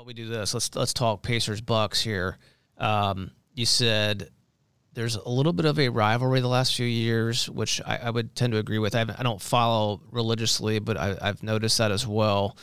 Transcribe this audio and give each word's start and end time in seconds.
about 0.00 0.06
we 0.06 0.14
do 0.14 0.28
this? 0.28 0.54
Let's 0.54 0.74
let's 0.74 0.94
talk 0.94 1.22
Pacers 1.22 1.60
Bucks 1.60 2.00
here. 2.00 2.38
Um, 2.78 3.32
you 3.54 3.66
said 3.66 4.30
there's 4.94 5.16
a 5.16 5.28
little 5.28 5.52
bit 5.52 5.66
of 5.66 5.78
a 5.78 5.90
rivalry 5.90 6.40
the 6.40 6.48
last 6.48 6.74
few 6.74 6.86
years, 6.86 7.50
which 7.50 7.82
I, 7.84 7.98
I 7.98 8.10
would 8.10 8.34
tend 8.34 8.54
to 8.54 8.58
agree 8.58 8.78
with. 8.78 8.94
I, 8.94 9.02
I 9.02 9.22
don't 9.22 9.42
follow 9.42 10.00
religiously, 10.10 10.78
but 10.78 10.96
I, 10.96 11.16
have 11.20 11.42
noticed 11.42 11.76
that 11.78 11.92
as 11.92 12.06
well. 12.06 12.56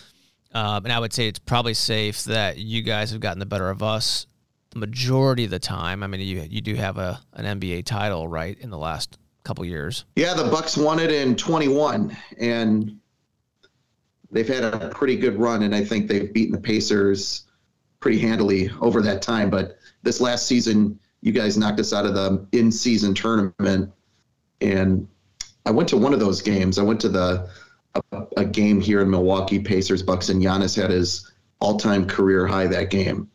Um, 0.51 0.85
and 0.85 0.91
I 0.91 0.99
would 0.99 1.13
say 1.13 1.27
it's 1.27 1.37
probably 1.37 1.75
safe 1.75 2.23
that 2.23 2.57
you 2.57 2.81
guys 2.81 3.11
have 3.11 3.19
gotten 3.19 3.37
the 3.37 3.45
better 3.45 3.69
of 3.69 3.83
us 3.83 4.25
the 4.71 4.79
majority 4.79 5.45
of 5.45 5.51
the 5.51 5.59
time. 5.59 6.01
I 6.01 6.07
mean, 6.07 6.21
you 6.21 6.41
you 6.49 6.61
do 6.61 6.73
have 6.73 6.97
a 6.97 7.19
an 7.33 7.59
NBA 7.59 7.85
title, 7.85 8.27
right, 8.27 8.57
in 8.57 8.71
the 8.71 8.79
last 8.79 9.19
couple 9.43 9.63
years. 9.63 10.05
Yeah, 10.15 10.33
the 10.33 10.49
Bucks 10.49 10.75
won 10.75 10.97
it 10.97 11.11
in 11.11 11.35
21, 11.35 12.17
and 12.39 12.99
they've 14.31 14.47
had 14.47 14.63
a 14.63 14.89
pretty 14.89 15.15
good 15.15 15.37
run, 15.37 15.63
and 15.63 15.73
I 15.73 15.83
think 15.83 16.07
they've 16.07 16.31
beaten 16.33 16.53
the 16.53 16.61
Pacers 16.61 17.43
pretty 17.99 18.19
handily 18.19 18.69
over 18.81 19.01
that 19.01 19.21
time. 19.21 19.49
But 19.49 19.77
this 20.03 20.21
last 20.21 20.47
season, 20.47 20.99
you 21.21 21.31
guys 21.31 21.57
knocked 21.57 21.79
us 21.79 21.93
out 21.93 22.05
of 22.05 22.13
the 22.13 22.45
in-season 22.51 23.13
tournament, 23.13 23.91
and 24.61 25.07
I 25.65 25.71
went 25.71 25.89
to 25.89 25.97
one 25.97 26.13
of 26.13 26.19
those 26.19 26.41
games. 26.41 26.79
I 26.79 26.83
went 26.83 27.01
to 27.01 27.09
the 27.09 27.49
a, 28.11 28.23
a 28.37 28.45
game 28.45 28.79
here 28.79 29.01
in 29.01 29.09
Milwaukee, 29.09 29.59
Pacers 29.59 30.03
Bucks, 30.03 30.29
and 30.29 30.41
Giannis 30.41 30.79
had 30.79 30.91
his 30.91 31.31
all-time 31.59 32.07
career 32.07 32.45
high 32.45 32.67
that 32.67 32.89
game. 32.89 33.29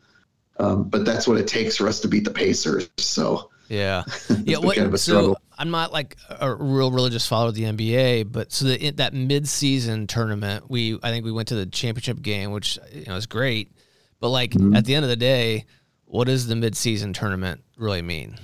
Um, 0.58 0.84
but 0.84 1.04
that's 1.04 1.26
what 1.26 1.38
it 1.38 1.48
takes 1.48 1.76
for 1.76 1.88
us 1.88 2.00
to 2.00 2.08
beat 2.08 2.24
the 2.24 2.30
Pacers. 2.30 2.88
So 2.98 3.50
yeah, 3.68 4.04
yeah. 4.44 4.58
What, 4.58 4.76
kind 4.76 4.92
of 4.92 5.00
so 5.00 5.36
I'm 5.58 5.70
not 5.70 5.92
like 5.92 6.16
a 6.28 6.54
real 6.54 6.90
religious 6.90 7.26
follower 7.26 7.48
of 7.48 7.54
the 7.54 7.64
NBA, 7.64 8.30
but 8.32 8.52
so 8.52 8.66
the, 8.66 8.90
that 8.92 9.14
mid-season 9.14 10.06
tournament, 10.06 10.70
we 10.70 10.98
I 11.02 11.10
think 11.10 11.24
we 11.24 11.32
went 11.32 11.48
to 11.48 11.54
the 11.54 11.66
championship 11.66 12.22
game, 12.22 12.52
which 12.52 12.78
you 12.92 13.06
know 13.06 13.16
is 13.16 13.26
great. 13.26 13.72
But 14.20 14.30
like 14.30 14.52
mm-hmm. 14.52 14.76
at 14.76 14.84
the 14.84 14.94
end 14.94 15.04
of 15.04 15.08
the 15.08 15.16
day, 15.16 15.66
what 16.04 16.26
does 16.26 16.46
the 16.46 16.56
mid-season 16.56 17.12
tournament 17.12 17.62
really 17.76 18.02
mean? 18.02 18.38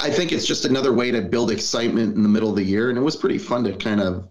I 0.00 0.10
think 0.10 0.32
it's 0.32 0.46
just 0.46 0.64
another 0.64 0.92
way 0.92 1.10
to 1.10 1.22
build 1.22 1.50
excitement 1.50 2.16
in 2.16 2.22
the 2.22 2.28
middle 2.28 2.50
of 2.50 2.56
the 2.56 2.64
year, 2.64 2.88
and 2.90 2.98
it 2.98 3.02
was 3.02 3.16
pretty 3.16 3.38
fun 3.38 3.62
to 3.64 3.72
kind 3.76 4.00
of 4.00 4.28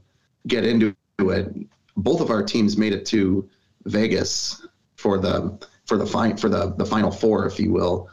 get 0.47 0.65
into 0.65 0.95
it. 1.19 1.55
Both 1.97 2.21
of 2.21 2.29
our 2.29 2.43
teams 2.43 2.77
made 2.77 2.93
it 2.93 3.05
to 3.07 3.49
Vegas 3.85 4.65
for 4.95 5.17
the 5.17 5.57
for 5.85 5.97
the 5.97 6.05
fine 6.05 6.35
for 6.37 6.49
the 6.49 6.73
the 6.77 6.85
final 6.85 7.11
four, 7.11 7.45
if 7.45 7.59
you 7.59 7.71
will. 7.71 8.09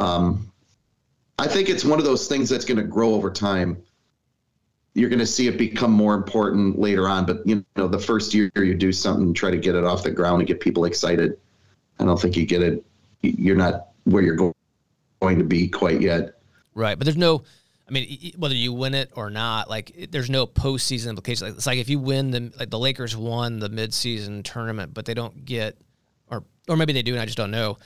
Um, 0.00 0.47
I 1.38 1.46
think 1.46 1.68
it's 1.68 1.84
one 1.84 1.98
of 1.98 2.04
those 2.04 2.26
things 2.26 2.48
that's 2.48 2.64
going 2.64 2.78
to 2.78 2.84
grow 2.84 3.14
over 3.14 3.30
time. 3.30 3.80
You're 4.94 5.08
going 5.08 5.20
to 5.20 5.26
see 5.26 5.46
it 5.46 5.56
become 5.56 5.92
more 5.92 6.14
important 6.14 6.78
later 6.78 7.08
on, 7.08 7.24
but 7.24 7.46
you 7.46 7.64
know, 7.76 7.86
the 7.86 8.00
first 8.00 8.34
year 8.34 8.50
you 8.56 8.74
do 8.74 8.92
something, 8.92 9.32
try 9.32 9.50
to 9.50 9.56
get 9.56 9.76
it 9.76 9.84
off 9.84 10.02
the 10.02 10.10
ground 10.10 10.40
and 10.40 10.48
get 10.48 10.60
people 10.60 10.84
excited. 10.84 11.38
I 12.00 12.04
don't 12.04 12.20
think 12.20 12.36
you 12.36 12.44
get 12.44 12.62
it. 12.62 12.84
You're 13.22 13.56
not 13.56 13.88
where 14.04 14.22
you're 14.22 14.52
going 15.20 15.38
to 15.38 15.44
be 15.44 15.68
quite 15.68 16.00
yet. 16.00 16.40
Right, 16.74 16.98
but 16.98 17.04
there's 17.04 17.16
no. 17.16 17.44
I 17.86 17.90
mean, 17.90 18.32
whether 18.36 18.54
you 18.54 18.72
win 18.74 18.94
it 18.94 19.10
or 19.14 19.30
not, 19.30 19.70
like 19.70 20.08
there's 20.10 20.28
no 20.28 20.46
postseason 20.46 21.08
implication. 21.08 21.46
It's 21.48 21.66
like 21.66 21.78
if 21.78 21.88
you 21.88 21.98
win 21.98 22.30
the 22.30 22.52
like 22.58 22.70
the 22.70 22.78
Lakers 22.78 23.16
won 23.16 23.60
the 23.60 23.70
midseason 23.70 24.44
tournament, 24.44 24.92
but 24.92 25.06
they 25.06 25.14
don't 25.14 25.44
get, 25.44 25.78
or 26.30 26.44
or 26.68 26.76
maybe 26.76 26.92
they 26.92 27.02
do, 27.02 27.12
and 27.12 27.20
I 27.20 27.24
just 27.24 27.38
don't 27.38 27.50
know 27.50 27.78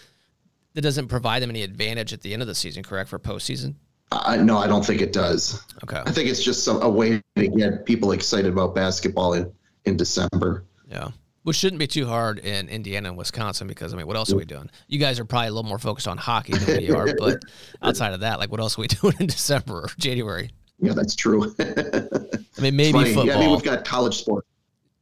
that 0.74 0.80
doesn't 0.80 1.08
provide 1.08 1.42
them 1.42 1.50
any 1.50 1.62
advantage 1.62 2.12
at 2.12 2.22
the 2.22 2.32
end 2.32 2.42
of 2.42 2.48
the 2.48 2.54
season, 2.54 2.82
correct, 2.82 3.10
for 3.10 3.18
postseason? 3.18 3.74
Uh, 4.10 4.36
no, 4.36 4.58
I 4.58 4.66
don't 4.66 4.84
think 4.84 5.00
it 5.00 5.12
does. 5.12 5.62
Okay. 5.84 6.02
I 6.04 6.10
think 6.10 6.28
it's 6.28 6.42
just 6.42 6.64
some, 6.64 6.82
a 6.82 6.88
way 6.88 7.22
to 7.36 7.48
get 7.48 7.86
people 7.86 8.12
excited 8.12 8.52
about 8.52 8.74
basketball 8.74 9.32
in, 9.34 9.50
in 9.84 9.96
December. 9.96 10.64
Yeah. 10.88 11.08
Which 11.44 11.56
shouldn't 11.56 11.80
be 11.80 11.86
too 11.86 12.06
hard 12.06 12.38
in 12.38 12.68
Indiana 12.68 13.08
and 13.08 13.18
Wisconsin 13.18 13.66
because, 13.66 13.92
I 13.92 13.96
mean, 13.96 14.06
what 14.06 14.16
else 14.16 14.32
are 14.32 14.36
we 14.36 14.44
doing? 14.44 14.70
You 14.86 14.98
guys 14.98 15.18
are 15.18 15.24
probably 15.24 15.48
a 15.48 15.50
little 15.50 15.68
more 15.68 15.78
focused 15.78 16.06
on 16.06 16.16
hockey 16.16 16.52
than 16.56 16.78
we 16.78 16.90
are, 16.90 17.08
but 17.18 17.42
outside 17.82 18.12
of 18.12 18.20
that, 18.20 18.38
like, 18.38 18.50
what 18.50 18.60
else 18.60 18.78
are 18.78 18.82
we 18.82 18.86
doing 19.00 19.14
in 19.18 19.26
December 19.26 19.80
or 19.80 19.88
January? 19.98 20.50
Yeah, 20.78 20.92
that's 20.92 21.16
true. 21.16 21.54
I 21.58 22.60
mean, 22.60 22.76
maybe 22.76 22.92
football. 22.92 23.26
Yeah, 23.26 23.36
I 23.36 23.40
mean, 23.40 23.50
we've 23.50 23.62
got 23.62 23.84
college 23.84 24.18
sports. 24.18 24.46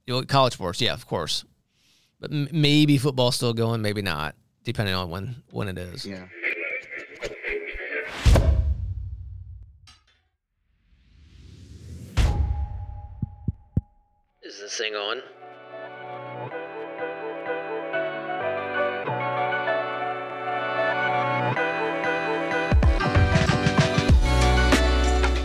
You 0.06 0.14
know, 0.14 0.22
college 0.22 0.54
sports, 0.54 0.80
yeah, 0.80 0.92
of 0.92 1.06
course. 1.06 1.44
But 2.20 2.32
m- 2.32 2.48
maybe 2.52 2.96
football's 2.96 3.36
still 3.36 3.52
going, 3.52 3.82
maybe 3.82 4.02
not 4.02 4.34
depending 4.64 4.94
on 4.94 5.10
when 5.10 5.42
when 5.50 5.68
it 5.68 5.78
is. 5.78 6.06
Yeah. 6.06 6.26
Is 14.42 14.58
this 14.60 14.76
thing 14.76 14.94
on? 14.94 15.22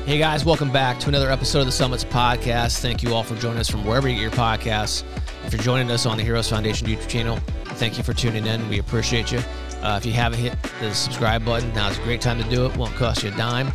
Hey 0.06 0.20
guys, 0.20 0.46
welcome 0.46 0.72
back 0.72 1.00
to 1.00 1.10
another 1.10 1.32
episode 1.32 1.62
of 1.62 1.66
the 1.66 1.72
Summits 1.72 2.04
Podcast. 2.04 2.80
Thank 2.80 3.02
you 3.02 3.14
all 3.14 3.24
for 3.24 3.36
joining 3.36 3.60
us 3.60 3.68
from 3.68 3.84
wherever 3.84 4.08
you 4.08 4.14
get 4.14 4.22
your 4.22 4.32
podcasts. 4.32 5.04
If 5.46 5.52
you're 5.52 5.62
joining 5.62 5.90
us 5.90 6.06
on 6.06 6.18
the 6.18 6.24
Heroes 6.24 6.48
Foundation 6.48 6.88
YouTube 6.88 7.08
channel, 7.08 7.40
thank 7.76 7.98
you 7.98 8.04
for 8.04 8.14
tuning 8.14 8.46
in. 8.46 8.68
We 8.70 8.80
appreciate 8.80 9.32
you. 9.32 9.40
Uh, 9.82 9.98
if 9.98 10.06
you 10.06 10.14
haven't 10.14 10.40
hit 10.40 10.58
the 10.80 10.94
subscribe 10.94 11.46
button, 11.46 11.70
now 11.70 11.88
now's 11.88 12.00
a 12.00 12.04
great 12.04 12.22
time 12.22 12.42
to 12.42 12.50
do 12.50 12.66
it. 12.66 12.76
Won't 12.76 12.96
cost 12.96 13.24
you 13.24 13.30
a 13.30 13.38
dime. 13.38 13.72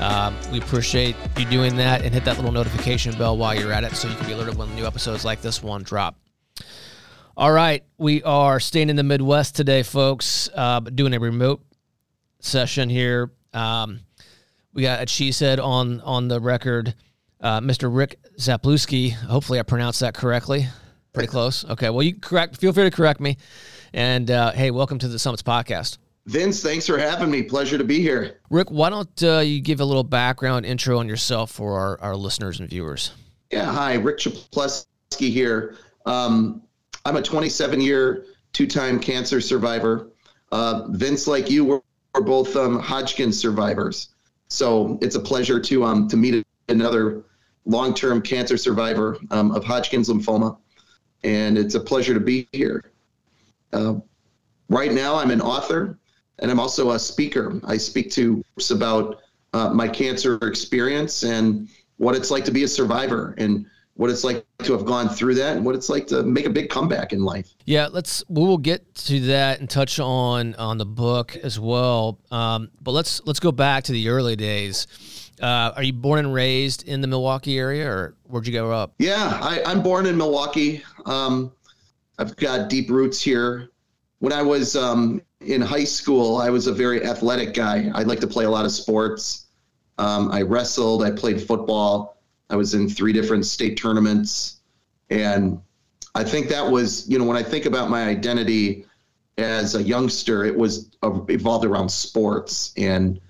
Um, 0.00 0.36
we 0.50 0.58
appreciate 0.58 1.14
you 1.36 1.44
doing 1.44 1.76
that 1.76 2.02
and 2.02 2.12
hit 2.12 2.24
that 2.24 2.36
little 2.36 2.52
notification 2.52 3.16
bell 3.16 3.36
while 3.36 3.54
you're 3.54 3.72
at 3.72 3.84
it 3.84 3.92
so 3.94 4.08
you 4.08 4.16
can 4.16 4.26
be 4.26 4.32
alerted 4.32 4.56
when 4.56 4.74
new 4.74 4.86
episodes 4.86 5.24
like 5.24 5.42
this 5.42 5.62
one 5.62 5.82
drop. 5.82 6.16
All 7.36 7.52
right, 7.52 7.84
we 7.98 8.22
are 8.24 8.60
staying 8.60 8.90
in 8.90 8.96
the 8.96 9.02
Midwest 9.02 9.54
today, 9.54 9.82
folks, 9.82 10.48
uh, 10.54 10.80
doing 10.80 11.14
a 11.14 11.20
remote 11.20 11.62
session 12.40 12.90
here. 12.90 13.30
Um, 13.52 14.00
we 14.74 14.82
got 14.82 15.02
a 15.02 15.06
cheesehead 15.06 15.62
on 15.62 16.00
on 16.00 16.28
the 16.28 16.40
record, 16.40 16.94
uh, 17.40 17.60
Mr. 17.60 17.94
Rick 17.94 18.18
Czaplewski. 18.38 19.12
Hopefully, 19.12 19.58
I 19.58 19.62
pronounced 19.62 20.00
that 20.00 20.14
correctly. 20.14 20.66
Pretty 21.12 21.28
close. 21.28 21.64
Okay. 21.66 21.90
Well, 21.90 22.02
you 22.02 22.14
correct. 22.14 22.56
Feel 22.56 22.72
free 22.72 22.84
to 22.84 22.90
correct 22.90 23.20
me. 23.20 23.36
And 23.92 24.30
uh, 24.30 24.52
hey, 24.52 24.70
welcome 24.70 24.98
to 24.98 25.08
the 25.08 25.18
Summits 25.18 25.42
podcast. 25.42 25.98
Vince, 26.24 26.62
thanks 26.62 26.86
for 26.86 26.96
having 26.96 27.30
me. 27.30 27.42
Pleasure 27.42 27.76
to 27.76 27.84
be 27.84 28.00
here. 28.00 28.38
Rick, 28.48 28.70
why 28.70 28.88
don't 28.88 29.22
uh, 29.22 29.40
you 29.40 29.60
give 29.60 29.80
a 29.80 29.84
little 29.84 30.04
background 30.04 30.64
intro 30.64 30.98
on 30.98 31.08
yourself 31.08 31.50
for 31.50 31.78
our, 31.78 32.00
our 32.00 32.16
listeners 32.16 32.60
and 32.60 32.70
viewers? 32.70 33.12
Yeah. 33.50 33.70
Hi, 33.70 33.94
Rick 33.94 34.18
Czaplewski 34.18 35.30
here. 35.30 35.76
Um, 36.06 36.62
I'm 37.04 37.16
a 37.16 37.22
27 37.22 37.80
year, 37.80 38.24
two 38.54 38.66
time 38.66 38.98
cancer 38.98 39.40
survivor. 39.40 40.12
Uh, 40.50 40.86
Vince, 40.90 41.26
like 41.26 41.50
you, 41.50 41.64
we're, 41.64 41.80
we're 42.14 42.22
both 42.22 42.56
um, 42.56 42.78
Hodgkin 42.78 43.32
survivors. 43.32 44.14
So 44.48 44.98
it's 45.02 45.16
a 45.16 45.20
pleasure 45.20 45.60
to 45.60 45.84
um, 45.84 46.08
to 46.08 46.16
meet 46.16 46.46
another 46.68 47.24
long-term 47.64 48.22
cancer 48.22 48.56
survivor 48.56 49.18
um, 49.30 49.50
of 49.52 49.64
Hodgkin's 49.64 50.08
lymphoma, 50.08 50.56
and 51.24 51.58
it's 51.58 51.74
a 51.74 51.80
pleasure 51.80 52.14
to 52.14 52.20
be 52.20 52.48
here. 52.52 52.92
Uh, 53.72 53.94
right 54.68 54.92
now, 54.92 55.16
I'm 55.16 55.30
an 55.30 55.40
author, 55.40 55.98
and 56.38 56.50
I'm 56.50 56.60
also 56.60 56.92
a 56.92 56.98
speaker. 56.98 57.60
I 57.64 57.76
speak 57.76 58.10
to 58.12 58.42
groups 58.54 58.70
about 58.70 59.20
uh, 59.52 59.70
my 59.70 59.88
cancer 59.88 60.34
experience 60.42 61.22
and 61.22 61.68
what 61.98 62.14
it's 62.16 62.30
like 62.30 62.44
to 62.46 62.50
be 62.50 62.64
a 62.64 62.68
survivor, 62.68 63.34
and 63.38 63.66
what 63.94 64.10
it's 64.10 64.24
like 64.24 64.44
to 64.58 64.72
have 64.72 64.84
gone 64.84 65.08
through 65.08 65.34
that 65.34 65.56
and 65.56 65.64
what 65.66 65.74
it's 65.74 65.88
like 65.88 66.06
to 66.06 66.22
make 66.22 66.46
a 66.46 66.50
big 66.50 66.70
comeback 66.70 67.12
in 67.12 67.22
life. 67.22 67.50
Yeah, 67.66 67.88
let's 67.90 68.24
we 68.28 68.42
will 68.42 68.58
get 68.58 68.94
to 68.94 69.20
that 69.20 69.60
and 69.60 69.68
touch 69.68 70.00
on 70.00 70.54
on 70.54 70.78
the 70.78 70.86
book 70.86 71.36
as 71.36 71.60
well. 71.60 72.18
Um, 72.30 72.70
but 72.80 72.92
let's 72.92 73.20
let's 73.26 73.40
go 73.40 73.52
back 73.52 73.84
to 73.84 73.92
the 73.92 74.08
early 74.08 74.36
days. 74.36 74.86
Uh, 75.40 75.72
are 75.76 75.82
you 75.82 75.92
born 75.92 76.20
and 76.20 76.32
raised 76.32 76.86
in 76.86 77.00
the 77.00 77.06
Milwaukee 77.06 77.58
area, 77.58 77.90
or 77.90 78.14
where'd 78.32 78.46
you 78.46 78.52
grow 78.52 78.72
up? 78.72 78.94
Yeah, 78.98 79.38
I, 79.42 79.70
am 79.70 79.82
born 79.82 80.06
in 80.06 80.16
Milwaukee. 80.16 80.82
Um, 81.04 81.52
I've 82.18 82.34
got 82.36 82.70
deep 82.70 82.88
roots 82.88 83.20
here. 83.20 83.68
When 84.20 84.32
I 84.32 84.40
was 84.40 84.74
um, 84.74 85.20
in 85.42 85.60
high 85.60 85.84
school, 85.84 86.38
I 86.38 86.48
was 86.48 86.66
a 86.66 86.72
very 86.72 87.04
athletic 87.04 87.52
guy. 87.52 87.90
I 87.94 88.04
like 88.04 88.20
to 88.20 88.26
play 88.26 88.46
a 88.46 88.50
lot 88.50 88.64
of 88.64 88.72
sports. 88.72 89.48
Um, 89.98 90.32
I 90.32 90.42
wrestled. 90.42 91.02
I 91.02 91.10
played 91.10 91.42
football. 91.42 92.16
I 92.48 92.56
was 92.56 92.72
in 92.72 92.88
three 92.88 93.12
different 93.12 93.44
state 93.44 93.76
tournaments. 93.76 94.60
And 95.10 95.60
I 96.14 96.24
think 96.24 96.48
that 96.48 96.70
was, 96.70 97.06
you 97.10 97.18
know, 97.18 97.24
when 97.24 97.36
I 97.36 97.42
think 97.42 97.66
about 97.66 97.90
my 97.90 98.04
identity 98.04 98.86
as 99.36 99.74
a 99.74 99.82
youngster, 99.82 100.44
it 100.44 100.56
was 100.56 100.90
uh, 101.02 101.20
evolved 101.28 101.66
around 101.66 101.90
sports 101.90 102.72
and 102.78 103.20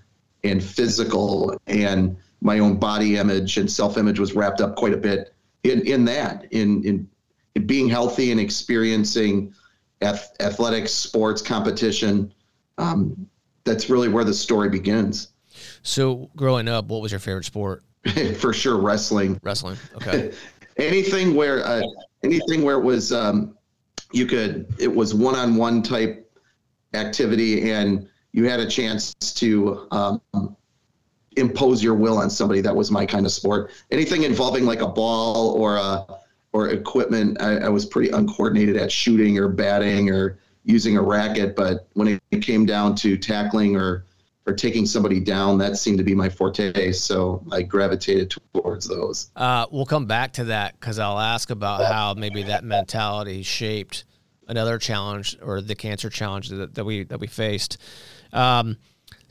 and 0.44 0.62
physical 0.62 1.56
and 1.66 2.16
my 2.42 2.58
own 2.58 2.76
body 2.76 3.16
image 3.16 3.56
and 3.56 3.70
self 3.70 3.96
image 3.96 4.18
was 4.18 4.34
wrapped 4.34 4.60
up 4.60 4.76
quite 4.76 4.92
a 4.92 4.96
bit 4.96 5.34
in 5.62 5.80
in 5.86 6.04
that 6.04 6.46
in 6.50 6.84
in, 6.84 7.08
in 7.54 7.66
being 7.66 7.88
healthy 7.88 8.30
and 8.30 8.40
experiencing 8.40 9.54
ath- 10.02 10.34
athletics, 10.40 10.92
sports, 10.92 11.40
competition. 11.40 12.32
Um, 12.78 13.28
that's 13.64 13.88
really 13.88 14.08
where 14.08 14.24
the 14.24 14.34
story 14.34 14.68
begins. 14.68 15.28
So, 15.82 16.30
growing 16.36 16.66
up, 16.66 16.86
what 16.86 17.00
was 17.00 17.12
your 17.12 17.20
favorite 17.20 17.44
sport? 17.44 17.84
for 18.38 18.52
sure 18.52 18.78
wrestling. 18.78 19.38
Wrestling. 19.42 19.78
Okay. 19.94 20.32
anything 20.76 21.34
where 21.34 21.64
uh, 21.64 21.82
anything 22.24 22.62
where 22.62 22.76
it 22.76 22.82
was 22.82 23.12
um, 23.12 23.56
you 24.12 24.26
could 24.26 24.74
it 24.78 24.92
was 24.92 25.14
one-on-one 25.14 25.82
type 25.82 26.30
activity 26.94 27.70
and 27.70 28.08
you 28.32 28.48
had 28.48 28.60
a 28.60 28.66
chance 28.66 29.14
to 29.14 29.86
um, 29.90 30.20
impose 31.36 31.82
your 31.82 31.94
will 31.94 32.18
on 32.18 32.30
somebody 32.30 32.60
that 32.60 32.74
was 32.74 32.90
my 32.90 33.06
kind 33.06 33.26
of 33.26 33.32
sport. 33.32 33.70
Anything 33.90 34.24
involving 34.24 34.64
like 34.64 34.80
a 34.80 34.88
ball 34.88 35.52
or 35.52 35.76
a 35.76 36.06
or 36.52 36.68
equipment 36.68 37.40
I, 37.40 37.58
I 37.58 37.68
was 37.68 37.86
pretty 37.86 38.10
uncoordinated 38.10 38.76
at 38.76 38.92
shooting 38.92 39.38
or 39.38 39.48
batting 39.48 40.10
or 40.10 40.38
using 40.64 40.96
a 40.96 41.02
racket 41.02 41.56
but 41.56 41.88
when 41.94 42.20
it 42.30 42.42
came 42.42 42.66
down 42.66 42.94
to 42.96 43.16
tackling 43.16 43.74
or 43.74 44.04
or 44.46 44.52
taking 44.52 44.84
somebody 44.84 45.18
down 45.18 45.56
that 45.58 45.76
seemed 45.78 45.98
to 45.98 46.04
be 46.04 46.14
my 46.14 46.28
forte 46.28 46.92
so 46.92 47.42
i 47.50 47.62
gravitated 47.62 48.34
towards 48.52 48.86
those. 48.86 49.30
Uh, 49.34 49.66
we'll 49.72 49.86
come 49.86 50.04
back 50.04 50.34
to 50.34 50.44
that 50.44 50.78
because 50.78 50.98
i'll 50.98 51.18
ask 51.18 51.48
about 51.48 51.90
how 51.90 52.12
maybe 52.14 52.42
that 52.42 52.64
mentality 52.64 53.42
shaped 53.42 54.04
another 54.48 54.78
challenge 54.78 55.36
or 55.42 55.60
the 55.60 55.74
cancer 55.74 56.10
challenge 56.10 56.48
that, 56.50 56.74
that 56.74 56.84
we 56.84 57.04
that 57.04 57.20
we 57.20 57.26
faced. 57.26 57.78
Um, 58.32 58.76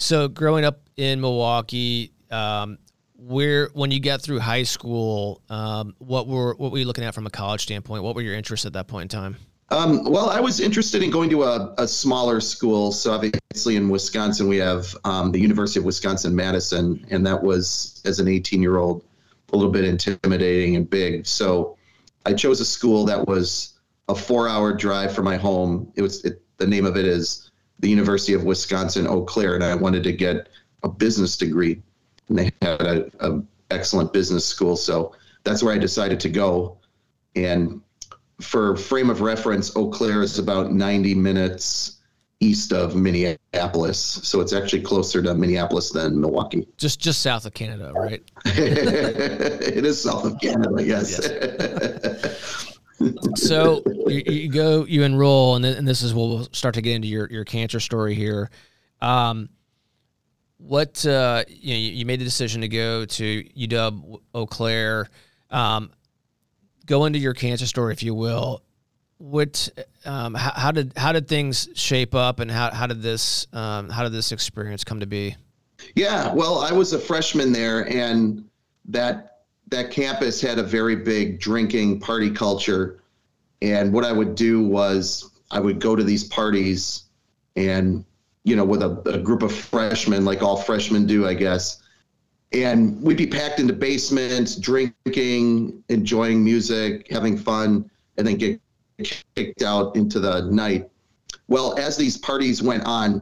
so 0.01 0.27
growing 0.27 0.65
up 0.65 0.81
in 0.97 1.21
milwaukee 1.21 2.11
um, 2.31 2.77
where 3.17 3.69
when 3.73 3.91
you 3.91 3.99
got 3.99 4.21
through 4.21 4.39
high 4.39 4.63
school 4.63 5.41
um, 5.49 5.95
what 5.99 6.27
were 6.27 6.55
what 6.55 6.71
were 6.71 6.77
you 6.77 6.85
looking 6.85 7.03
at 7.03 7.13
from 7.13 7.27
a 7.27 7.29
college 7.29 7.61
standpoint 7.61 8.03
what 8.03 8.15
were 8.15 8.21
your 8.21 8.35
interests 8.35 8.65
at 8.65 8.73
that 8.73 8.87
point 8.87 9.13
in 9.13 9.19
time 9.19 9.35
um, 9.71 10.03
well, 10.03 10.29
I 10.29 10.41
was 10.41 10.59
interested 10.59 11.01
in 11.01 11.09
going 11.09 11.29
to 11.29 11.43
a, 11.43 11.73
a, 11.77 11.87
smaller 11.87 12.41
school. 12.41 12.91
So 12.91 13.13
obviously 13.13 13.77
in 13.77 13.87
Wisconsin, 13.87 14.49
we 14.49 14.57
have 14.57 14.97
um, 15.05 15.31
the 15.31 15.39
University 15.39 15.79
of 15.79 15.85
Wisconsin 15.85 16.35
Madison, 16.35 17.05
and 17.09 17.25
that 17.25 17.41
was 17.41 18.01
as 18.03 18.19
an 18.19 18.27
18 18.27 18.61
year 18.61 18.77
old 18.77 19.05
a 19.53 19.55
little 19.55 19.71
bit 19.71 19.85
intimidating 19.85 20.75
and 20.75 20.89
big. 20.89 21.25
So 21.25 21.77
I 22.25 22.33
chose 22.33 22.59
a 22.59 22.65
school 22.65 23.05
that 23.05 23.27
was 23.27 23.79
a 24.09 24.15
four 24.15 24.47
hour 24.47 24.73
drive 24.73 25.15
from 25.15 25.25
my 25.25 25.37
home. 25.37 25.91
It 25.95 26.01
was 26.01 26.23
it, 26.25 26.41
the 26.57 26.67
name 26.67 26.85
of 26.85 26.97
it 26.97 27.05
is 27.05 27.50
the 27.81 27.89
University 27.89 28.33
of 28.33 28.43
Wisconsin 28.43 29.07
Eau 29.07 29.23
Claire, 29.23 29.55
and 29.55 29.63
I 29.63 29.75
wanted 29.75 30.03
to 30.03 30.13
get 30.13 30.49
a 30.83 30.89
business 30.89 31.35
degree, 31.37 31.81
and 32.29 32.39
they 32.39 32.51
had 32.61 32.81
a, 32.81 33.11
a 33.19 33.41
excellent 33.69 34.13
business 34.13 34.45
school. 34.45 34.75
So 34.75 35.13
that's 35.43 35.61
where 35.61 35.73
I 35.73 35.77
decided 35.77 36.19
to 36.21 36.29
go, 36.29 36.77
and 37.35 37.81
for 38.39 38.75
frame 38.75 39.09
of 39.09 39.21
reference, 39.21 39.75
Eau 39.75 39.89
Claire 39.89 40.23
is 40.23 40.39
about 40.39 40.71
90 40.71 41.15
minutes 41.15 41.97
east 42.39 42.73
of 42.73 42.95
Minneapolis, 42.95 43.99
so 43.99 44.41
it's 44.41 44.51
actually 44.51 44.81
closer 44.81 45.21
to 45.21 45.35
Minneapolis 45.35 45.91
than 45.91 46.19
Milwaukee. 46.19 46.67
Just 46.77 46.99
just 46.99 47.21
south 47.21 47.45
of 47.45 47.53
Canada, 47.53 47.91
right? 47.95 48.23
it 48.45 49.85
is 49.85 50.01
south 50.01 50.25
of 50.25 50.39
Canada, 50.41 50.83
yes. 50.83 51.19
yes. 51.21 52.67
so 53.35 53.81
you, 54.07 54.23
you, 54.25 54.49
go, 54.49 54.85
you 54.85 55.03
enroll, 55.03 55.55
and, 55.55 55.63
then, 55.63 55.77
and 55.77 55.87
this 55.87 56.01
is 56.01 56.13
we'll 56.13 56.47
start 56.51 56.75
to 56.75 56.81
get 56.81 56.95
into 56.95 57.07
your 57.07 57.29
your 57.29 57.45
cancer 57.45 57.79
story 57.79 58.15
here. 58.15 58.49
Um, 59.01 59.49
what 60.57 61.05
uh, 61.05 61.43
you 61.47 61.73
know, 61.73 61.79
you 61.79 62.05
made 62.05 62.19
the 62.19 62.25
decision 62.25 62.61
to 62.61 62.67
go 62.67 63.05
to 63.05 63.43
UW 63.43 64.19
Eau 64.33 64.45
Claire. 64.45 65.09
Um, 65.49 65.91
go 66.85 67.05
into 67.05 67.19
your 67.19 67.33
cancer 67.33 67.65
story, 67.65 67.93
if 67.93 68.03
you 68.03 68.13
will. 68.13 68.61
What, 69.17 69.69
um, 70.05 70.33
how, 70.33 70.51
how, 70.55 70.71
did 70.71 70.93
how 70.97 71.11
did 71.11 71.27
things 71.27 71.69
shape 71.75 72.15
up, 72.15 72.39
and 72.39 72.49
how 72.49 72.71
how 72.71 72.87
did 72.87 73.01
this 73.01 73.47
um, 73.53 73.89
how 73.89 74.03
did 74.03 74.13
this 74.13 74.31
experience 74.31 74.83
come 74.83 74.99
to 74.99 75.05
be? 75.05 75.35
Yeah, 75.95 76.33
well, 76.33 76.59
I 76.59 76.71
was 76.71 76.93
a 76.93 76.99
freshman 76.99 77.51
there, 77.51 77.87
and 77.87 78.45
that 78.85 79.30
that 79.71 79.91
campus 79.91 80.39
had 80.39 80.59
a 80.59 80.63
very 80.63 80.95
big 80.95 81.39
drinking 81.39 81.99
party 81.99 82.29
culture. 82.29 83.01
And 83.61 83.91
what 83.91 84.05
I 84.05 84.11
would 84.11 84.35
do 84.35 84.61
was 84.63 85.31
I 85.49 85.59
would 85.59 85.79
go 85.79 85.95
to 85.95 86.03
these 86.03 86.23
parties, 86.23 87.03
and 87.55 88.05
you 88.43 88.55
know, 88.55 88.65
with 88.65 88.81
a, 88.81 89.01
a 89.05 89.19
group 89.19 89.43
of 89.43 89.53
freshmen, 89.53 90.25
like 90.25 90.41
all 90.41 90.57
freshmen 90.57 91.05
do, 91.05 91.27
I 91.27 91.33
guess 91.33 91.81
and 92.53 93.01
we'd 93.01 93.17
be 93.17 93.27
packed 93.27 93.59
into 93.59 93.73
basements, 93.73 94.55
drinking, 94.55 95.83
enjoying 95.89 96.43
music, 96.43 97.07
having 97.09 97.37
fun, 97.37 97.89
and 98.17 98.27
then 98.27 98.37
get 98.37 98.59
kicked 99.35 99.61
out 99.61 99.95
into 99.95 100.19
the 100.19 100.41
night. 100.41 100.89
Well, 101.47 101.77
as 101.79 101.95
these 101.97 102.17
parties 102.17 102.61
went 102.61 102.83
on, 102.85 103.21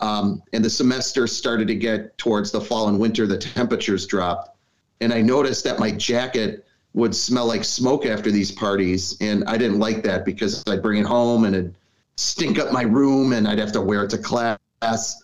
um, 0.00 0.42
and 0.52 0.64
the 0.64 0.70
semester 0.70 1.26
started 1.26 1.66
to 1.68 1.74
get 1.74 2.16
towards 2.18 2.50
the 2.50 2.60
fall 2.60 2.88
and 2.88 3.00
winter, 3.00 3.26
the 3.26 3.38
temperatures 3.38 4.06
dropped, 4.06 4.56
and 5.00 5.12
I 5.12 5.20
noticed 5.20 5.64
that 5.64 5.78
my 5.78 5.90
jacket 5.90 6.66
would 6.94 7.14
smell 7.14 7.46
like 7.46 7.64
smoke 7.64 8.06
after 8.06 8.30
these 8.30 8.50
parties, 8.50 9.16
and 9.20 9.44
I 9.44 9.56
didn't 9.56 9.78
like 9.78 10.02
that 10.04 10.24
because 10.24 10.64
I'd 10.66 10.82
bring 10.82 11.00
it 11.00 11.06
home 11.06 11.44
and 11.44 11.54
it'd 11.54 11.74
stink 12.16 12.58
up 12.58 12.72
my 12.72 12.82
room, 12.82 13.32
and 13.32 13.46
I'd 13.46 13.58
have 13.58 13.72
to 13.72 13.80
wear 13.80 14.04
it 14.04 14.10
to 14.10 14.18
class. 14.18 15.22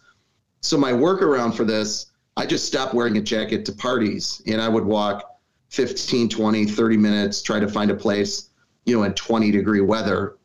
So 0.61 0.79
my 0.79 0.93
workaround 0.93 1.55
for 1.55 1.65
this 1.65 2.07
I 2.37 2.47
just 2.47 2.67
stopped 2.67 2.95
wearing 2.95 3.17
a 3.17 3.21
jacket 3.21 3.65
to 3.67 3.73
parties 3.73 4.43
and 4.47 4.61
I 4.61 4.69
would 4.69 4.85
walk 4.85 5.39
15, 5.71 6.29
20, 6.29 6.67
30 6.67 6.97
minutes, 6.97 7.43
try 7.43 7.61
to 7.61 7.69
find 7.69 7.91
a 7.91 7.95
place, 7.95 8.51
you 8.87 8.97
know, 8.97 9.05
in 9.05 9.15
20 9.15 9.51
degree 9.51 9.81
weather. 9.81 10.37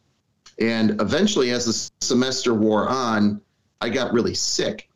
And 0.60 1.00
eventually, 1.02 1.52
as 1.52 1.66
the 1.66 2.06
semester 2.06 2.54
wore 2.54 2.88
on, 2.90 3.42
I 3.82 3.90
got 3.90 4.12
really 4.12 4.34
sick. 4.34 4.90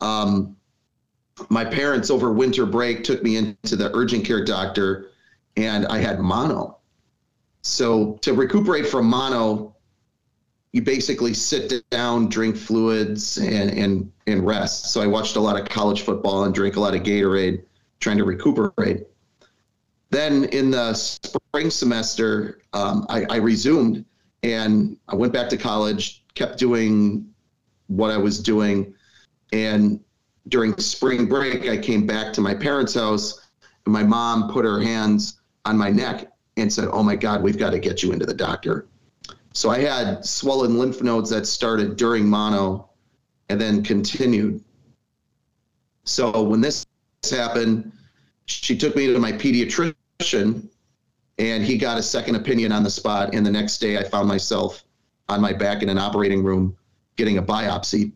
Um, 0.00 0.56
my 1.48 1.64
parents 1.64 2.10
over 2.10 2.32
winter 2.32 2.66
break 2.66 3.04
took 3.04 3.22
me 3.22 3.36
into 3.36 3.76
the 3.76 3.94
urgent 3.94 4.24
care 4.24 4.44
doctor 4.44 5.10
and 5.56 5.86
I 5.86 5.98
had 5.98 6.20
mono. 6.20 6.78
So 7.62 8.14
to 8.22 8.32
recuperate 8.32 8.86
from 8.86 9.06
mono, 9.06 9.74
you 10.72 10.82
basically 10.82 11.34
sit 11.34 11.82
down, 11.90 12.28
drink 12.28 12.56
fluids, 12.56 13.38
and 13.38 13.70
and 13.70 14.12
and 14.26 14.46
rest. 14.46 14.92
So 14.92 15.00
I 15.00 15.06
watched 15.06 15.36
a 15.36 15.40
lot 15.40 15.58
of 15.58 15.68
college 15.68 16.02
football 16.02 16.44
and 16.44 16.54
drank 16.54 16.76
a 16.76 16.80
lot 16.80 16.94
of 16.94 17.02
Gatorade, 17.02 17.62
trying 18.00 18.18
to 18.18 18.24
recuperate. 18.24 19.06
Then 20.10 20.44
in 20.44 20.70
the 20.70 20.94
spring 20.94 21.70
semester, 21.70 22.60
um, 22.72 23.06
I, 23.08 23.26
I 23.28 23.36
resumed 23.36 24.04
and 24.42 24.96
I 25.08 25.16
went 25.16 25.32
back 25.32 25.48
to 25.50 25.56
college, 25.56 26.24
kept 26.34 26.58
doing 26.58 27.28
what 27.88 28.10
I 28.10 28.16
was 28.16 28.40
doing, 28.40 28.94
and 29.52 30.00
during 30.48 30.72
mm-hmm. 30.72 30.80
spring 30.80 31.26
break, 31.26 31.68
I 31.68 31.76
came 31.76 32.06
back 32.06 32.32
to 32.34 32.40
my 32.40 32.54
parents' 32.54 32.94
house, 32.94 33.48
and 33.84 33.92
my 33.92 34.02
mom 34.02 34.50
put 34.52 34.64
her 34.64 34.80
hands 34.80 35.40
on 35.64 35.76
my 35.76 35.90
neck 35.90 36.30
and 36.56 36.72
said, 36.72 36.88
"Oh 36.92 37.02
my 37.02 37.16
God, 37.16 37.42
we've 37.42 37.58
got 37.58 37.70
to 37.70 37.78
get 37.78 38.02
you 38.02 38.12
into 38.12 38.26
the 38.26 38.34
doctor." 38.34 38.86
So 39.52 39.70
I 39.70 39.78
had 39.78 40.24
swollen 40.24 40.78
lymph 40.78 41.02
nodes 41.02 41.30
that 41.30 41.46
started 41.46 41.96
during 41.96 42.28
mono 42.28 42.90
and 43.48 43.60
then 43.60 43.82
continued. 43.82 44.62
So 46.04 46.42
when 46.42 46.60
this 46.60 46.86
happened, 47.30 47.92
she 48.46 48.76
took 48.76 48.94
me 48.94 49.06
to 49.06 49.18
my 49.18 49.32
pediatrician 49.32 50.68
and 51.38 51.64
he 51.64 51.76
got 51.76 51.98
a 51.98 52.02
second 52.02 52.36
opinion 52.36 52.72
on 52.72 52.82
the 52.82 52.90
spot. 52.90 53.34
And 53.34 53.44
the 53.44 53.50
next 53.50 53.78
day 53.78 53.98
I 53.98 54.04
found 54.04 54.28
myself 54.28 54.84
on 55.28 55.40
my 55.40 55.52
back 55.52 55.82
in 55.82 55.88
an 55.88 55.98
operating 55.98 56.42
room 56.42 56.76
getting 57.16 57.38
a 57.38 57.42
biopsy. 57.42 58.12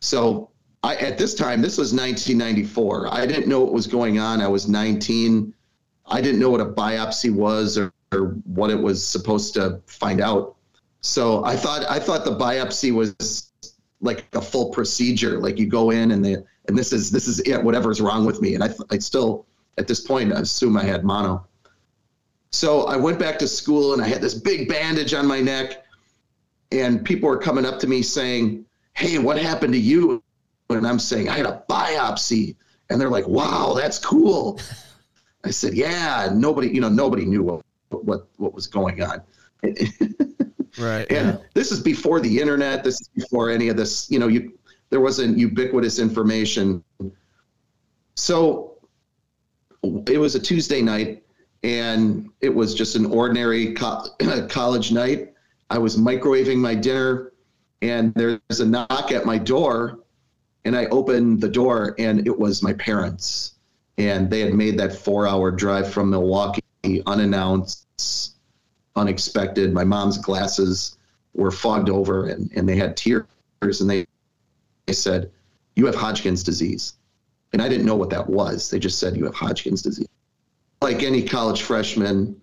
So 0.00 0.50
I, 0.86 0.94
at 0.96 1.18
this 1.18 1.34
time, 1.34 1.60
this 1.60 1.78
was 1.78 1.92
1994. 1.92 3.12
I 3.12 3.26
didn't 3.26 3.48
know 3.48 3.60
what 3.60 3.72
was 3.72 3.88
going 3.88 4.20
on. 4.20 4.40
I 4.40 4.46
was 4.46 4.68
19. 4.68 5.52
I 6.06 6.20
didn't 6.20 6.38
know 6.38 6.48
what 6.48 6.60
a 6.60 6.66
biopsy 6.66 7.34
was 7.34 7.76
or, 7.76 7.92
or 8.12 8.36
what 8.44 8.70
it 8.70 8.80
was 8.80 9.04
supposed 9.04 9.52
to 9.54 9.80
find 9.86 10.20
out. 10.20 10.54
So 11.00 11.44
I 11.44 11.56
thought 11.56 11.84
I 11.90 11.98
thought 11.98 12.24
the 12.24 12.36
biopsy 12.36 12.94
was 12.94 13.50
like 14.00 14.26
a 14.34 14.40
full 14.40 14.70
procedure. 14.70 15.40
Like 15.40 15.58
you 15.58 15.66
go 15.66 15.90
in 15.90 16.12
and 16.12 16.24
the 16.24 16.44
and 16.68 16.78
this 16.78 16.92
is 16.92 17.10
this 17.10 17.26
is 17.26 17.40
it. 17.40 17.60
Whatever's 17.64 18.00
wrong 18.00 18.24
with 18.24 18.40
me, 18.40 18.54
and 18.54 18.62
I 18.62 18.70
I 18.88 18.98
still 18.98 19.44
at 19.78 19.88
this 19.88 20.00
point 20.00 20.32
I 20.32 20.40
assume 20.40 20.76
I 20.76 20.84
had 20.84 21.02
mono. 21.02 21.44
So 22.52 22.84
I 22.84 22.96
went 22.96 23.18
back 23.18 23.40
to 23.40 23.48
school 23.48 23.92
and 23.92 24.00
I 24.00 24.06
had 24.06 24.20
this 24.20 24.34
big 24.34 24.68
bandage 24.68 25.14
on 25.14 25.26
my 25.26 25.40
neck, 25.40 25.84
and 26.70 27.04
people 27.04 27.28
were 27.28 27.38
coming 27.38 27.66
up 27.66 27.80
to 27.80 27.88
me 27.88 28.02
saying, 28.02 28.64
"Hey, 28.94 29.18
what 29.18 29.36
happened 29.36 29.72
to 29.72 29.80
you?" 29.80 30.22
And 30.70 30.86
I'm 30.86 30.98
saying 30.98 31.28
I 31.28 31.36
had 31.36 31.46
a 31.46 31.62
biopsy, 31.68 32.56
and 32.90 33.00
they're 33.00 33.10
like, 33.10 33.28
"Wow, 33.28 33.74
that's 33.76 33.98
cool." 33.98 34.60
I 35.44 35.50
said, 35.50 35.74
"Yeah." 35.74 36.30
Nobody, 36.34 36.68
you 36.68 36.80
know, 36.80 36.88
nobody 36.88 37.24
knew 37.24 37.42
what 37.42 37.62
what 37.90 38.28
what 38.36 38.54
was 38.54 38.66
going 38.66 39.02
on. 39.02 39.22
Right. 40.78 41.10
And 41.10 41.28
yeah. 41.28 41.36
this 41.54 41.72
is 41.72 41.80
before 41.80 42.20
the 42.20 42.40
internet. 42.40 42.84
This 42.84 43.00
is 43.00 43.08
before 43.08 43.50
any 43.50 43.68
of 43.68 43.76
this. 43.76 44.10
You 44.10 44.18
know, 44.18 44.28
you 44.28 44.58
there 44.90 45.00
wasn't 45.00 45.38
ubiquitous 45.38 45.98
information. 45.98 46.82
So 48.14 48.78
it 50.06 50.18
was 50.18 50.34
a 50.34 50.40
Tuesday 50.40 50.82
night, 50.82 51.24
and 51.62 52.30
it 52.40 52.54
was 52.54 52.74
just 52.74 52.96
an 52.96 53.06
ordinary 53.06 53.74
co- 53.74 54.06
college 54.48 54.92
night. 54.92 55.32
I 55.70 55.78
was 55.78 55.96
microwaving 55.96 56.58
my 56.58 56.74
dinner, 56.74 57.32
and 57.82 58.14
there's 58.14 58.60
a 58.60 58.66
knock 58.66 59.10
at 59.12 59.24
my 59.24 59.38
door, 59.38 60.00
and 60.66 60.76
I 60.76 60.86
opened 60.86 61.40
the 61.40 61.48
door, 61.48 61.94
and 61.96 62.26
it 62.26 62.36
was 62.36 62.60
my 62.60 62.72
parents, 62.72 63.54
and 63.98 64.28
they 64.28 64.40
had 64.40 64.52
made 64.52 64.76
that 64.78 64.92
four-hour 64.92 65.52
drive 65.52 65.90
from 65.90 66.10
Milwaukee 66.10 66.62
unannounced 67.06 68.34
unexpected. 68.96 69.72
My 69.72 69.84
mom's 69.84 70.18
glasses 70.18 70.96
were 71.34 71.52
fogged 71.52 71.88
over 71.88 72.28
and, 72.28 72.50
and 72.56 72.68
they 72.68 72.76
had 72.76 72.96
tears 72.96 73.26
and 73.62 73.88
they, 73.88 74.06
they 74.86 74.92
said, 74.92 75.30
You 75.76 75.86
have 75.86 75.94
Hodgkin's 75.94 76.42
disease. 76.42 76.94
And 77.52 77.62
I 77.62 77.68
didn't 77.68 77.86
know 77.86 77.94
what 77.94 78.10
that 78.10 78.28
was. 78.28 78.70
They 78.70 78.78
just 78.78 78.98
said, 78.98 79.16
You 79.16 79.24
have 79.24 79.34
Hodgkin's 79.34 79.82
disease. 79.82 80.08
Like 80.80 81.02
any 81.02 81.22
college 81.22 81.62
freshman, 81.62 82.40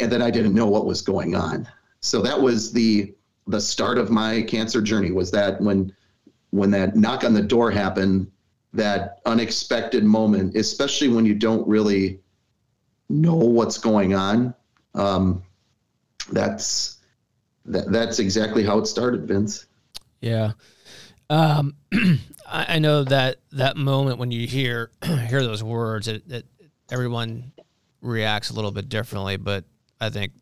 and 0.00 0.10
then 0.10 0.22
I 0.22 0.30
didn't 0.30 0.54
know 0.54 0.66
what 0.66 0.86
was 0.86 1.02
going 1.02 1.34
on. 1.34 1.68
So 2.00 2.20
that 2.22 2.40
was 2.40 2.72
the 2.72 3.14
the 3.46 3.60
start 3.60 3.98
of 3.98 4.10
my 4.10 4.40
cancer 4.42 4.80
journey 4.80 5.10
was 5.10 5.30
that 5.30 5.60
when 5.60 5.92
when 6.54 6.70
that 6.70 6.94
knock 6.94 7.24
on 7.24 7.34
the 7.34 7.42
door 7.42 7.68
happened, 7.68 8.30
that 8.72 9.20
unexpected 9.26 10.04
moment, 10.04 10.54
especially 10.54 11.08
when 11.08 11.26
you 11.26 11.34
don't 11.34 11.66
really 11.66 12.20
know 13.08 13.34
what's 13.34 13.76
going 13.76 14.14
on. 14.14 14.54
Um, 14.94 15.42
that's 16.30 16.98
that, 17.64 17.90
that's 17.90 18.20
exactly 18.20 18.62
how 18.62 18.78
it 18.78 18.86
started, 18.86 19.26
Vince. 19.26 19.66
Yeah. 20.20 20.52
Um, 21.28 21.74
I, 22.46 22.76
I, 22.76 22.78
know 22.78 23.02
that 23.02 23.38
that 23.50 23.76
moment 23.76 24.18
when 24.18 24.30
you 24.30 24.46
hear 24.46 24.92
hear 25.04 25.42
those 25.42 25.64
words, 25.64 26.06
it, 26.06 26.22
it, 26.30 26.46
everyone 26.88 27.50
reacts 28.00 28.50
a 28.50 28.54
little 28.54 28.70
bit 28.70 28.88
differently. 28.88 29.38
But 29.38 29.64
I 30.00 30.08
think 30.08 30.32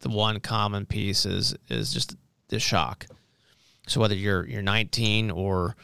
the 0.00 0.08
one 0.08 0.40
common 0.40 0.84
piece 0.84 1.26
is 1.26 1.54
is 1.68 1.92
just 1.92 2.16
the 2.48 2.58
shock. 2.58 3.06
So 3.86 4.00
whether 4.00 4.14
you're 4.14 4.46
you're 4.46 4.62
19 4.62 5.30
or 5.30 5.76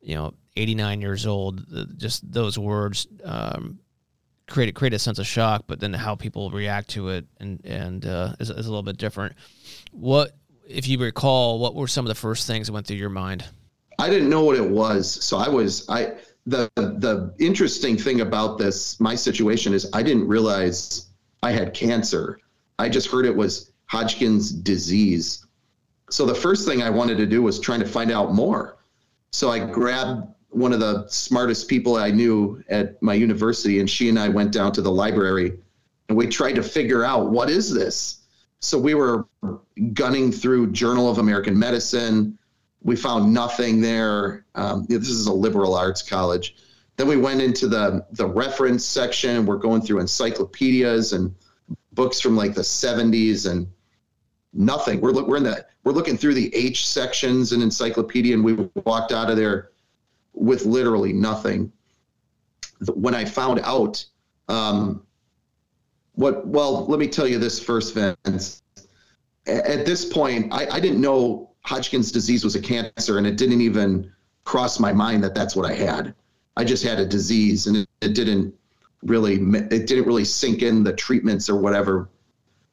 you 0.00 0.14
know 0.14 0.34
89 0.56 1.00
years 1.00 1.26
old, 1.26 1.98
just 1.98 2.30
those 2.30 2.58
words 2.58 3.06
um, 3.24 3.78
create 4.48 4.74
create 4.74 4.94
a 4.94 4.98
sense 4.98 5.18
of 5.18 5.26
shock. 5.26 5.64
But 5.66 5.80
then 5.80 5.92
how 5.92 6.14
people 6.14 6.50
react 6.50 6.90
to 6.90 7.08
it 7.10 7.26
and 7.38 7.60
and 7.64 8.04
uh, 8.06 8.34
is, 8.40 8.50
is 8.50 8.66
a 8.66 8.70
little 8.70 8.82
bit 8.82 8.96
different. 8.96 9.34
What 9.92 10.36
if 10.68 10.88
you 10.88 10.98
recall? 10.98 11.58
What 11.58 11.74
were 11.74 11.88
some 11.88 12.04
of 12.04 12.08
the 12.08 12.14
first 12.14 12.46
things 12.46 12.66
that 12.66 12.72
went 12.72 12.86
through 12.86 12.96
your 12.96 13.10
mind? 13.10 13.44
I 13.98 14.10
didn't 14.10 14.28
know 14.28 14.44
what 14.44 14.56
it 14.56 14.68
was, 14.68 15.10
so 15.24 15.38
I 15.38 15.48
was 15.48 15.88
I 15.88 16.14
the 16.46 16.70
the 16.76 17.34
interesting 17.38 17.96
thing 17.96 18.20
about 18.20 18.58
this 18.58 19.00
my 19.00 19.14
situation 19.14 19.74
is 19.74 19.88
I 19.92 20.02
didn't 20.02 20.28
realize 20.28 21.06
I 21.42 21.52
had 21.52 21.74
cancer. 21.74 22.38
I 22.78 22.88
just 22.88 23.10
heard 23.10 23.26
it 23.26 23.34
was 23.34 23.72
Hodgkin's 23.86 24.50
disease. 24.50 25.45
So 26.10 26.24
the 26.24 26.34
first 26.34 26.66
thing 26.66 26.82
I 26.82 26.90
wanted 26.90 27.18
to 27.18 27.26
do 27.26 27.42
was 27.42 27.58
trying 27.58 27.80
to 27.80 27.86
find 27.86 28.10
out 28.10 28.32
more. 28.32 28.78
So 29.32 29.50
I 29.50 29.58
grabbed 29.58 30.28
one 30.50 30.72
of 30.72 30.80
the 30.80 31.06
smartest 31.08 31.68
people 31.68 31.96
I 31.96 32.10
knew 32.10 32.62
at 32.68 33.00
my 33.02 33.14
university, 33.14 33.80
and 33.80 33.90
she 33.90 34.08
and 34.08 34.18
I 34.18 34.28
went 34.28 34.52
down 34.52 34.72
to 34.72 34.82
the 34.82 34.90
library 34.90 35.58
and 36.08 36.16
we 36.16 36.26
tried 36.26 36.54
to 36.54 36.62
figure 36.62 37.04
out 37.04 37.30
what 37.30 37.50
is 37.50 37.72
this. 37.72 38.22
So 38.60 38.78
we 38.78 38.94
were 38.94 39.26
gunning 39.92 40.32
through 40.32 40.72
Journal 40.72 41.10
of 41.10 41.18
American 41.18 41.58
Medicine. 41.58 42.38
We 42.82 42.96
found 42.96 43.32
nothing 43.32 43.80
there. 43.80 44.46
Um, 44.54 44.86
this 44.88 45.08
is 45.08 45.26
a 45.26 45.32
liberal 45.32 45.74
arts 45.74 46.02
college. 46.02 46.56
Then 46.96 47.08
we 47.08 47.16
went 47.16 47.42
into 47.42 47.68
the 47.68 48.06
the 48.12 48.26
reference 48.26 48.84
section. 48.84 49.44
We're 49.44 49.58
going 49.58 49.82
through 49.82 50.00
encyclopedias 50.00 51.12
and 51.12 51.34
books 51.92 52.20
from 52.20 52.36
like 52.36 52.54
the 52.54 52.62
70s 52.62 53.50
and 53.50 53.66
nothing. 54.56 55.00
We're 55.00 55.12
we're 55.24 55.36
in 55.36 55.44
the 55.44 55.64
we're 55.84 55.92
looking 55.92 56.16
through 56.16 56.34
the 56.34 56.54
H 56.54 56.86
sections 56.88 57.52
in 57.52 57.62
encyclopedia, 57.62 58.34
and 58.34 58.44
we 58.44 58.54
walked 58.84 59.12
out 59.12 59.30
of 59.30 59.36
there 59.36 59.70
with 60.32 60.66
literally 60.66 61.12
nothing. 61.12 61.72
When 62.94 63.14
I 63.14 63.24
found 63.24 63.60
out, 63.60 64.04
um, 64.48 65.06
what 66.14 66.46
well, 66.46 66.86
let 66.86 66.98
me 66.98 67.08
tell 67.08 67.26
you 67.26 67.38
this 67.38 67.62
first, 67.62 67.94
Vince. 67.94 68.62
At 69.46 69.86
this 69.86 70.04
point, 70.04 70.52
I, 70.52 70.66
I 70.66 70.80
didn't 70.80 71.00
know 71.00 71.50
Hodgkin's 71.60 72.10
disease 72.10 72.42
was 72.44 72.56
a 72.56 72.60
cancer, 72.60 73.18
and 73.18 73.26
it 73.26 73.36
didn't 73.36 73.60
even 73.60 74.12
cross 74.44 74.80
my 74.80 74.92
mind 74.92 75.22
that 75.24 75.34
that's 75.34 75.54
what 75.54 75.66
I 75.66 75.74
had. 75.74 76.14
I 76.56 76.64
just 76.64 76.82
had 76.82 76.98
a 76.98 77.06
disease, 77.06 77.66
and 77.66 77.76
it, 77.76 77.88
it 78.00 78.14
didn't 78.14 78.54
really 79.02 79.34
it 79.34 79.86
didn't 79.86 80.06
really 80.06 80.24
sink 80.24 80.62
in 80.62 80.82
the 80.82 80.92
treatments 80.92 81.48
or 81.48 81.56
whatever 81.56 82.08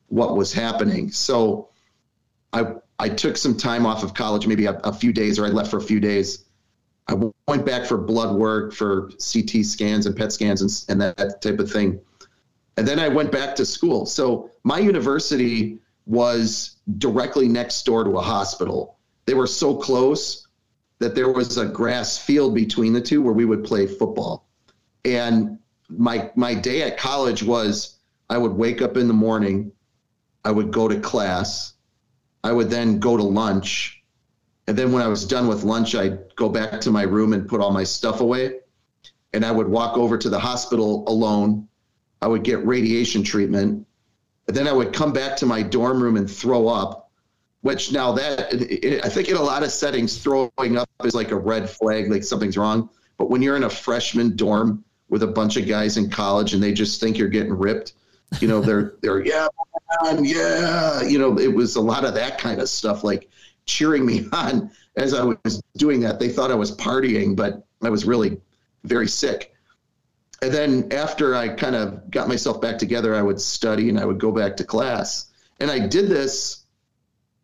what 0.07 0.37
was 0.37 0.53
happening. 0.53 1.11
So 1.11 1.69
I 2.53 2.75
I 2.99 3.09
took 3.09 3.37
some 3.37 3.57
time 3.57 3.85
off 3.85 4.03
of 4.03 4.13
college, 4.13 4.47
maybe 4.47 4.65
a, 4.65 4.73
a, 4.83 4.93
few 4.93 5.11
days, 5.11 5.39
or 5.39 5.45
I 5.45 5.49
left 5.49 5.71
for 5.71 5.77
a 5.77 5.81
few 5.81 5.99
days. 5.99 6.45
I 7.07 7.15
went 7.47 7.65
back 7.65 7.85
for 7.85 7.97
blood 7.97 8.35
work, 8.35 8.71
for 8.71 9.09
CT 9.09 9.65
scans 9.65 10.05
and 10.05 10.15
PET 10.15 10.31
scans 10.31 10.61
and, 10.61 10.85
and 10.87 11.01
that, 11.01 11.17
that 11.17 11.41
type 11.41 11.59
of 11.59 11.69
thing. 11.69 11.99
And 12.77 12.87
then 12.87 12.99
I 12.99 13.09
went 13.09 13.31
back 13.31 13.55
to 13.55 13.65
school. 13.65 14.05
So 14.05 14.51
my 14.63 14.79
university 14.79 15.79
was 16.05 16.77
directly 16.97 17.47
next 17.47 17.83
door 17.85 18.03
to 18.03 18.17
a 18.17 18.21
hospital. 18.21 18.97
They 19.25 19.33
were 19.33 19.47
so 19.47 19.75
close 19.75 20.47
that 20.99 21.15
there 21.15 21.31
was 21.31 21.57
a 21.57 21.65
grass 21.65 22.17
field 22.17 22.55
between 22.55 22.93
the 22.93 23.01
two 23.01 23.21
where 23.21 23.33
we 23.33 23.45
would 23.45 23.63
play 23.63 23.87
football. 23.87 24.47
And 25.03 25.59
my 25.89 26.31
my 26.35 26.53
day 26.55 26.83
at 26.83 26.97
college 26.97 27.43
was 27.43 27.97
I 28.29 28.37
would 28.37 28.53
wake 28.53 28.81
up 28.81 28.95
in 28.97 29.07
the 29.07 29.13
morning, 29.13 29.71
I 30.45 30.51
would 30.51 30.71
go 30.71 30.87
to 30.87 30.99
class, 30.99 31.72
I 32.43 32.51
would 32.51 32.69
then 32.69 32.99
go 32.99 33.17
to 33.17 33.23
lunch. 33.23 34.03
And 34.67 34.77
then 34.77 34.91
when 34.91 35.01
I 35.01 35.07
was 35.07 35.25
done 35.25 35.47
with 35.47 35.63
lunch, 35.63 35.95
I'd 35.95 36.35
go 36.35 36.49
back 36.49 36.81
to 36.81 36.91
my 36.91 37.03
room 37.03 37.33
and 37.33 37.47
put 37.47 37.61
all 37.61 37.71
my 37.71 37.83
stuff 37.83 38.21
away. 38.21 38.59
And 39.33 39.45
I 39.45 39.51
would 39.51 39.67
walk 39.67 39.97
over 39.97 40.17
to 40.17 40.29
the 40.29 40.39
hospital 40.39 41.03
alone. 41.07 41.67
I 42.21 42.27
would 42.27 42.43
get 42.43 42.65
radiation 42.65 43.23
treatment. 43.23 43.85
And 44.47 44.57
then 44.57 44.67
I 44.67 44.73
would 44.73 44.93
come 44.93 45.13
back 45.13 45.37
to 45.37 45.45
my 45.45 45.61
dorm 45.61 46.01
room 46.01 46.17
and 46.17 46.29
throw 46.29 46.67
up, 46.67 47.11
which 47.61 47.91
now 47.91 48.11
that 48.13 48.53
I 49.05 49.09
think 49.09 49.29
in 49.29 49.37
a 49.37 49.41
lot 49.41 49.63
of 49.63 49.71
settings, 49.71 50.17
throwing 50.17 50.77
up 50.77 50.89
is 51.03 51.15
like 51.15 51.31
a 51.31 51.37
red 51.37 51.69
flag, 51.69 52.11
like 52.11 52.23
something's 52.23 52.57
wrong. 52.57 52.89
But 53.17 53.29
when 53.29 53.41
you're 53.41 53.55
in 53.55 53.63
a 53.63 53.69
freshman 53.69 54.35
dorm 54.35 54.83
with 55.09 55.23
a 55.23 55.27
bunch 55.27 55.57
of 55.57 55.67
guys 55.67 55.97
in 55.97 56.09
college 56.09 56.53
and 56.53 56.61
they 56.61 56.73
just 56.73 56.99
think 56.99 57.17
you're 57.17 57.29
getting 57.29 57.53
ripped, 57.53 57.93
you 58.39 58.47
know, 58.47 58.61
they're 58.61 58.95
they're 59.01 59.25
yeah, 59.25 59.47
man, 60.03 60.23
yeah. 60.25 61.01
You 61.01 61.19
know, 61.19 61.37
it 61.37 61.53
was 61.53 61.75
a 61.75 61.81
lot 61.81 62.05
of 62.05 62.13
that 62.15 62.37
kind 62.37 62.61
of 62.61 62.69
stuff, 62.69 63.03
like 63.03 63.29
cheering 63.65 64.05
me 64.05 64.27
on 64.33 64.71
as 64.97 65.13
I 65.13 65.23
was 65.23 65.61
doing 65.77 65.99
that. 66.01 66.19
They 66.19 66.29
thought 66.29 66.51
I 66.51 66.55
was 66.55 66.75
partying, 66.75 67.35
but 67.35 67.65
I 67.81 67.89
was 67.89 68.05
really 68.05 68.39
very 68.83 69.07
sick. 69.07 69.53
And 70.41 70.53
then 70.53 70.91
after 70.91 71.35
I 71.35 71.47
kind 71.47 71.75
of 71.75 72.11
got 72.11 72.27
myself 72.27 72.59
back 72.59 72.77
together, 72.77 73.15
I 73.15 73.21
would 73.21 73.39
study 73.39 73.87
and 73.89 73.97
I 73.97 74.05
would 74.05 74.19
go 74.19 74.31
back 74.31 74.57
to 74.57 74.65
class. 74.65 75.31
And 75.61 75.71
I 75.71 75.79
did 75.87 76.09
this 76.09 76.65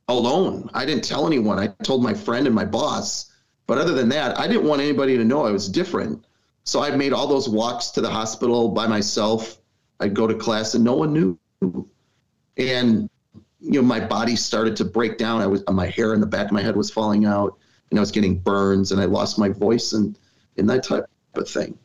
alone. 0.09 0.69
I 0.73 0.85
didn't 0.85 1.05
tell 1.05 1.25
anyone. 1.25 1.59
I 1.59 1.67
told 1.83 2.03
my 2.03 2.13
friend 2.13 2.45
and 2.45 2.53
my 2.53 2.65
boss. 2.65 3.31
But 3.67 3.77
other 3.77 3.93
than 3.93 4.09
that, 4.09 4.37
I 4.37 4.47
didn't 4.47 4.67
want 4.67 4.81
anybody 4.81 5.15
to 5.15 5.23
know 5.23 5.45
I 5.45 5.51
was 5.51 5.69
different. 5.69 6.25
So 6.65 6.83
I 6.83 6.89
made 6.95 7.13
all 7.13 7.27
those 7.27 7.47
walks 7.47 7.87
to 7.91 8.01
the 8.01 8.09
hospital 8.09 8.69
by 8.69 8.85
myself 8.85 9.58
I'd 9.99 10.13
go 10.13 10.27
to 10.27 10.33
class 10.33 10.75
and 10.75 10.83
no 10.83 10.95
one 10.95 11.13
knew. 11.13 11.39
And 12.57 13.09
you 13.61 13.81
know, 13.81 13.81
my 13.81 13.99
body 13.99 14.35
started 14.35 14.75
to 14.77 14.85
break 14.85 15.17
down. 15.17 15.41
I 15.41 15.47
was 15.47 15.63
my 15.69 15.87
hair 15.87 16.13
in 16.13 16.21
the 16.21 16.27
back 16.27 16.47
of 16.47 16.51
my 16.51 16.61
head 16.61 16.75
was 16.75 16.89
falling 16.89 17.25
out, 17.25 17.57
and 17.89 17.99
I 17.99 18.01
was 18.01 18.11
getting 18.11 18.39
burns, 18.39 18.91
and 18.91 19.01
I 19.01 19.05
lost 19.05 19.37
my 19.37 19.49
voice 19.49 19.93
and 19.93 20.17
and 20.57 20.69
that 20.69 20.83
type 20.83 21.05
of 21.35 21.47
thing. 21.47 21.77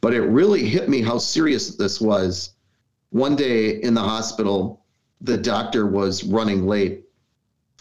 But 0.00 0.14
it 0.14 0.22
really 0.22 0.64
hit 0.64 0.88
me 0.88 1.02
how 1.02 1.18
serious 1.18 1.76
this 1.76 2.00
was. 2.00 2.54
One 3.10 3.36
day 3.36 3.82
in 3.82 3.94
the 3.94 4.02
hospital, 4.02 4.84
the 5.20 5.36
doctor 5.36 5.86
was 5.86 6.24
running 6.24 6.66
late, 6.66 7.04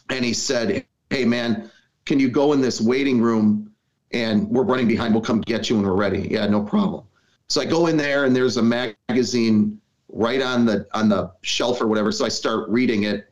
and 0.10 0.24
he 0.24 0.34
said, 0.34 0.86
"Hey, 1.10 1.25
man, 1.25 1.70
can 2.06 2.20
you 2.20 2.30
go 2.30 2.54
in 2.54 2.62
this 2.62 2.80
waiting 2.82 3.22
room? 3.22 3.66
And 4.12 4.50
we're 4.50 4.63
running 4.63 4.88
behind. 4.88 5.13
We'll 5.13 5.22
come 5.22 5.42
get 5.42 5.70
you 5.70 5.75
when 5.75 5.86
we're 5.86 5.94
ready." 5.94 6.28
Yeah, 6.32 6.48
no 6.48 6.63
problem. 6.63 7.04
So 7.50 7.62
I 7.62 7.65
go 7.65 7.88
in 7.88 7.98
there 7.98 8.25
and 8.25 8.36
there's 8.36 8.58
a 8.58 8.63
magazine 8.63 9.82
right 10.10 10.41
on 10.41 10.65
the 10.65 10.88
on 10.94 11.10
the 11.10 11.32
shelf 11.41 11.82
or 11.82 11.88
whatever. 11.88 12.12
So 12.12 12.25
I 12.25 12.29
start 12.29 12.70
reading 12.70 13.03
it, 13.03 13.32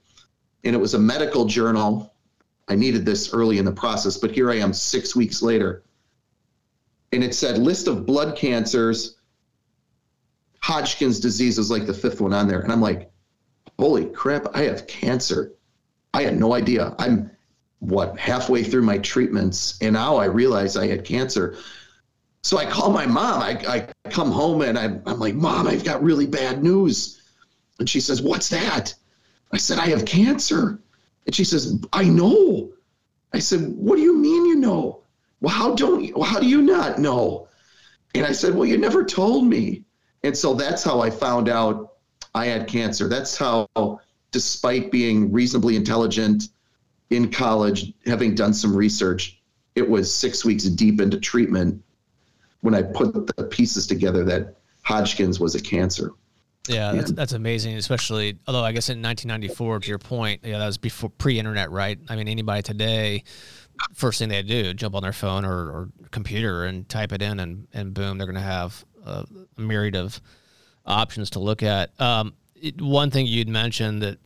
and 0.63 0.75
it 0.75 0.79
was 0.79 0.95
a 0.95 1.00
medical 1.00 1.45
journal. 1.45 2.13
I 2.67 2.75
needed 2.75 3.05
this 3.05 3.33
early 3.33 3.59
in 3.59 3.65
the 3.65 3.71
process, 3.71 4.17
but 4.17 4.31
here 4.31 4.51
I 4.51 4.55
am 4.55 4.74
six 4.74 5.15
weeks 5.15 5.41
later, 5.41 5.83
and 7.13 7.24
it 7.24 7.33
said 7.33 7.59
list 7.59 7.88
of 7.88 8.05
blood 8.05 8.36
cancers. 8.36 9.17
Hodgkin's 10.59 11.19
disease 11.19 11.59
is 11.59 11.69
like 11.71 11.86
the 11.86 11.93
fifth 11.93 12.19
one 12.19 12.33
on 12.33 12.47
there, 12.47 12.59
and 12.59 12.71
I'm 12.71 12.81
like, 12.81 13.12
holy 13.77 14.05
crap! 14.07 14.47
I 14.55 14.63
have 14.63 14.88
cancer. 14.88 15.53
I 16.13 16.24
had 16.24 16.39
no 16.39 16.53
idea. 16.53 16.95
I'm 16.97 17.29
what 17.79 18.17
halfway 18.17 18.63
through 18.63 18.81
my 18.81 18.97
treatments, 18.97 19.77
and 19.81 19.93
now 19.93 20.17
I 20.17 20.25
realize 20.25 20.75
I 20.75 20.88
had 20.88 21.05
cancer. 21.05 21.55
So 22.47 22.57
I 22.57 22.65
call 22.65 22.91
my 22.91 23.05
mom. 23.05 23.41
I, 23.41 23.59
I 23.67 24.09
come 24.09 24.31
home 24.31 24.61
and 24.61 24.79
I'm, 24.79 25.03
I'm 25.05 25.19
like, 25.19 25.35
Mom, 25.35 25.67
I've 25.67 25.83
got 25.83 26.01
really 26.01 26.25
bad 26.25 26.63
news. 26.63 27.21
And 27.77 27.89
she 27.89 27.99
says, 27.99 28.21
What's 28.21 28.47
that? 28.47 28.93
I 29.51 29.57
said, 29.57 29.79
I 29.79 29.87
have 29.87 30.05
cancer. 30.05 30.79
And 31.25 31.35
she 31.35 31.43
says, 31.43 31.77
I 31.91 32.05
know. 32.05 32.71
I 33.33 33.39
said, 33.39 33.67
What 33.75 33.97
do 33.97 34.01
you 34.01 34.15
mean 34.15 34.45
you 34.45 34.55
know? 34.55 35.03
Well, 35.41 35.53
how 35.53 35.75
don't 35.75 36.01
you, 36.01 36.23
how 36.23 36.39
do 36.39 36.47
you 36.47 36.61
not 36.61 36.99
know? 36.99 37.49
And 38.15 38.25
I 38.25 38.31
said, 38.31 38.55
Well, 38.55 38.65
you 38.65 38.77
never 38.77 39.03
told 39.03 39.43
me. 39.43 39.83
And 40.23 40.35
so 40.37 40.53
that's 40.53 40.85
how 40.85 41.01
I 41.01 41.09
found 41.09 41.49
out 41.49 41.95
I 42.33 42.45
had 42.45 42.65
cancer. 42.65 43.09
That's 43.09 43.35
how 43.35 43.67
despite 44.31 44.89
being 44.89 45.33
reasonably 45.33 45.75
intelligent 45.75 46.47
in 47.09 47.29
college, 47.29 47.91
having 48.05 48.35
done 48.35 48.53
some 48.53 48.73
research, 48.73 49.41
it 49.75 49.89
was 49.89 50.15
six 50.15 50.45
weeks 50.45 50.63
deep 50.63 51.01
into 51.01 51.19
treatment 51.19 51.83
when 52.67 52.75
I 52.75 52.81
put 52.81 53.13
the 53.13 53.43
pieces 53.45 53.88
together 53.88 54.25
that 54.25 54.57
Hodgkin's 54.83 55.39
was 55.39 55.55
a 55.55 55.62
cancer. 55.62 56.12
Yeah, 56.67 56.91
that's, 56.91 57.13
that's 57.13 57.31
amazing, 57.31 57.75
especially 57.75 58.39
although 58.45 58.62
I 58.62 58.74
guess 58.74 58.89
in 58.89 59.01
1994, 59.01 59.79
to 59.79 59.88
your 59.88 60.00
point, 60.00 60.41
yeah, 60.43 60.57
that 60.57 60.65
was 60.65 60.77
before 60.77 61.09
pre-internet, 61.09 61.71
right? 61.71 61.97
I 62.09 62.17
mean, 62.17 62.27
anybody 62.27 62.62
today, 62.62 63.24
first 63.93 64.19
thing 64.19 64.27
they 64.27 64.41
do, 64.41 64.74
jump 64.74 64.95
on 64.95 65.01
their 65.01 65.13
phone 65.13 65.45
or, 65.45 65.55
or 65.55 65.89
computer 66.12 66.65
and 66.65 66.89
type 66.89 67.13
it 67.13 67.21
in, 67.21 67.39
and 67.39 67.69
and 67.74 67.93
boom, 67.93 68.17
they're 68.17 68.27
going 68.27 68.36
to 68.36 68.41
have 68.41 68.83
a, 69.05 69.25
a, 69.57 69.62
myriad 69.62 69.95
of 69.95 70.19
options 70.86 71.29
to 71.29 71.39
look 71.39 71.63
at. 71.63 71.97
Um, 72.01 72.33
it, 72.53 72.81
one 72.81 73.12
thing 73.12 73.27
you'd 73.27 73.47
mentioned 73.47 74.01
that 74.01 74.17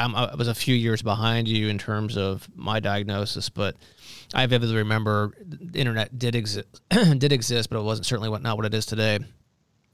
I'm, 0.00 0.14
I 0.14 0.34
was 0.34 0.48
a 0.48 0.54
few 0.54 0.74
years 0.74 1.02
behind 1.02 1.48
you 1.48 1.68
in 1.68 1.78
terms 1.78 2.16
of 2.16 2.48
my 2.54 2.80
diagnosis, 2.80 3.48
but 3.48 3.76
I 4.34 4.46
vividly 4.46 4.76
remember 4.76 5.32
the 5.44 5.78
internet 5.78 6.18
did 6.18 6.34
exist, 6.34 6.66
did 6.90 7.32
exist, 7.32 7.70
but 7.70 7.78
it 7.78 7.82
wasn't 7.82 8.06
certainly 8.06 8.28
what 8.28 8.42
not 8.42 8.56
what 8.56 8.66
it 8.66 8.74
is 8.74 8.86
today. 8.86 9.18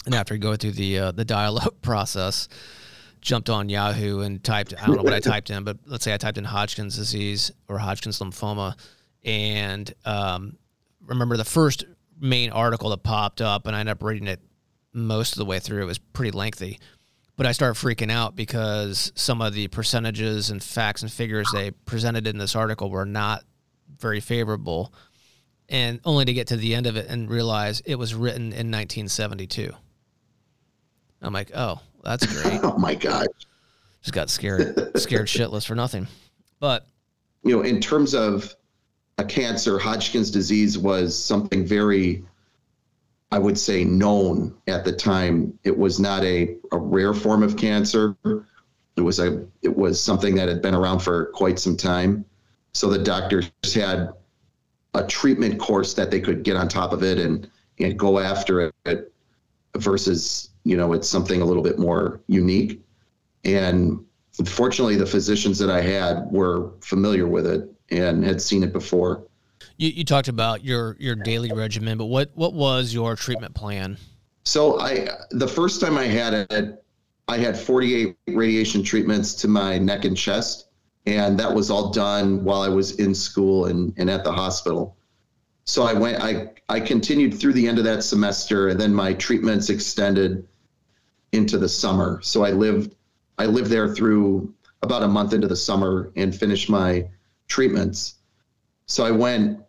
And 0.05 0.15
after 0.15 0.37
going 0.37 0.59
through 0.59 0.73
the 0.73 0.99
uh, 0.99 1.13
the 1.13 1.25
dial-up 1.25 1.75
process, 1.83 2.49
jumped 3.21 3.51
on 3.51 3.69
Yahoo 3.69 4.21
and 4.21 4.43
typed 4.43 4.75
I 4.81 4.87
don't 4.87 4.97
know 4.97 5.03
what 5.03 5.13
I 5.13 5.21
typed 5.21 5.51
in, 5.51 5.65
but 5.65 5.79
let's 5.87 6.05
say 6.05 6.15
I 6.15 6.17
typed 6.17 6.39
in 6.39 6.45
Hodgkin's 6.45 6.97
disease 6.97 7.51
or 7.69 7.79
Hodgkin's 7.79 8.21
lymphoma, 8.21 8.77
and 9.25 9.93
um, 10.05 10.57
remember 11.05 11.37
the 11.37 11.45
first 11.45 11.85
main 12.21 12.51
article 12.51 12.91
that 12.91 13.03
popped 13.03 13.41
up, 13.41 13.67
and 13.67 13.75
I 13.75 13.81
ended 13.81 13.93
up 13.93 14.03
reading 14.03 14.29
it 14.29 14.41
most 14.93 15.33
of 15.33 15.39
the 15.39 15.45
way 15.45 15.59
through. 15.59 15.83
It 15.83 15.87
was 15.87 15.99
pretty 15.99 16.31
lengthy, 16.31 16.79
but 17.37 17.47
I 17.47 17.53
started 17.53 17.75
freaking 17.81 18.11
out 18.11 18.35
because 18.35 19.13
some 19.15 19.41
of 19.43 19.53
the 19.53 19.69
percentages 19.69 20.51
and 20.51 20.63
facts 20.63 21.03
and 21.03 21.13
figures 21.13 21.49
they 21.53 21.71
presented 21.71 22.27
in 22.27 22.39
this 22.39 22.57
article 22.57 22.91
were 22.91 23.05
not 23.07 23.45
very 23.99 24.21
favorable, 24.21 24.93
and 25.69 26.01
only 26.05 26.25
to 26.25 26.33
get 26.33 26.49
to 26.49 26.57
the 26.57 26.75
end 26.75 26.87
of 26.87 26.97
it 26.97 27.09
and 27.09 27.29
realize 27.29 27.81
it 27.81 27.97
was 27.97 28.15
written 28.15 28.47
in 28.47 28.71
1972. 28.71 29.73
I'm 31.23 31.33
like, 31.33 31.51
oh, 31.55 31.81
that's 32.03 32.27
great. 32.43 32.61
oh 32.63 32.79
my 32.79 32.95
god! 32.95 33.27
Just 34.03 34.15
got 34.15 34.31
scared, 34.31 34.99
scared 34.99 35.27
shitless 35.27 35.67
for 35.67 35.75
nothing. 35.75 36.07
But 36.61 36.87
you 37.43 37.55
know, 37.55 37.63
in 37.63 37.81
terms 37.81 38.15
of 38.15 38.55
a 39.19 39.25
cancer, 39.25 39.79
Hodgkin's 39.79 40.31
disease 40.31 40.79
was 40.79 41.19
something 41.19 41.67
very, 41.67 42.25
I 43.33 43.39
would 43.39 43.59
say, 43.59 43.85
known 43.85 44.55
at 44.67 44.85
the 44.85 44.93
time. 44.93 45.59
It 45.65 45.77
was 45.77 45.99
not 45.99 46.23
a, 46.25 46.57
a 46.73 46.79
rare 46.79 47.13
form 47.13 47.43
of 47.43 47.57
cancer. 47.57 48.17
It 48.25 49.01
was 49.01 49.19
a 49.19 49.47
it 49.63 49.77
was 49.77 50.03
something 50.03 50.35
that 50.37 50.49
had 50.49 50.63
been 50.63 50.75
around 50.75 51.01
for 51.01 51.27
quite 51.27 51.59
some 51.59 51.77
time. 51.77 52.25
So 52.73 52.89
the 52.89 52.99
doctors 52.99 53.51
had 53.75 54.11
a 54.95 55.07
treatment 55.07 55.59
course 55.59 55.95
that 55.95 56.11
they 56.11 56.21
could 56.21 56.43
get 56.43 56.57
on 56.57 56.69
top 56.69 56.93
of 56.93 57.03
it 57.03 57.19
and 57.19 57.51
and 57.79 57.99
go 57.99 58.19
after 58.19 58.73
it 58.85 59.13
versus 59.77 60.51
you 60.65 60.77
know 60.77 60.93
it's 60.93 61.09
something 61.09 61.43
a 61.43 61.45
little 61.45 61.63
bit 61.63 61.79
more 61.79 62.21
unique 62.29 62.81
and 63.45 64.03
fortunately 64.45 64.97
the 64.97 65.07
physicians 65.07 65.59
that 65.59 65.71
i 65.71 65.81
had 65.81 66.25
were 66.31 66.71
familiar 66.81 67.27
with 67.27 67.47
it 67.47 67.71
and 67.91 68.25
had 68.25 68.41
seen 68.41 68.63
it 68.63 68.73
before 68.73 69.23
you, 69.77 69.91
you 69.91 70.05
talked 70.05 70.29
about 70.29 70.65
your 70.65 70.97
your 70.99 71.15
daily 71.15 71.53
regimen 71.53 71.99
but 71.99 72.07
what 72.07 72.31
what 72.35 72.53
was 72.53 72.93
your 72.93 73.17
treatment 73.17 73.55
plan 73.55 73.97
so 74.45 74.81
i 74.81 75.09
the 75.31 75.49
first 75.49 75.81
time 75.81 75.99
i 75.99 76.05
had 76.05 76.35
it 76.51 76.85
i 77.29 77.37
had 77.37 77.59
48 77.59 78.17
radiation 78.29 78.83
treatments 78.83 79.35
to 79.35 79.49
my 79.49 79.79
neck 79.79 80.05
and 80.05 80.17
chest 80.17 80.69
and 81.07 81.39
that 81.39 81.53
was 81.53 81.71
all 81.71 81.91
done 81.91 82.43
while 82.45 82.63
i 82.63 82.69
was 82.69 82.99
in 82.99 83.15
school 83.15 83.67
and, 83.67 83.93
and 83.97 84.11
at 84.11 84.25
the 84.25 84.33
hospital 84.33 84.97
so 85.65 85.83
i 85.85 85.93
went 85.93 86.23
i 86.23 86.51
i 86.69 86.81
continued 86.81 87.39
through 87.39 87.53
the 87.53 87.67
end 87.67 87.79
of 87.79 87.85
that 87.85 88.03
semester 88.03 88.69
and 88.69 88.81
then 88.81 88.95
my 88.95 89.13
treatments 89.15 89.71
extended 89.71 90.47
into 91.37 91.59
the 91.59 91.69
summer. 91.69 92.21
So 92.23 92.45
I 92.45 92.51
lived 92.51 92.95
I 93.39 93.47
lived 93.47 93.71
there 93.71 93.95
through 93.95 94.53
about 94.83 95.03
a 95.03 95.09
month 95.09 95.35
into 95.35 95.47
the 95.47 95.57
summer 95.57 96.11
and 96.17 96.35
finished 96.35 96.71
my 96.71 97.09
treatments. 97.49 98.15
So 98.87 99.05
I 99.05 99.11
went 99.11 99.61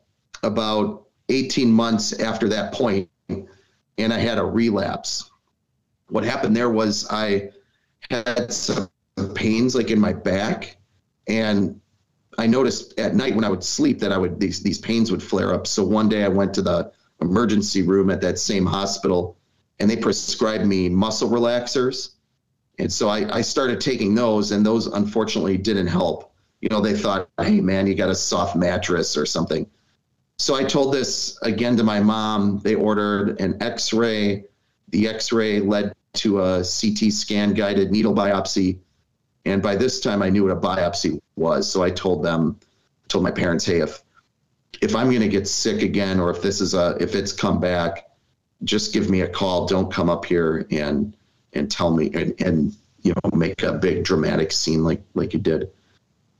about 0.43 1.07
18 1.29 1.71
months 1.71 2.19
after 2.19 2.47
that 2.49 2.73
point 2.73 3.09
and 3.97 4.13
I 4.13 4.19
had 4.19 4.37
a 4.37 4.43
relapse. 4.43 5.29
What 6.09 6.23
happened 6.23 6.55
there 6.55 6.69
was 6.69 7.07
I 7.09 7.49
had 8.09 8.51
some 8.53 8.89
pains 9.33 9.75
like 9.75 9.91
in 9.91 9.99
my 9.99 10.13
back 10.13 10.77
and 11.27 11.79
I 12.37 12.45
noticed 12.45 12.97
at 12.99 13.15
night 13.15 13.35
when 13.35 13.43
I 13.43 13.49
would 13.49 13.63
sleep 13.63 13.99
that 13.99 14.11
I 14.11 14.17
would 14.17 14.39
these 14.39 14.61
these 14.61 14.79
pains 14.79 15.11
would 15.11 15.23
flare 15.23 15.53
up. 15.53 15.67
So 15.67 15.83
one 15.83 16.07
day 16.07 16.23
I 16.23 16.27
went 16.27 16.53
to 16.55 16.61
the 16.61 16.91
emergency 17.19 17.81
room 17.81 18.09
at 18.09 18.21
that 18.21 18.37
same 18.37 18.65
hospital 18.65 19.37
and 19.79 19.89
they 19.89 19.97
prescribed 19.97 20.65
me 20.65 20.89
muscle 20.89 21.29
relaxers. 21.29 22.11
And 22.79 22.91
so 22.91 23.09
I, 23.09 23.37
I 23.37 23.41
started 23.41 23.81
taking 23.81 24.13
those, 24.13 24.51
and 24.51 24.65
those 24.65 24.87
unfortunately 24.87 25.57
didn't 25.57 25.87
help. 25.87 26.31
You 26.61 26.69
know, 26.69 26.79
they 26.79 26.95
thought, 26.95 27.29
hey, 27.41 27.59
man, 27.59 27.87
you 27.87 27.95
got 27.95 28.09
a 28.09 28.15
soft 28.15 28.55
mattress 28.55 29.17
or 29.17 29.25
something. 29.25 29.67
So 30.39 30.55
I 30.55 30.63
told 30.63 30.93
this 30.93 31.37
again 31.41 31.75
to 31.77 31.83
my 31.83 31.99
mom. 31.99 32.59
They 32.59 32.75
ordered 32.75 33.41
an 33.41 33.61
x 33.61 33.91
ray. 33.91 34.45
The 34.89 35.07
x 35.07 35.31
ray 35.31 35.59
led 35.59 35.95
to 36.13 36.41
a 36.41 36.57
CT 36.57 37.11
scan 37.11 37.53
guided 37.53 37.91
needle 37.91 38.13
biopsy. 38.13 38.77
And 39.45 39.61
by 39.61 39.75
this 39.75 39.99
time, 39.99 40.21
I 40.21 40.29
knew 40.29 40.43
what 40.43 40.51
a 40.51 40.59
biopsy 40.59 41.19
was. 41.35 41.71
So 41.71 41.83
I 41.83 41.89
told 41.89 42.23
them, 42.23 42.59
told 43.07 43.23
my 43.23 43.31
parents, 43.31 43.65
hey, 43.65 43.79
if 43.79 44.03
if 44.81 44.95
I'm 44.95 45.07
going 45.07 45.21
to 45.21 45.27
get 45.27 45.47
sick 45.47 45.81
again, 45.81 46.19
or 46.19 46.29
if 46.29 46.41
this 46.41 46.61
is 46.61 46.73
a 46.73 46.95
if 46.99 47.15
it's 47.15 47.31
come 47.31 47.59
back, 47.59 48.09
just 48.63 48.93
give 48.93 49.09
me 49.09 49.21
a 49.21 49.27
call. 49.27 49.65
Don't 49.65 49.91
come 49.91 50.09
up 50.09 50.25
here 50.25 50.67
and 50.69 51.15
and 51.53 51.71
tell 51.71 51.95
me 51.95 52.11
and, 52.13 52.39
and 52.41 52.75
you 53.01 53.13
know 53.13 53.37
make 53.37 53.63
a 53.63 53.73
big 53.73 54.03
dramatic 54.03 54.51
scene 54.51 54.83
like 54.83 55.01
like 55.15 55.33
you 55.33 55.39
did. 55.39 55.71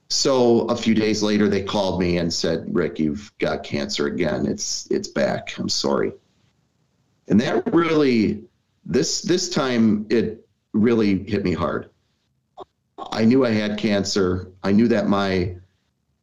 So 0.09 0.61
a 0.61 0.75
few 0.75 0.93
days 0.93 1.21
later, 1.21 1.49
they 1.49 1.63
called 1.63 1.99
me 1.99 2.17
and 2.17 2.33
said, 2.33 2.73
"Rick, 2.73 2.99
you've 2.99 3.31
got 3.39 3.63
cancer 3.63 4.07
again. 4.07 4.45
It's 4.45 4.87
it's 4.89 5.07
back. 5.07 5.57
I'm 5.57 5.69
sorry." 5.69 6.13
And 7.27 7.39
that 7.41 7.73
really 7.73 8.43
this 8.85 9.21
this 9.21 9.49
time 9.49 10.05
it 10.09 10.47
really 10.73 11.23
hit 11.23 11.43
me 11.43 11.53
hard. 11.53 11.89
I 13.11 13.25
knew 13.25 13.45
I 13.45 13.51
had 13.51 13.77
cancer. 13.77 14.51
I 14.63 14.71
knew 14.71 14.87
that 14.87 15.07
my 15.07 15.55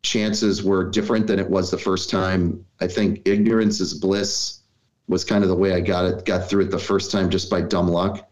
chances 0.02 0.62
were 0.62 0.88
different 0.90 1.26
than 1.26 1.38
it 1.38 1.48
was 1.48 1.70
the 1.70 1.78
first 1.78 2.10
time. 2.10 2.64
I 2.80 2.86
think 2.86 3.22
ignorance 3.26 3.80
is 3.80 3.94
bliss 3.94 4.60
was 5.08 5.24
kind 5.24 5.42
of 5.42 5.50
the 5.50 5.56
way 5.56 5.74
I 5.74 5.80
got 5.80 6.06
it, 6.06 6.24
got 6.24 6.48
through 6.48 6.64
it 6.64 6.70
the 6.70 6.78
first 6.78 7.10
time 7.10 7.28
just 7.28 7.50
by 7.50 7.60
dumb 7.60 7.88
luck. 7.88 8.28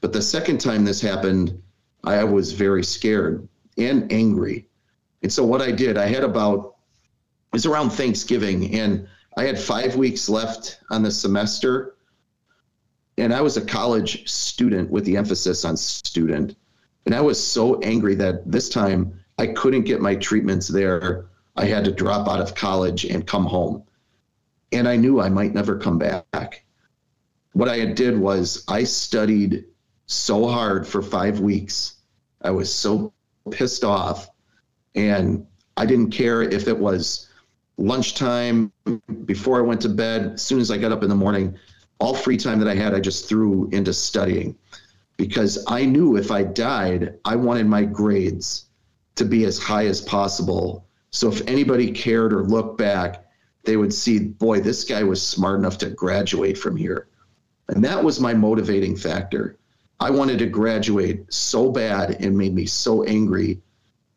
But 0.00 0.12
the 0.12 0.22
second 0.22 0.58
time 0.58 0.84
this 0.84 1.00
happened, 1.00 1.60
I 2.04 2.24
was 2.24 2.52
very 2.52 2.82
scared 2.82 3.48
and 3.76 4.12
angry. 4.12 4.67
And 5.22 5.32
so 5.32 5.44
what 5.44 5.62
I 5.62 5.70
did, 5.70 5.96
I 5.96 6.06
had 6.06 6.24
about 6.24 6.74
it 7.52 7.54
was 7.54 7.66
around 7.66 7.90
Thanksgiving 7.90 8.74
and 8.74 9.08
I 9.36 9.44
had 9.44 9.58
five 9.58 9.96
weeks 9.96 10.28
left 10.28 10.80
on 10.90 11.02
the 11.02 11.10
semester. 11.10 11.96
And 13.16 13.34
I 13.34 13.40
was 13.40 13.56
a 13.56 13.64
college 13.64 14.28
student 14.30 14.90
with 14.90 15.04
the 15.04 15.16
emphasis 15.16 15.64
on 15.64 15.76
student. 15.76 16.56
And 17.06 17.14
I 17.14 17.20
was 17.20 17.44
so 17.44 17.80
angry 17.80 18.14
that 18.16 18.50
this 18.50 18.68
time 18.68 19.18
I 19.38 19.48
couldn't 19.48 19.84
get 19.84 20.00
my 20.00 20.14
treatments 20.14 20.68
there. 20.68 21.26
I 21.56 21.64
had 21.64 21.84
to 21.84 21.92
drop 21.92 22.28
out 22.28 22.40
of 22.40 22.54
college 22.54 23.04
and 23.04 23.26
come 23.26 23.44
home 23.44 23.84
and 24.72 24.88
I 24.88 24.96
knew 24.96 25.20
I 25.20 25.28
might 25.28 25.54
never 25.54 25.78
come 25.78 25.98
back. 25.98 26.64
What 27.52 27.68
I 27.68 27.84
did 27.86 28.18
was 28.18 28.64
I 28.68 28.84
studied 28.84 29.64
so 30.06 30.46
hard 30.46 30.86
for 30.86 31.02
five 31.02 31.40
weeks. 31.40 31.96
I 32.42 32.50
was 32.50 32.72
so 32.72 33.12
pissed 33.50 33.84
off, 33.84 34.28
and 34.94 35.46
I 35.76 35.86
didn't 35.86 36.10
care 36.10 36.42
if 36.42 36.68
it 36.68 36.78
was 36.78 37.28
lunchtime 37.76 38.72
before 39.24 39.58
I 39.58 39.62
went 39.62 39.80
to 39.82 39.88
bed. 39.88 40.32
As 40.34 40.42
soon 40.42 40.58
as 40.60 40.70
I 40.70 40.78
got 40.78 40.92
up 40.92 41.02
in 41.02 41.08
the 41.08 41.14
morning, 41.14 41.56
all 42.00 42.14
free 42.14 42.36
time 42.36 42.58
that 42.58 42.68
I 42.68 42.74
had, 42.74 42.94
I 42.94 43.00
just 43.00 43.28
threw 43.28 43.68
into 43.70 43.92
studying 43.92 44.56
because 45.16 45.64
I 45.66 45.84
knew 45.84 46.16
if 46.16 46.30
I 46.30 46.44
died, 46.44 47.18
I 47.24 47.36
wanted 47.36 47.66
my 47.66 47.84
grades 47.84 48.66
to 49.16 49.24
be 49.24 49.44
as 49.44 49.58
high 49.58 49.86
as 49.86 50.00
possible. 50.00 50.86
So 51.10 51.28
if 51.28 51.46
anybody 51.48 51.90
cared 51.90 52.32
or 52.32 52.44
looked 52.44 52.78
back, 52.78 53.24
they 53.64 53.76
would 53.76 53.92
see, 53.92 54.20
boy, 54.20 54.60
this 54.60 54.84
guy 54.84 55.02
was 55.02 55.20
smart 55.20 55.58
enough 55.58 55.78
to 55.78 55.90
graduate 55.90 56.56
from 56.56 56.76
here. 56.76 57.08
And 57.68 57.84
that 57.84 58.02
was 58.02 58.20
my 58.20 58.32
motivating 58.32 58.96
factor. 58.96 59.58
I 60.00 60.10
wanted 60.10 60.38
to 60.38 60.46
graduate 60.46 61.32
so 61.32 61.70
bad 61.70 62.22
and 62.24 62.38
made 62.38 62.54
me 62.54 62.66
so 62.66 63.02
angry 63.02 63.60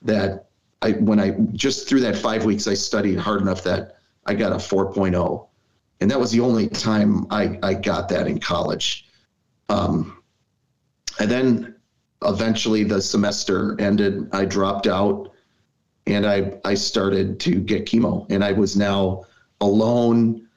that 0.03 0.50
I, 0.81 0.91
when 0.93 1.19
I 1.19 1.31
just 1.53 1.87
through 1.87 2.01
that 2.01 2.15
five 2.15 2.45
weeks, 2.45 2.67
I 2.67 2.73
studied 2.73 3.17
hard 3.17 3.41
enough 3.41 3.63
that 3.63 3.97
I 4.25 4.33
got 4.33 4.51
a 4.51 4.55
4.0. 4.55 5.47
And 5.99 6.09
that 6.09 6.19
was 6.19 6.31
the 6.31 6.39
only 6.39 6.67
time 6.67 7.27
I, 7.29 7.59
I 7.61 7.73
got 7.75 8.09
that 8.09 8.27
in 8.27 8.39
college. 8.39 9.07
Um, 9.69 10.21
and 11.19 11.29
then 11.29 11.75
eventually 12.23 12.83
the 12.83 13.01
semester 13.01 13.79
ended. 13.79 14.27
I 14.33 14.45
dropped 14.45 14.87
out 14.87 15.31
and 16.07 16.25
I, 16.25 16.53
I 16.65 16.73
started 16.73 17.39
to 17.41 17.59
get 17.59 17.85
chemo 17.85 18.25
and 18.31 18.43
I 18.43 18.51
was 18.51 18.75
now 18.75 19.25
alone. 19.61 20.47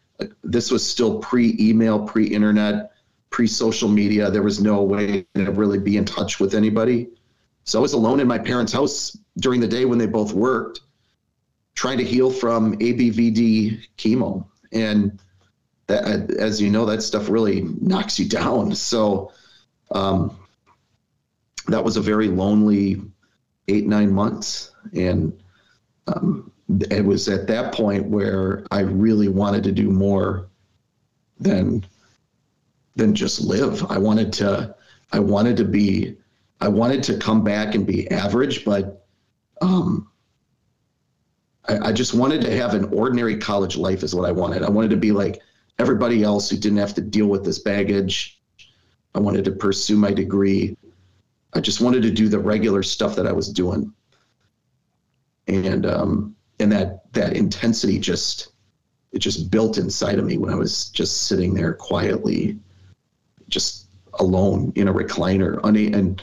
This 0.43 0.71
was 0.71 0.89
still 0.89 1.19
pre 1.19 1.57
email, 1.61 2.07
pre 2.07 2.27
internet, 2.27 2.93
pre 3.31 3.47
social 3.47 3.89
media. 3.89 4.31
There 4.31 4.43
was 4.43 4.61
no 4.61 4.83
way 4.83 5.27
to 5.35 5.51
really 5.51 5.79
be 5.79 5.99
in 5.99 6.05
touch 6.05 6.41
with 6.41 6.55
anybody. 6.55 7.09
So 7.65 7.79
I 7.79 7.83
was 7.83 7.95
alone 7.95 8.21
in 8.21 8.29
my 8.29 8.39
parents' 8.39 8.73
house 8.73 9.17
during 9.39 9.61
the 9.61 9.69
day 9.69 9.85
when 9.85 9.99
they 9.99 10.07
both 10.07 10.33
worked, 10.33 10.81
trying 11.75 11.99
to 11.99 12.05
heal 12.05 12.31
from 12.31 12.77
ABVD 12.79 13.87
chemo. 13.97 14.47
And 14.73 15.19
that, 15.87 16.31
as 16.33 16.61
you 16.61 16.71
know, 16.71 16.85
that 16.87 17.03
stuff 17.03 17.29
really 17.29 17.63
knocks 17.81 18.19
you 18.19 18.29
down. 18.29 18.75
So 18.95 19.33
um, 19.91 20.37
that 21.69 21.83
was 21.83 21.97
a 21.97 22.01
very 22.01 22.29
lonely 22.29 23.01
eight, 23.69 23.87
nine 23.87 24.13
months. 24.13 24.73
And 24.93 25.39
um, 26.07 26.51
it 26.91 27.05
was 27.05 27.29
at 27.29 27.47
that 27.47 27.73
point 27.73 28.07
where 28.07 28.65
I 28.71 28.81
really 28.81 29.29
wanted 29.29 29.65
to 29.65 29.73
do 29.73 29.91
more 29.91 30.49
than 31.39 31.85
than 32.97 33.15
just 33.15 33.41
live. 33.41 33.85
I 33.91 33.99
wanted 33.99 34.33
to 34.35 34.75
I 35.13 35.19
wanted 35.19 35.57
to 35.59 35.65
be 35.65 36.17
I 36.61 36.69
wanted 36.69 37.03
to 37.05 37.19
come 37.19 37.45
back 37.45 37.75
and 37.75 37.87
be 37.87 38.11
average, 38.11 38.65
but 38.65 39.07
um, 39.61 40.11
I, 41.69 41.89
I 41.89 41.93
just 41.93 42.15
wanted 42.15 42.41
to 42.43 42.57
have 42.57 42.75
an 42.75 42.85
ordinary 42.87 43.37
college 43.39 43.77
life 43.77 44.03
is 44.03 44.15
what 44.15 44.29
I 44.29 44.33
wanted. 44.33 44.63
I 44.63 44.71
wanted 44.71 44.91
to 44.91 44.97
be 44.97 45.13
like 45.13 45.41
everybody 45.79 46.23
else 46.23 46.49
who 46.49 46.57
didn't 46.57 46.79
have 46.79 46.95
to 46.95 47.01
deal 47.01 47.27
with 47.27 47.45
this 47.45 47.59
baggage. 47.59 48.41
I 49.15 49.21
wanted 49.21 49.45
to 49.45 49.53
pursue 49.53 49.97
my 49.97 50.13
degree. 50.13 50.77
I 51.53 51.61
just 51.61 51.81
wanted 51.81 52.03
to 52.03 52.11
do 52.11 52.29
the 52.29 52.39
regular 52.39 52.83
stuff 52.83 53.17
that 53.17 53.27
I 53.27 53.33
was 53.33 53.49
doing. 53.49 53.93
And 55.47 55.87
um, 55.87 56.35
and 56.59 56.73
that 56.73 57.13
that 57.13 57.37
intensity 57.37 57.99
just 57.99 58.53
it 59.13 59.19
just 59.19 59.51
built 59.51 59.79
inside 59.79 60.19
of 60.19 60.25
me 60.25 60.39
when 60.39 60.51
I 60.51 60.57
was 60.57 60.89
just 60.89 61.23
sitting 61.23 61.55
there 61.55 61.75
quietly, 61.75 62.59
just 63.49 63.87
alone 64.15 64.73
in 64.75 64.89
a 64.89 64.95
recliner. 64.95 65.63
And 65.63 66.21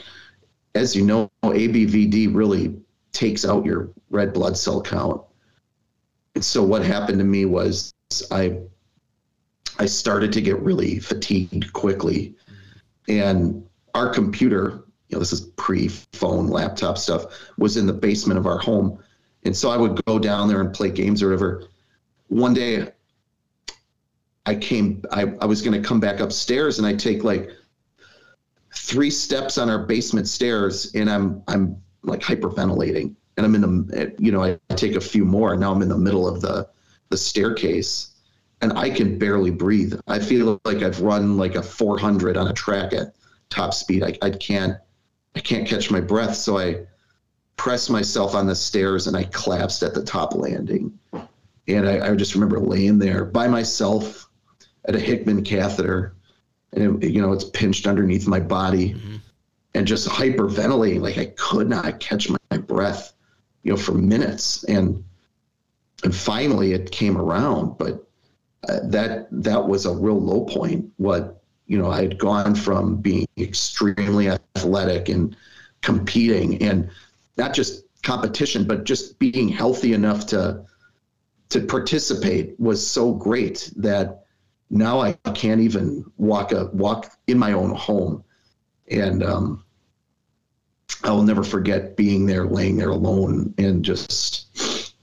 as 0.74 0.96
you 0.96 1.04
know, 1.04 1.30
ABVD 1.42 2.34
really 2.34 2.76
takes 3.12 3.44
out 3.44 3.64
your 3.64 3.90
red 4.10 4.32
blood 4.32 4.56
cell 4.56 4.80
count. 4.80 5.20
And 6.34 6.44
so 6.44 6.62
what 6.62 6.84
happened 6.84 7.18
to 7.18 7.24
me 7.24 7.44
was 7.44 7.92
I 8.30 8.58
I 9.78 9.86
started 9.86 10.32
to 10.34 10.40
get 10.40 10.58
really 10.60 10.98
fatigued 10.98 11.72
quickly. 11.72 12.34
And 13.08 13.66
our 13.94 14.12
computer, 14.12 14.84
you 15.08 15.16
know, 15.16 15.18
this 15.18 15.32
is 15.32 15.40
pre-phone 15.40 16.48
laptop 16.48 16.98
stuff, 16.98 17.24
was 17.58 17.76
in 17.76 17.86
the 17.86 17.92
basement 17.92 18.38
of 18.38 18.46
our 18.46 18.58
home. 18.58 18.98
And 19.44 19.56
so 19.56 19.70
I 19.70 19.76
would 19.76 20.02
go 20.04 20.18
down 20.18 20.48
there 20.48 20.60
and 20.60 20.72
play 20.72 20.90
games 20.90 21.22
or 21.22 21.28
whatever. 21.28 21.64
One 22.28 22.54
day 22.54 22.92
I 24.46 24.54
came 24.54 25.02
I, 25.10 25.32
I 25.40 25.46
was 25.46 25.62
gonna 25.62 25.82
come 25.82 26.00
back 26.00 26.20
upstairs 26.20 26.78
and 26.78 26.86
I 26.86 26.94
take 26.94 27.24
like 27.24 27.50
three 28.82 29.10
steps 29.10 29.58
on 29.58 29.70
our 29.70 29.78
basement 29.78 30.26
stairs 30.26 30.92
and 30.94 31.08
I'm 31.08 31.42
I'm 31.46 31.80
like 32.02 32.20
hyperventilating 32.20 33.14
and 33.36 33.46
I'm 33.46 33.54
in 33.54 33.60
the 33.60 34.12
you 34.18 34.32
know 34.32 34.42
I 34.42 34.58
take 34.74 34.96
a 34.96 35.00
few 35.00 35.24
more 35.24 35.52
and 35.52 35.60
now 35.60 35.72
I'm 35.72 35.82
in 35.82 35.88
the 35.88 35.96
middle 35.96 36.26
of 36.26 36.40
the 36.40 36.68
the 37.08 37.16
staircase 37.16 38.08
and 38.60 38.72
I 38.76 38.90
can 38.90 39.18
barely 39.18 39.50
breathe. 39.50 39.94
I 40.08 40.18
feel 40.18 40.60
like 40.64 40.82
I've 40.82 41.00
run 41.00 41.36
like 41.36 41.54
a 41.54 41.62
400 41.62 42.36
on 42.36 42.48
a 42.48 42.52
track 42.52 42.92
at 42.92 43.14
top 43.50 43.72
speed. 43.72 44.02
I, 44.02 44.18
I 44.20 44.30
can't 44.30 44.76
I 45.36 45.40
can't 45.40 45.66
catch 45.66 45.90
my 45.90 46.00
breath, 46.00 46.34
so 46.34 46.58
I 46.58 46.84
press 47.56 47.88
myself 47.88 48.34
on 48.34 48.48
the 48.48 48.56
stairs 48.56 49.06
and 49.06 49.16
I 49.16 49.24
collapsed 49.24 49.84
at 49.84 49.94
the 49.94 50.02
top 50.02 50.34
landing. 50.34 50.98
And 51.68 51.88
I, 51.88 52.10
I 52.10 52.14
just 52.16 52.34
remember 52.34 52.58
laying 52.58 52.98
there 52.98 53.24
by 53.24 53.46
myself 53.46 54.28
at 54.86 54.96
a 54.96 55.00
Hickman 55.00 55.44
catheter, 55.44 56.16
and 56.72 57.02
it, 57.02 57.10
you 57.10 57.20
know 57.20 57.32
it's 57.32 57.44
pinched 57.44 57.86
underneath 57.86 58.26
my 58.26 58.40
body, 58.40 58.90
mm-hmm. 58.90 59.16
and 59.74 59.86
just 59.86 60.08
hyperventilating 60.08 61.00
like 61.00 61.18
I 61.18 61.26
could 61.36 61.68
not 61.68 62.00
catch 62.00 62.28
my, 62.28 62.38
my 62.50 62.58
breath, 62.58 63.12
you 63.62 63.72
know, 63.72 63.76
for 63.76 63.92
minutes. 63.92 64.64
And 64.64 65.04
and 66.04 66.14
finally 66.14 66.72
it 66.72 66.90
came 66.90 67.16
around, 67.16 67.78
but 67.78 68.06
uh, 68.68 68.80
that 68.84 69.28
that 69.30 69.68
was 69.68 69.86
a 69.86 69.94
real 69.94 70.20
low 70.20 70.44
point. 70.44 70.90
What 70.96 71.42
you 71.66 71.78
know, 71.78 71.90
I 71.90 72.02
had 72.02 72.18
gone 72.18 72.54
from 72.54 72.96
being 72.96 73.26
extremely 73.38 74.28
athletic 74.28 75.08
and 75.08 75.36
competing, 75.80 76.62
and 76.62 76.90
not 77.36 77.54
just 77.54 77.84
competition, 78.02 78.66
but 78.66 78.84
just 78.84 79.18
being 79.18 79.48
healthy 79.48 79.92
enough 79.92 80.26
to 80.28 80.64
to 81.50 81.60
participate 81.60 82.58
was 82.58 82.84
so 82.84 83.12
great 83.12 83.70
that 83.76 84.21
now 84.72 85.00
I 85.00 85.12
can't 85.34 85.60
even 85.60 86.10
walk 86.16 86.52
a 86.52 86.64
walk 86.72 87.12
in 87.26 87.38
my 87.38 87.52
own 87.52 87.74
home, 87.74 88.24
and 88.90 89.22
um, 89.22 89.64
I 91.04 91.10
will 91.10 91.22
never 91.22 91.44
forget 91.44 91.94
being 91.94 92.24
there, 92.24 92.46
laying 92.46 92.78
there 92.78 92.88
alone, 92.88 93.52
and 93.58 93.84
just 93.84 94.94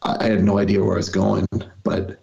I 0.00 0.24
had 0.24 0.42
no 0.42 0.58
idea 0.58 0.82
where 0.82 0.94
I 0.94 0.96
was 0.96 1.10
going, 1.10 1.46
but 1.84 2.22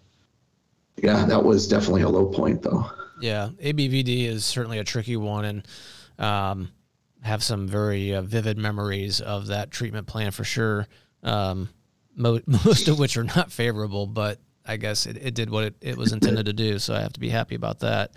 yeah, 0.98 1.26
that 1.26 1.44
was 1.44 1.68
definitely 1.68 2.02
a 2.02 2.10
low 2.10 2.26
point 2.26 2.64
though. 2.64 2.90
Yeah, 3.22 3.50
ABVD 3.62 4.26
is 4.26 4.44
certainly 4.44 4.80
a 4.80 4.84
tricky 4.84 5.16
one, 5.16 5.46
and 5.46 5.68
um, 6.18 6.72
have 7.22 7.44
some 7.44 7.68
very 7.68 8.16
uh, 8.16 8.24
vivid 8.24 8.58
memories 8.58 9.22
of 9.22 9.48
that 9.48 9.70
treatment 9.70 10.08
plan 10.08 10.32
for 10.32 10.44
sure. 10.44 10.88
Um, 11.22 11.70
mo- 12.16 12.42
most 12.66 12.88
of 12.88 12.98
which 12.98 13.16
are 13.16 13.24
not 13.24 13.52
favorable, 13.52 14.08
but 14.08 14.40
I 14.70 14.78
guess 14.78 15.08
it, 15.08 15.18
it 15.18 15.34
did 15.34 15.50
what 15.50 15.64
it, 15.64 15.76
it 15.82 15.98
was 15.98 16.14
intended 16.14 16.46
to 16.46 16.54
do. 16.54 16.78
So 16.78 16.94
I 16.94 17.00
have 17.02 17.14
to 17.14 17.20
be 17.20 17.30
happy 17.30 17.56
about 17.56 17.80
that. 17.80 18.12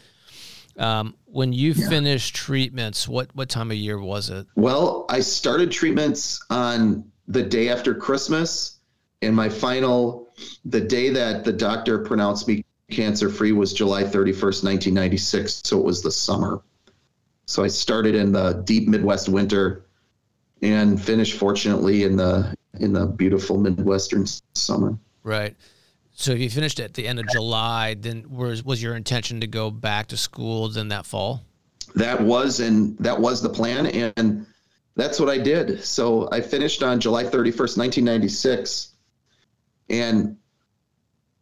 Um, 0.76 1.14
when 1.24 1.52
you 1.52 1.72
yeah. 1.72 1.88
finished 1.88 2.36
treatments, 2.36 3.08
what 3.08 3.34
what 3.34 3.48
time 3.48 3.70
of 3.70 3.76
year 3.76 3.98
was 4.00 4.28
it? 4.28 4.46
Well, 4.54 5.06
I 5.08 5.20
started 5.20 5.70
treatments 5.70 6.44
on 6.50 7.10
the 7.26 7.42
day 7.42 7.70
after 7.70 7.94
Christmas, 7.94 8.78
and 9.22 9.34
my 9.34 9.48
final, 9.48 10.34
the 10.64 10.80
day 10.80 11.08
that 11.10 11.44
the 11.44 11.52
doctor 11.52 11.98
pronounced 11.98 12.46
me 12.48 12.64
cancer 12.90 13.30
free 13.30 13.52
was 13.52 13.72
July 13.72 14.02
31st, 14.02 14.64
1996. 14.64 15.62
So 15.64 15.78
it 15.78 15.84
was 15.84 16.02
the 16.02 16.10
summer. 16.10 16.62
So 17.46 17.64
I 17.64 17.68
started 17.68 18.14
in 18.14 18.32
the 18.32 18.62
deep 18.64 18.88
Midwest 18.88 19.28
winter 19.28 19.86
and 20.60 21.00
finished 21.00 21.38
fortunately 21.38 22.04
in 22.04 22.16
the 22.16 22.54
in 22.80 22.92
the 22.92 23.06
beautiful 23.06 23.58
Midwestern 23.58 24.26
summer. 24.54 24.98
Right. 25.22 25.54
So 26.22 26.30
if 26.30 26.38
you 26.38 26.50
finished 26.50 26.78
at 26.78 26.94
the 26.94 27.08
end 27.08 27.18
of 27.18 27.26
July, 27.26 27.94
then 27.94 28.24
was 28.30 28.62
was 28.62 28.80
your 28.80 28.94
intention 28.94 29.40
to 29.40 29.48
go 29.48 29.72
back 29.72 30.06
to 30.08 30.16
school 30.16 30.68
then 30.68 30.86
that 30.88 31.04
fall? 31.04 31.42
That 31.96 32.22
was 32.22 32.60
and 32.60 32.96
that 32.98 33.18
was 33.18 33.42
the 33.42 33.48
plan 33.48 33.86
and 33.86 34.46
that's 34.94 35.18
what 35.18 35.28
I 35.28 35.38
did. 35.38 35.82
So 35.82 36.28
I 36.30 36.40
finished 36.40 36.84
on 36.84 37.00
July 37.00 37.24
31st, 37.24 37.76
1996 37.76 38.90
and 39.90 40.36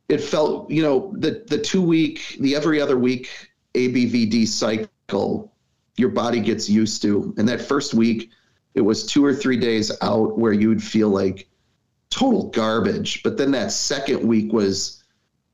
it 0.08 0.22
felt, 0.22 0.70
you 0.70 0.82
know, 0.82 1.12
the 1.14 1.44
the 1.46 1.58
two 1.58 1.82
week, 1.82 2.38
the 2.40 2.56
every 2.56 2.80
other 2.80 2.96
week 2.96 3.28
ABVD 3.74 4.48
cycle, 4.48 5.52
your 5.96 6.08
body 6.08 6.40
gets 6.40 6.70
used 6.70 7.02
to. 7.02 7.34
And 7.36 7.46
that 7.50 7.60
first 7.60 7.92
week, 7.92 8.30
it 8.72 8.80
was 8.80 9.04
two 9.04 9.26
or 9.26 9.34
three 9.34 9.58
days 9.58 9.92
out 10.00 10.38
where 10.38 10.54
you 10.54 10.70
would 10.70 10.82
feel 10.82 11.10
like 11.10 11.49
total 12.10 12.48
garbage. 12.48 13.22
But 13.22 13.36
then 13.36 13.50
that 13.52 13.72
second 13.72 14.26
week 14.26 14.52
was 14.52 15.02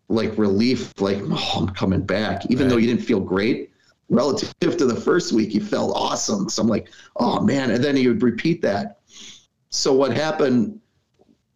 like 0.09 0.37
relief, 0.39 0.99
like, 1.01 1.19
oh, 1.23 1.55
I'm 1.59 1.69
coming 1.75 2.03
back. 2.03 2.47
Even 2.51 2.67
right. 2.67 2.71
though 2.71 2.77
you 2.79 2.87
didn't 2.87 3.05
feel 3.05 3.21
great 3.21 3.71
relative 4.09 4.53
to 4.61 4.87
the 4.87 4.95
first 4.95 5.33
week, 5.33 5.53
you 5.53 5.61
felt 5.61 5.97
awesome. 5.97 6.49
So 6.49 6.63
I'm 6.63 6.69
like, 6.69 6.89
oh 7.17 7.41
man. 7.41 7.71
And 7.71 7.83
then 7.83 7.97
you 7.97 8.11
would 8.11 8.23
repeat 8.23 8.63
that. 8.63 9.01
So 9.69 9.93
what 9.93 10.17
happened 10.17 10.81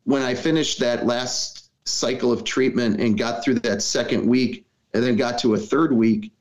when 0.04 0.22
I 0.22 0.34
finished 0.34 0.80
that 0.80 1.06
last 1.06 1.70
cycle 1.84 2.32
of 2.32 2.44
treatment 2.44 3.00
and 3.00 3.16
got 3.16 3.44
through 3.44 3.60
that 3.60 3.82
second 3.82 4.26
week 4.26 4.66
and 4.94 5.02
then 5.02 5.16
got 5.16 5.38
to 5.40 5.54
a 5.54 5.58
third 5.58 5.92
week, 5.92 6.32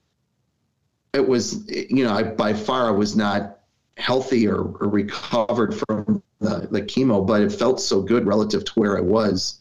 it 1.14 1.28
was, 1.28 1.70
you 1.70 2.04
know, 2.04 2.14
I, 2.14 2.24
by 2.24 2.54
far 2.54 2.88
I 2.88 2.92
was 2.92 3.16
not 3.16 3.59
healthy 4.00 4.48
or, 4.48 4.62
or 4.80 4.88
recovered 4.88 5.76
from 5.76 6.24
the, 6.40 6.68
the 6.72 6.82
chemo, 6.82 7.26
but 7.26 7.42
it 7.42 7.52
felt 7.52 7.82
so 7.82 8.02
good 8.02 8.26
relative 8.26 8.64
to 8.66 8.72
where 8.74 8.98
I 8.98 9.02
was 9.02 9.60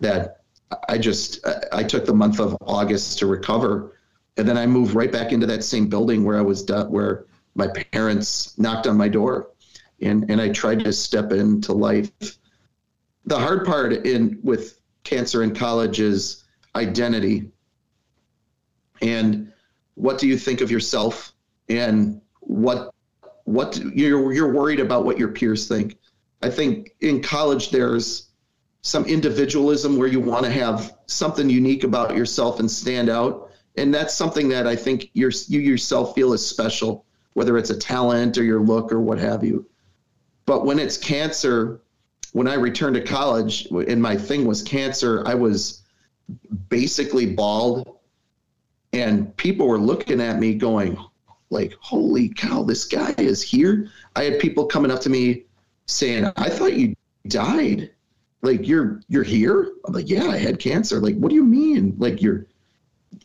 that 0.00 0.40
I 0.88 0.98
just, 0.98 1.46
I 1.72 1.84
took 1.84 2.06
the 2.06 2.14
month 2.14 2.40
of 2.40 2.56
August 2.62 3.18
to 3.18 3.26
recover. 3.26 3.96
And 4.36 4.48
then 4.48 4.56
I 4.56 4.66
moved 4.66 4.94
right 4.94 5.12
back 5.12 5.32
into 5.32 5.46
that 5.46 5.62
same 5.62 5.88
building 5.88 6.24
where 6.24 6.38
I 6.38 6.42
was 6.42 6.62
done, 6.62 6.90
where 6.90 7.26
my 7.54 7.68
parents 7.92 8.58
knocked 8.58 8.86
on 8.86 8.96
my 8.96 9.08
door 9.08 9.50
and, 10.00 10.30
and 10.30 10.40
I 10.40 10.48
tried 10.48 10.84
to 10.84 10.92
step 10.92 11.32
into 11.32 11.72
life. 11.72 12.10
The 13.26 13.38
hard 13.38 13.66
part 13.66 13.92
in 13.92 14.38
with 14.42 14.80
cancer 15.04 15.42
in 15.42 15.54
college 15.54 16.00
is 16.00 16.44
identity. 16.74 17.50
And 19.02 19.52
what 19.94 20.18
do 20.18 20.26
you 20.26 20.38
think 20.38 20.62
of 20.62 20.70
yourself? 20.70 21.32
And 21.68 22.22
what 22.40 22.94
what 23.44 23.76
you're 23.94 24.32
you're 24.32 24.52
worried 24.52 24.80
about 24.80 25.04
what 25.04 25.18
your 25.18 25.28
peers 25.28 25.68
think. 25.68 25.98
I 26.42 26.50
think 26.50 26.94
in 27.00 27.22
college 27.22 27.70
there's 27.70 28.28
some 28.82 29.04
individualism 29.04 29.98
where 29.98 30.08
you 30.08 30.20
want 30.20 30.44
to 30.44 30.50
have 30.50 30.96
something 31.06 31.50
unique 31.50 31.84
about 31.84 32.16
yourself 32.16 32.60
and 32.60 32.70
stand 32.70 33.08
out, 33.10 33.50
and 33.76 33.92
that's 33.92 34.14
something 34.14 34.48
that 34.48 34.66
I 34.66 34.76
think 34.76 35.10
you 35.12 35.30
yourself 35.48 36.14
feel 36.14 36.32
is 36.32 36.46
special, 36.46 37.04
whether 37.34 37.58
it's 37.58 37.70
a 37.70 37.78
talent 37.78 38.38
or 38.38 38.44
your 38.44 38.60
look 38.60 38.92
or 38.92 39.00
what 39.00 39.18
have 39.18 39.44
you. 39.44 39.66
But 40.46 40.64
when 40.64 40.78
it's 40.78 40.96
cancer, 40.96 41.82
when 42.32 42.48
I 42.48 42.54
returned 42.54 42.94
to 42.96 43.02
college 43.02 43.66
and 43.66 44.00
my 44.00 44.16
thing 44.16 44.46
was 44.46 44.62
cancer, 44.62 45.22
I 45.26 45.34
was 45.34 45.82
basically 46.68 47.26
bald, 47.34 47.98
and 48.92 49.36
people 49.36 49.68
were 49.68 49.78
looking 49.78 50.20
at 50.20 50.38
me 50.38 50.54
going, 50.54 50.96
like, 51.50 51.74
holy 51.80 52.28
cow, 52.28 52.62
this 52.62 52.84
guy 52.84 53.14
is 53.18 53.42
here. 53.42 53.88
I 54.16 54.24
had 54.24 54.38
people 54.38 54.66
coming 54.66 54.90
up 54.90 55.00
to 55.00 55.10
me 55.10 55.44
saying, 55.86 56.30
I 56.36 56.48
thought 56.48 56.74
you 56.74 56.94
died. 57.26 57.90
Like 58.42 58.66
you're 58.66 59.02
you're 59.08 59.24
here? 59.24 59.72
I'm 59.84 59.92
like, 59.92 60.08
yeah, 60.08 60.28
I 60.28 60.38
had 60.38 60.58
cancer. 60.58 60.98
Like, 60.98 61.16
what 61.16 61.28
do 61.28 61.34
you 61.34 61.44
mean? 61.44 61.94
Like 61.98 62.22
you're 62.22 62.46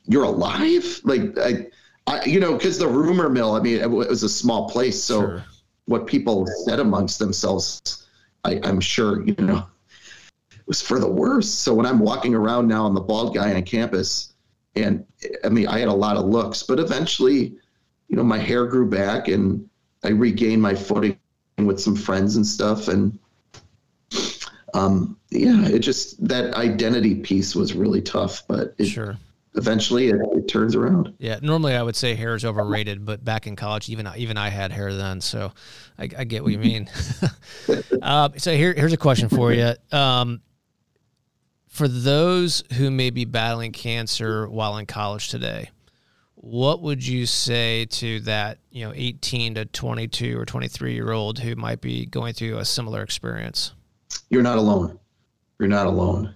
you're 0.06 0.24
alive? 0.24 1.00
Like 1.04 1.38
I 1.38 1.68
I 2.08 2.26
you 2.26 2.40
know, 2.40 2.54
because 2.54 2.78
the 2.78 2.88
rumor 2.88 3.30
mill, 3.30 3.56
I 3.56 3.62
mean, 3.62 3.80
it 3.80 3.90
was 3.90 4.24
a 4.24 4.30
small 4.30 4.70
place. 4.70 5.02
So 5.02 5.22
sure. 5.22 5.44
what 5.86 6.06
people 6.06 6.46
said 6.66 6.80
amongst 6.80 7.20
themselves, 7.20 8.08
I, 8.44 8.60
I'm 8.64 8.82
sure, 8.82 9.26
you 9.26 9.36
know, 9.38 9.66
it 10.52 10.68
was 10.68 10.82
for 10.82 11.00
the 11.00 11.10
worst. 11.10 11.60
So 11.60 11.74
when 11.74 11.86
I'm 11.86 12.00
walking 12.00 12.36
around 12.36 12.68
now, 12.68 12.86
I'm 12.86 12.94
the 12.94 13.02
bald 13.02 13.36
guy 13.36 13.54
on 13.54 13.64
campus. 13.64 14.34
And 14.76 15.06
I 15.46 15.50
mean, 15.50 15.68
I 15.68 15.80
had 15.80 15.88
a 15.88 15.94
lot 15.94 16.18
of 16.18 16.26
looks, 16.26 16.62
but 16.64 16.80
eventually 16.80 17.56
you 18.08 18.16
know, 18.16 18.24
my 18.24 18.38
hair 18.38 18.66
grew 18.66 18.90
back 18.90 19.28
and 19.28 19.68
I 20.04 20.10
regained 20.10 20.62
my 20.62 20.76
footing 20.76 21.18
with 21.58 21.80
some 21.80 21.96
friends 21.96 22.36
and 22.36 22.46
stuff. 22.46 22.88
And 22.88 23.18
um, 24.74 25.18
yeah, 25.32 25.68
it 25.68 25.80
just 25.80 26.26
that 26.28 26.54
identity 26.56 27.16
piece 27.16 27.56
was 27.56 27.74
really 27.74 28.02
tough, 28.02 28.44
but 28.48 28.76
it, 28.78 28.86
sure. 28.86 29.18
Eventually, 29.58 30.10
it, 30.10 30.18
it, 30.34 30.50
turns 30.50 30.76
around. 30.76 31.14
Yeah, 31.18 31.40
normally 31.42 31.76
I 31.76 31.82
would 31.82 31.96
say 31.96 32.14
hair 32.14 32.36
is 32.36 32.44
overrated, 32.44 33.06
but 33.06 33.24
back 33.24 33.48
in 33.48 33.56
college, 33.56 33.90
even 33.90 34.08
even 34.18 34.36
I 34.36 34.50
had 34.50 34.74
hair 34.74 34.94
then, 34.94 35.22
so 35.22 35.54
I, 35.98 36.10
I 36.18 36.24
get 36.26 36.44
what 36.44 36.52
you 36.52 36.60
mean. 36.60 36.90
uh, 38.02 38.30
so 38.36 38.54
here 38.54 38.74
here's 38.74 38.92
a 38.92 38.98
question 38.98 39.30
for 39.30 39.54
you. 39.54 39.74
Um, 39.94 40.42
for 41.70 41.88
those 41.88 42.64
who 42.74 42.92
may 42.92 43.10
be 43.10 43.24
battling 43.24 43.72
cancer 43.72 44.48
while 44.50 44.78
in 44.78 44.86
college 44.86 45.30
today, 45.30 45.70
what 46.46 46.84
would 46.84 47.06
you 47.06 47.26
say 47.26 47.86
to 47.86 48.20
that 48.20 48.60
you 48.70 48.86
know 48.86 48.94
18 48.96 49.56
to 49.56 49.66
22 49.66 50.40
or 50.40 50.46
23 50.46 50.94
year 50.94 51.12
old 51.12 51.40
who 51.40 51.56
might 51.56 51.82
be 51.82 52.06
going 52.06 52.36
through 52.36 52.60
a 52.60 52.66
similar 52.66 53.02
experience? 53.02 53.74
You're 54.30 54.44
not 54.44 54.60
alone. 54.60 55.00
You're 55.58 55.70
not 55.70 55.88
alone. 55.88 56.36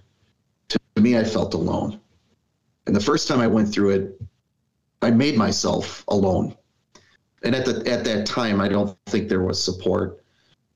To 0.70 0.80
me 1.00 1.16
i 1.16 1.24
felt 1.24 1.54
alone. 1.54 2.00
And 2.88 2.96
the 2.96 3.00
first 3.00 3.28
time 3.28 3.40
i 3.40 3.46
went 3.46 3.72
through 3.72 3.92
it 3.92 4.22
i 5.04 5.12
made 5.12 5.38
myself 5.38 6.04
alone. 6.08 6.56
And 7.44 7.54
at 7.54 7.66
the 7.66 7.88
at 7.88 8.04
that 8.06 8.26
time 8.26 8.60
i 8.60 8.68
don't 8.68 8.98
think 9.06 9.30
there 9.30 9.44
was 9.44 9.64
support. 9.64 10.24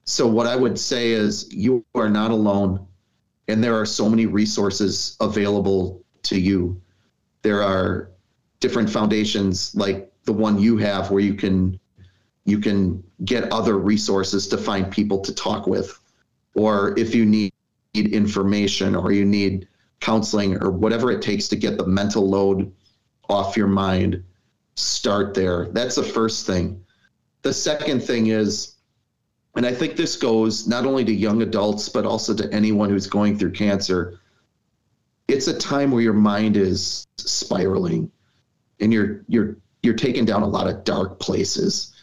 So 0.03 0.27
what 0.27 0.45
i 0.45 0.55
would 0.55 0.77
say 0.77 1.09
is 1.09 1.51
you 1.51 1.83
are 1.95 2.09
not 2.09 2.29
alone 2.29 2.85
and 3.47 3.63
there 3.63 3.73
are 3.73 3.87
so 3.87 4.07
many 4.07 4.27
resources 4.27 5.17
available 5.19 6.03
to 6.21 6.39
you. 6.39 6.79
There 7.41 7.63
are 7.63 8.12
different 8.63 8.89
foundations 8.89 9.75
like 9.75 10.09
the 10.23 10.31
one 10.31 10.57
you 10.57 10.77
have 10.77 11.11
where 11.11 11.21
you 11.21 11.33
can 11.33 11.77
you 12.45 12.59
can 12.59 13.03
get 13.25 13.51
other 13.51 13.77
resources 13.77 14.47
to 14.47 14.57
find 14.57 14.89
people 14.89 15.19
to 15.19 15.35
talk 15.35 15.67
with. 15.67 15.99
Or 16.55 16.97
if 16.97 17.13
you 17.13 17.25
need 17.25 17.51
information 17.93 18.95
or 18.95 19.11
you 19.11 19.25
need 19.25 19.67
counseling 19.99 20.61
or 20.63 20.71
whatever 20.71 21.11
it 21.11 21.21
takes 21.21 21.49
to 21.49 21.57
get 21.57 21.77
the 21.77 21.85
mental 21.85 22.29
load 22.29 22.71
off 23.29 23.57
your 23.57 23.67
mind 23.67 24.23
start 24.75 25.33
there. 25.33 25.67
That's 25.73 25.95
the 25.95 26.03
first 26.03 26.47
thing. 26.47 26.85
The 27.41 27.53
second 27.53 28.01
thing 28.01 28.27
is 28.27 28.75
and 29.55 29.67
i 29.67 29.73
think 29.73 29.95
this 29.95 30.15
goes 30.15 30.67
not 30.67 30.85
only 30.85 31.05
to 31.05 31.13
young 31.13 31.43
adults 31.43 31.87
but 31.87 32.05
also 32.05 32.33
to 32.33 32.51
anyone 32.51 32.89
who's 32.89 33.05
going 33.05 33.37
through 33.37 33.51
cancer 33.51 34.19
it's 35.27 35.47
a 35.47 35.57
time 35.59 35.91
where 35.91 36.01
your 36.01 36.19
mind 36.33 36.57
is 36.57 37.05
spiraling 37.17 38.09
and 38.79 38.93
you're 38.93 39.23
you're 39.27 39.57
you're 39.81 39.93
taking 39.93 40.25
down 40.25 40.43
a 40.43 40.47
lot 40.47 40.67
of 40.67 40.83
dark 40.83 41.19
places. 41.19 41.93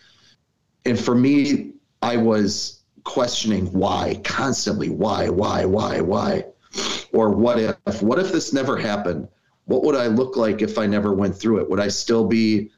And 0.85 0.98
for 0.98 1.14
me, 1.14 1.72
I 2.02 2.16
was 2.16 2.80
questioning 3.04 3.66
why 3.72 4.20
constantly, 4.24 4.88
why, 4.90 5.28
why, 5.28 5.64
why, 5.64 6.00
why, 6.00 6.44
or 7.12 7.30
what 7.30 7.59
if? 7.59 8.02
What 8.02 8.18
if 8.18 8.33
this 8.33 8.52
never 8.52 8.76
happened? 8.76 9.28
What 9.64 9.83
would 9.85 9.94
I 9.94 10.06
look 10.06 10.37
like 10.37 10.62
if 10.62 10.78
I 10.78 10.87
never 10.87 11.12
went 11.12 11.37
through 11.37 11.61
it? 11.61 11.70
Would 11.70 11.80
I 11.80 11.88
still 11.88 12.26
be 12.26 12.70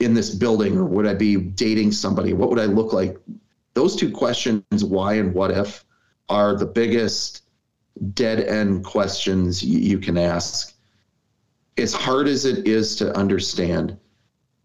in 0.00 0.14
this 0.14 0.34
building, 0.34 0.76
or 0.76 0.84
would 0.84 1.06
I 1.06 1.14
be 1.14 1.36
dating 1.36 1.92
somebody? 1.92 2.32
What 2.32 2.50
would 2.50 2.58
I 2.58 2.66
look 2.66 2.92
like? 2.92 3.16
Those 3.74 3.96
two 3.96 4.10
questions, 4.10 4.84
why 4.84 5.14
and 5.14 5.32
what 5.32 5.50
if, 5.50 5.84
are 6.28 6.56
the 6.56 6.66
biggest 6.66 7.42
dead 8.14 8.40
end 8.40 8.84
questions 8.84 9.62
you 9.62 9.98
can 9.98 10.18
ask 10.18 10.74
as 11.78 11.92
hard 11.92 12.28
as 12.28 12.44
it 12.44 12.66
is 12.66 12.96
to 12.96 13.16
understand, 13.16 13.98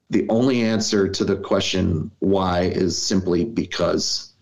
the 0.09 0.25
only 0.29 0.61
answer 0.61 1.07
to 1.07 1.25
the 1.25 1.35
question 1.35 2.11
why 2.19 2.61
is 2.61 3.01
simply 3.01 3.45
because 3.45 4.33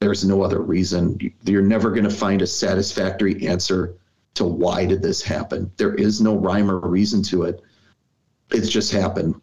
there's 0.00 0.24
no 0.24 0.42
other 0.42 0.60
reason. 0.60 1.18
You're 1.44 1.62
never 1.62 1.90
going 1.90 2.04
to 2.04 2.10
find 2.10 2.42
a 2.42 2.46
satisfactory 2.46 3.46
answer 3.46 3.96
to 4.34 4.44
why 4.44 4.86
did 4.86 5.02
this 5.02 5.22
happen. 5.22 5.70
There 5.76 5.94
is 5.94 6.20
no 6.20 6.36
rhyme 6.36 6.70
or 6.70 6.80
reason 6.80 7.22
to 7.24 7.44
it. 7.44 7.62
It's 8.50 8.68
just 8.68 8.92
happened. 8.92 9.40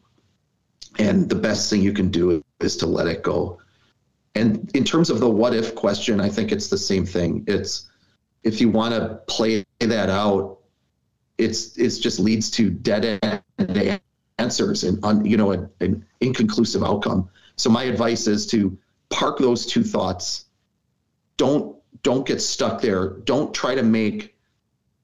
And 0.98 1.30
the 1.30 1.36
best 1.36 1.70
thing 1.70 1.82
you 1.82 1.94
can 1.94 2.10
do 2.10 2.44
is 2.60 2.76
to 2.78 2.88
let 2.88 3.08
it 3.08 3.24
go. 3.24 3.60
And 4.36 4.70
in 4.76 4.84
terms 4.84 5.10
of 5.10 5.20
the 5.20 5.30
what 5.30 5.56
if 5.56 5.76
question, 5.76 6.20
I 6.20 6.30
think 6.30 6.52
it's 6.52 6.68
the 6.68 6.78
same 6.78 7.06
thing. 7.06 7.44
It's 7.48 7.90
if 8.44 8.60
you 8.60 8.70
want 8.70 8.94
to 8.94 9.22
play 9.28 9.66
that 9.80 10.10
out 10.10 10.59
it's 11.40 11.78
it's 11.78 11.98
just 11.98 12.20
leads 12.20 12.52
to 12.52 12.70
dead 12.70 13.20
end 13.58 14.02
answers 14.38 14.84
and 14.84 15.28
you 15.28 15.38
know 15.38 15.52
an, 15.52 15.70
an 15.80 16.06
inconclusive 16.20 16.84
outcome. 16.84 17.30
So 17.56 17.70
my 17.70 17.84
advice 17.84 18.28
is 18.28 18.46
to 18.48 18.78
park 19.10 19.40
those 19.40 19.66
two 19.66 19.84
thoughts. 19.84 20.46
Don't 21.38 21.76
don't 22.04 22.28
get 22.28 22.42
stuck 22.42 22.82
there. 22.82 23.10
Don't 23.24 23.54
try 23.54 23.74
to 23.74 23.84
make 23.84 24.36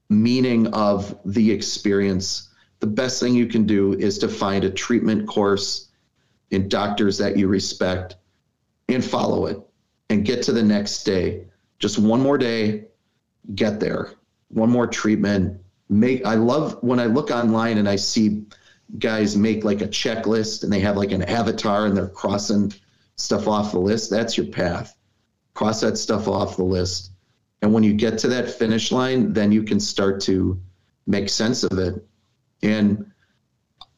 meaning 0.09 0.67
of 0.67 1.17
the 1.25 1.51
experience. 1.51 2.49
The 2.79 2.87
best 2.87 3.19
thing 3.19 3.33
you 3.33 3.47
can 3.47 3.65
do 3.65 3.93
is 3.93 4.19
to 4.19 4.27
find 4.27 4.63
a 4.63 4.69
treatment 4.69 5.27
course 5.27 5.89
in 6.51 6.69
doctors 6.69 7.17
that 7.17 7.37
you 7.37 7.47
respect 7.47 8.17
and 8.89 9.03
follow 9.03 9.47
it 9.47 9.59
and 10.09 10.25
get 10.25 10.43
to 10.43 10.51
the 10.51 10.61
next 10.61 11.03
day. 11.03 11.47
Just 11.79 11.97
one 11.97 12.21
more 12.21 12.37
day, 12.37 12.85
get 13.55 13.79
there. 13.79 14.11
One 14.49 14.69
more 14.69 14.85
treatment, 14.85 15.59
make 15.89 16.25
I 16.25 16.35
love 16.35 16.77
when 16.81 16.99
I 16.99 17.05
look 17.05 17.31
online 17.31 17.77
and 17.77 17.87
I 17.87 17.95
see 17.95 18.45
guys 18.99 19.35
make 19.35 19.63
like 19.63 19.81
a 19.81 19.87
checklist 19.87 20.63
and 20.63 20.71
they 20.71 20.79
have 20.79 20.97
like 20.97 21.11
an 21.11 21.23
avatar 21.23 21.85
and 21.85 21.95
they're 21.95 22.07
crossing 22.07 22.73
stuff 23.15 23.47
off 23.47 23.71
the 23.71 23.79
list. 23.79 24.09
That's 24.09 24.37
your 24.37 24.47
path. 24.47 24.95
Cross 25.53 25.81
that 25.81 25.97
stuff 25.97 26.27
off 26.27 26.57
the 26.57 26.63
list. 26.63 27.11
And 27.61 27.73
when 27.73 27.83
you 27.83 27.93
get 27.93 28.17
to 28.19 28.27
that 28.29 28.49
finish 28.49 28.91
line, 28.91 29.33
then 29.33 29.51
you 29.51 29.63
can 29.63 29.79
start 29.79 30.21
to 30.23 30.59
make 31.07 31.29
sense 31.29 31.63
of 31.63 31.77
it. 31.79 32.05
And 32.61 33.11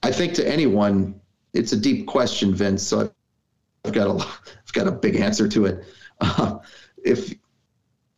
I 0.04 0.12
think 0.12 0.34
to 0.36 0.48
anyone, 0.48 1.20
it's 1.54 1.74
a 1.74 1.78
deep 1.78 2.08
question, 2.08 2.54
Vince. 2.54 2.84
So 2.84 3.12
I've 3.84 3.94
got 3.94 4.08
a, 4.08 4.26
I've 4.26 4.74
got 4.74 4.88
a 4.88 4.92
big 4.92 5.16
answer 5.16 5.48
to 5.48 5.66
it. 5.66 5.86
Uh, 6.22 6.60
if 7.04 7.34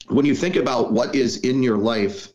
when 0.07 0.25
you 0.25 0.35
think 0.35 0.55
about 0.55 0.91
what 0.91 1.15
is 1.15 1.37
in 1.37 1.61
your 1.61 1.77
life 1.77 2.33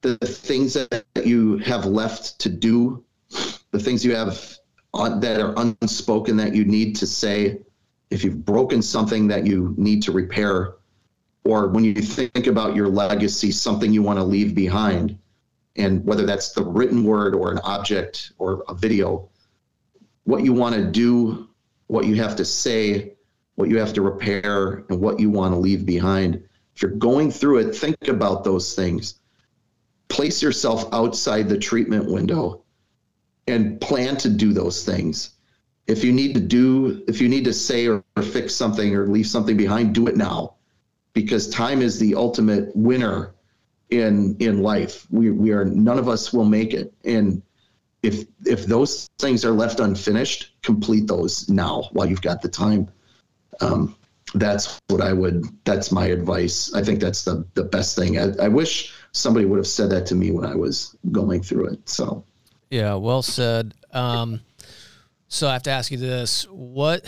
the 0.00 0.16
things 0.16 0.74
that 0.74 1.04
you 1.24 1.58
have 1.58 1.84
left 1.84 2.38
to 2.40 2.48
do, 2.48 3.04
the 3.70 3.78
things 3.78 4.04
you 4.04 4.14
have 4.14 4.56
on, 4.94 5.20
that 5.20 5.40
are 5.40 5.54
unspoken 5.56 6.36
that 6.36 6.54
you 6.54 6.64
need 6.64 6.96
to 6.96 7.06
say, 7.06 7.60
if 8.10 8.24
you've 8.24 8.44
broken 8.44 8.80
something 8.80 9.28
that 9.28 9.46
you 9.46 9.74
need 9.76 10.02
to 10.04 10.12
repair, 10.12 10.74
or 11.44 11.68
when 11.68 11.84
you 11.84 11.94
think 11.94 12.46
about 12.46 12.74
your 12.74 12.88
legacy, 12.88 13.50
something 13.50 13.92
you 13.92 14.02
want 14.02 14.18
to 14.18 14.24
leave 14.24 14.54
behind, 14.54 15.18
and 15.76 16.04
whether 16.04 16.26
that's 16.26 16.52
the 16.52 16.64
written 16.64 17.04
word 17.04 17.34
or 17.34 17.52
an 17.52 17.58
object 17.64 18.32
or 18.38 18.64
a 18.68 18.74
video, 18.74 19.28
what 20.24 20.44
you 20.44 20.52
want 20.52 20.74
to 20.74 20.84
do, 20.84 21.48
what 21.86 22.04
you 22.04 22.14
have 22.16 22.36
to 22.36 22.44
say, 22.44 23.12
what 23.54 23.68
you 23.68 23.78
have 23.78 23.92
to 23.94 24.02
repair, 24.02 24.84
and 24.88 25.00
what 25.00 25.18
you 25.18 25.30
want 25.30 25.54
to 25.54 25.58
leave 25.58 25.84
behind. 25.86 26.42
If 26.74 26.82
you're 26.82 26.92
going 26.92 27.30
through 27.30 27.58
it, 27.58 27.74
think 27.74 28.08
about 28.08 28.44
those 28.44 28.74
things 28.74 29.20
place 30.08 30.42
yourself 30.42 30.88
outside 30.92 31.48
the 31.48 31.58
treatment 31.58 32.10
window 32.10 32.62
and 33.46 33.80
plan 33.80 34.16
to 34.16 34.28
do 34.28 34.52
those 34.52 34.84
things 34.84 35.38
if 35.88 36.04
you 36.04 36.12
need 36.12 36.34
to 36.34 36.40
do, 36.40 37.02
if 37.08 37.20
you 37.20 37.28
need 37.28 37.44
to 37.46 37.52
say 37.52 37.88
or, 37.88 38.04
or 38.14 38.22
fix 38.22 38.54
something 38.54 38.94
or 38.94 39.08
leave 39.08 39.26
something 39.26 39.56
behind, 39.56 39.94
do 39.94 40.06
it 40.06 40.16
now, 40.16 40.54
because 41.14 41.48
time 41.48 41.80
is 41.80 41.98
the 41.98 42.14
ultimate 42.14 42.76
winner 42.76 43.34
in 43.88 44.36
in 44.38 44.62
life. 44.62 45.06
We 45.10 45.30
we 45.30 45.50
are 45.50 45.64
none 45.64 45.98
of 45.98 46.08
us 46.08 46.30
will 46.32 46.44
make 46.44 46.74
it, 46.74 46.92
and 47.04 47.42
if 48.02 48.26
if 48.44 48.66
those 48.66 49.08
things 49.18 49.46
are 49.46 49.52
left 49.52 49.80
unfinished, 49.80 50.62
complete 50.62 51.06
those 51.06 51.48
now 51.48 51.88
while 51.92 52.06
you've 52.06 52.22
got 52.22 52.42
the 52.42 52.50
time. 52.50 52.88
Um, 53.62 53.96
that's 54.34 54.78
what 54.88 55.00
I 55.00 55.14
would. 55.14 55.46
That's 55.64 55.90
my 55.90 56.06
advice. 56.08 56.74
I 56.74 56.82
think 56.82 57.00
that's 57.00 57.24
the 57.24 57.46
the 57.54 57.64
best 57.64 57.96
thing. 57.96 58.18
I, 58.18 58.44
I 58.44 58.48
wish 58.48 58.92
somebody 59.18 59.46
would 59.46 59.58
have 59.58 59.66
said 59.66 59.90
that 59.90 60.06
to 60.06 60.14
me 60.14 60.30
when 60.30 60.44
I 60.44 60.54
was 60.54 60.96
going 61.12 61.42
through 61.42 61.66
it. 61.68 61.88
So, 61.88 62.24
yeah, 62.70 62.94
well 62.94 63.22
said. 63.22 63.74
Um, 63.92 64.40
so 65.28 65.48
I 65.48 65.52
have 65.52 65.62
to 65.64 65.70
ask 65.70 65.90
you 65.90 65.98
this: 65.98 66.44
What 66.50 67.06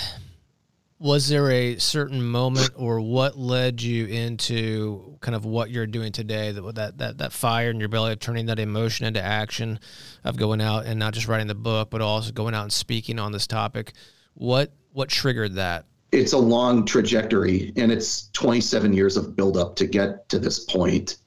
was 0.99 1.29
there 1.29 1.51
a 1.51 1.79
certain 1.79 2.23
moment, 2.23 2.71
or 2.77 3.01
what 3.01 3.39
led 3.39 3.81
you 3.81 4.07
into 4.07 5.17
kind 5.21 5.35
of 5.35 5.45
what 5.45 5.71
you're 5.71 5.87
doing 5.87 6.13
today? 6.13 6.53
That 6.53 6.75
that 6.75 6.99
that 6.99 7.19
that 7.19 7.33
fire 7.33 7.71
in 7.71 7.81
your 7.81 7.89
belly 7.89 8.13
of 8.13 8.21
turning 8.21 8.47
that 8.47 8.59
emotion 8.59 9.07
into 9.07 9.23
action, 9.23 9.79
of 10.25 10.37
going 10.37 10.61
out 10.61 10.87
and 10.87 10.99
not 10.99 11.15
just 11.15 11.29
writing 11.29 11.47
the 11.47 11.55
book, 11.55 11.91
but 11.91 12.01
also 12.01 12.33
going 12.33 12.55
out 12.55 12.65
and 12.65 12.73
speaking 12.73 13.19
on 13.19 13.33
this 13.33 13.47
topic. 13.47 13.93
What 14.35 14.73
what 14.93 15.09
triggered 15.09 15.55
that? 15.55 15.87
it's 16.13 16.33
a 16.33 16.39
long 16.39 16.85
trajectory 16.85 17.73
and 17.77 17.93
it's 17.93 18.31
27 18.33 18.93
years 18.93 19.17
of 19.17 19.37
buildup 19.37 19.77
to 19.77 19.87
get 19.87 20.29
to 20.29 20.39
this 20.39 20.59
point. 20.65 21.19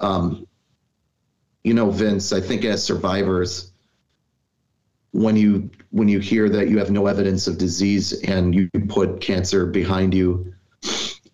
Um, 0.00 0.46
you 1.62 1.74
know, 1.74 1.90
Vince, 1.90 2.32
I 2.32 2.40
think 2.40 2.64
as 2.64 2.84
survivors, 2.84 3.72
when 5.12 5.36
you 5.36 5.70
when 5.90 6.08
you 6.08 6.18
hear 6.18 6.48
that 6.48 6.68
you 6.68 6.78
have 6.78 6.90
no 6.90 7.06
evidence 7.06 7.46
of 7.46 7.56
disease 7.56 8.12
and 8.24 8.54
you 8.54 8.68
put 8.88 9.20
cancer 9.20 9.64
behind 9.64 10.12
you 10.12 10.52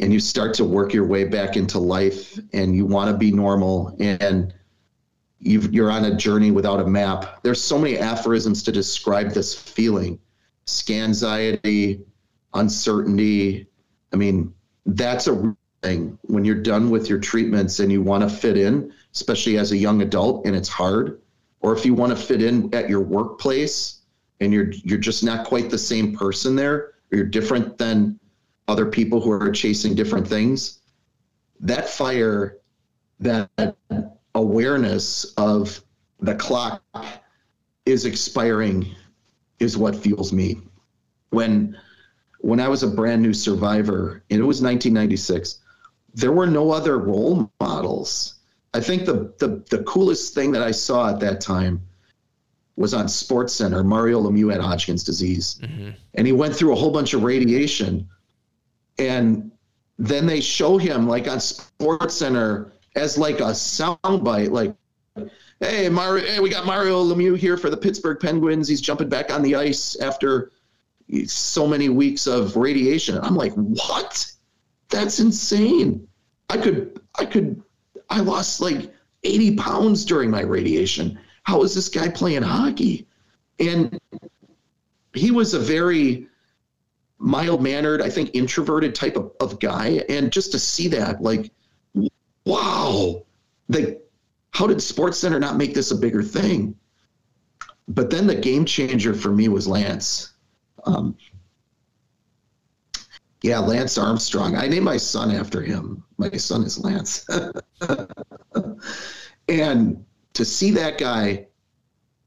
and 0.01 0.13
you 0.13 0.21
start 0.21 0.55
to 0.55 0.65
work 0.65 0.93
your 0.93 1.07
way 1.07 1.25
back 1.25 1.57
into 1.57 1.79
life 1.79 2.39
and 2.53 2.77
you 2.77 2.85
want 2.85 3.11
to 3.11 3.17
be 3.17 3.33
normal 3.33 3.97
and 3.99 4.53
you 5.39 5.85
are 5.85 5.91
on 5.91 6.05
a 6.05 6.15
journey 6.15 6.51
without 6.51 6.81
a 6.81 6.87
map. 6.87 7.43
There's 7.43 7.63
so 7.63 7.79
many 7.79 7.99
aphorisms 7.99 8.63
to 8.65 8.73
describe 8.73 9.31
this 9.31 9.55
feeling. 9.55 10.19
Scanxiety, 10.67 12.05
uncertainty. 12.53 13.67
I 14.13 14.17
mean, 14.17 14.53
that's 14.85 15.27
a 15.27 15.57
thing 15.83 16.19
when 16.23 16.45
you're 16.45 16.55
done 16.55 16.91
with 16.91 17.09
your 17.09 17.19
treatments 17.19 17.81
and 17.81 17.91
you 17.91 18.03
want 18.03 18.23
to 18.23 18.29
fit 18.29 18.57
in, 18.57 18.93
especially 19.13 19.59
as 19.59 19.73
a 19.73 19.77
young 19.77 20.03
adult 20.03 20.47
and 20.47 20.55
it's 20.55 20.69
hard, 20.69 21.21
or 21.61 21.77
if 21.77 21.85
you 21.85 21.95
want 21.95 22.17
to 22.17 22.17
fit 22.17 22.43
in 22.43 22.73
at 22.75 22.89
your 22.89 23.01
workplace 23.01 24.01
and 24.41 24.53
you're 24.53 24.71
you're 24.71 24.99
just 24.99 25.23
not 25.23 25.47
quite 25.47 25.71
the 25.71 25.79
same 25.79 26.17
person 26.17 26.57
there, 26.57 26.95
or 27.11 27.17
you're 27.19 27.25
different 27.25 27.79
than 27.79 28.19
other 28.69 28.87
people 28.87 29.21
who 29.21 29.31
are 29.31 29.51
chasing 29.51 29.95
different 29.95 30.27
things. 30.27 30.81
That 31.61 31.89
fire, 31.89 32.59
that 33.19 33.77
awareness 34.35 35.35
of 35.37 35.83
the 36.21 36.35
clock 36.35 36.83
is 37.85 38.05
expiring 38.05 38.95
is 39.59 39.77
what 39.77 39.97
fuels 39.97 40.33
me. 40.33 40.61
When 41.31 41.77
when 42.39 42.61
I 42.61 42.69
was 42.69 42.83
a 42.83 42.89
brand 42.89 43.23
new 43.23 43.35
survivor, 43.35 44.25
and 44.31 44.41
it 44.41 44.45
was 44.45 44.63
1996, 44.63 45.59
there 46.15 46.33
were 46.33 46.47
no 46.47 46.71
other 46.71 46.99
role 46.99 47.51
models. 47.61 48.35
I 48.75 48.81
think 48.81 49.05
the, 49.05 49.33
the, 49.39 49.65
the 49.71 49.83
coolest 49.85 50.35
thing 50.35 50.53
that 50.53 50.63
I 50.63 50.71
saw 50.71 51.11
at 51.11 51.21
that 51.21 51.41
time 51.41 51.83
was 52.77 52.95
on 52.95 53.09
Sports 53.09 53.53
Center. 53.53 53.83
Mario 53.83 54.21
Lemieux 54.23 54.51
had 54.51 54.61
Hodgkin's 54.61 55.05
disease, 55.05 55.61
mm-hmm. 55.63 55.91
and 56.15 56.27
he 56.27 56.33
went 56.33 56.55
through 56.55 56.73
a 56.73 56.77
whole 56.77 56.91
bunch 56.91 57.15
of 57.15 57.23
radiation. 57.25 58.09
And 58.99 59.51
then 59.99 60.27
they 60.27 60.41
show 60.41 60.79
him 60.79 61.09
like 61.09 61.29
on 61.29 61.41
Sports 61.41 62.15
Center 62.15 62.73
as 62.97 63.19
like 63.19 63.41
a 63.41 63.53
soundbite, 63.53 64.51
like, 64.51 64.75
"Hey, 65.61 65.89
Mario, 65.89 66.25
hey, 66.25 66.41
we 66.41 66.49
got 66.49 66.65
Mario 66.65 67.05
Lemieux 67.05 67.37
here 67.37 67.57
for 67.57 67.71
the 67.71 67.77
Pittsburgh 67.77 68.19
Penguins. 68.19 68.69
He's 68.69 68.81
jumping 68.81 69.09
back 69.09 69.33
on 69.33 69.43
the 69.43 69.57
ice 69.57 69.97
after 70.01 70.53
so 71.27 71.67
many 71.67 71.89
weeks 71.89 72.27
of 72.27 72.57
radiation. 72.57 73.19
I'm 73.19 73.37
like, 73.37 73.53
what? 73.55 74.31
That's 74.91 75.21
insane. 75.21 76.07
I 76.49 76.57
could, 76.57 77.01
I 77.19 77.25
could, 77.25 77.63
I 78.09 78.21
lost 78.21 78.61
like 78.61 78.93
80 79.23 79.57
pounds 79.57 80.05
during 80.05 80.31
my 80.31 80.41
radiation. 80.41 81.19
How 81.45 81.63
is 81.63 81.75
this 81.75 81.89
guy 81.89 82.09
playing 82.09 82.43
hockey? 82.43 83.07
And 83.59 83.99
he 85.15 85.31
was 85.31 85.55
a 85.55 85.59
very 85.59 86.27
mild 87.19 87.63
mannered, 87.63 88.03
I 88.03 88.11
think 88.11 88.31
introverted 88.35 88.95
type 88.95 89.17
of, 89.17 89.33
of 89.41 89.61
guy. 89.61 90.03
And 90.09 90.33
just 90.33 90.53
to 90.53 90.59
see 90.59 90.89
that, 90.89 91.23
like, 91.23 91.53
wow, 92.45 93.25
like, 93.69 94.03
how 94.53 94.67
did 94.67 94.83
Sports 94.83 95.19
Center 95.19 95.39
not 95.39 95.57
make 95.57 95.75
this 95.75 95.91
a 95.91 95.97
bigger 95.97 96.23
thing? 96.23 96.75
But 97.87 98.11
then 98.11 98.27
the 98.27 98.35
game 98.35 98.65
changer 98.65 99.15
for 99.15 99.31
me 99.31 99.49
was 99.49 99.69
Lance. 99.69 100.33
Um, 100.85 101.17
yeah, 103.43 103.59
Lance 103.59 103.97
Armstrong. 103.97 104.57
I 104.57 104.69
named 104.69 104.85
my 104.85 104.97
son 104.97 105.31
after 105.31 105.63
him. 105.63 106.05
My 106.19 106.31
son 106.33 106.63
is 106.63 106.79
Lance. 106.79 107.27
and 109.49 110.05
to 110.35 110.45
see 110.45 110.71
that 110.73 110.99
guy 110.99 111.47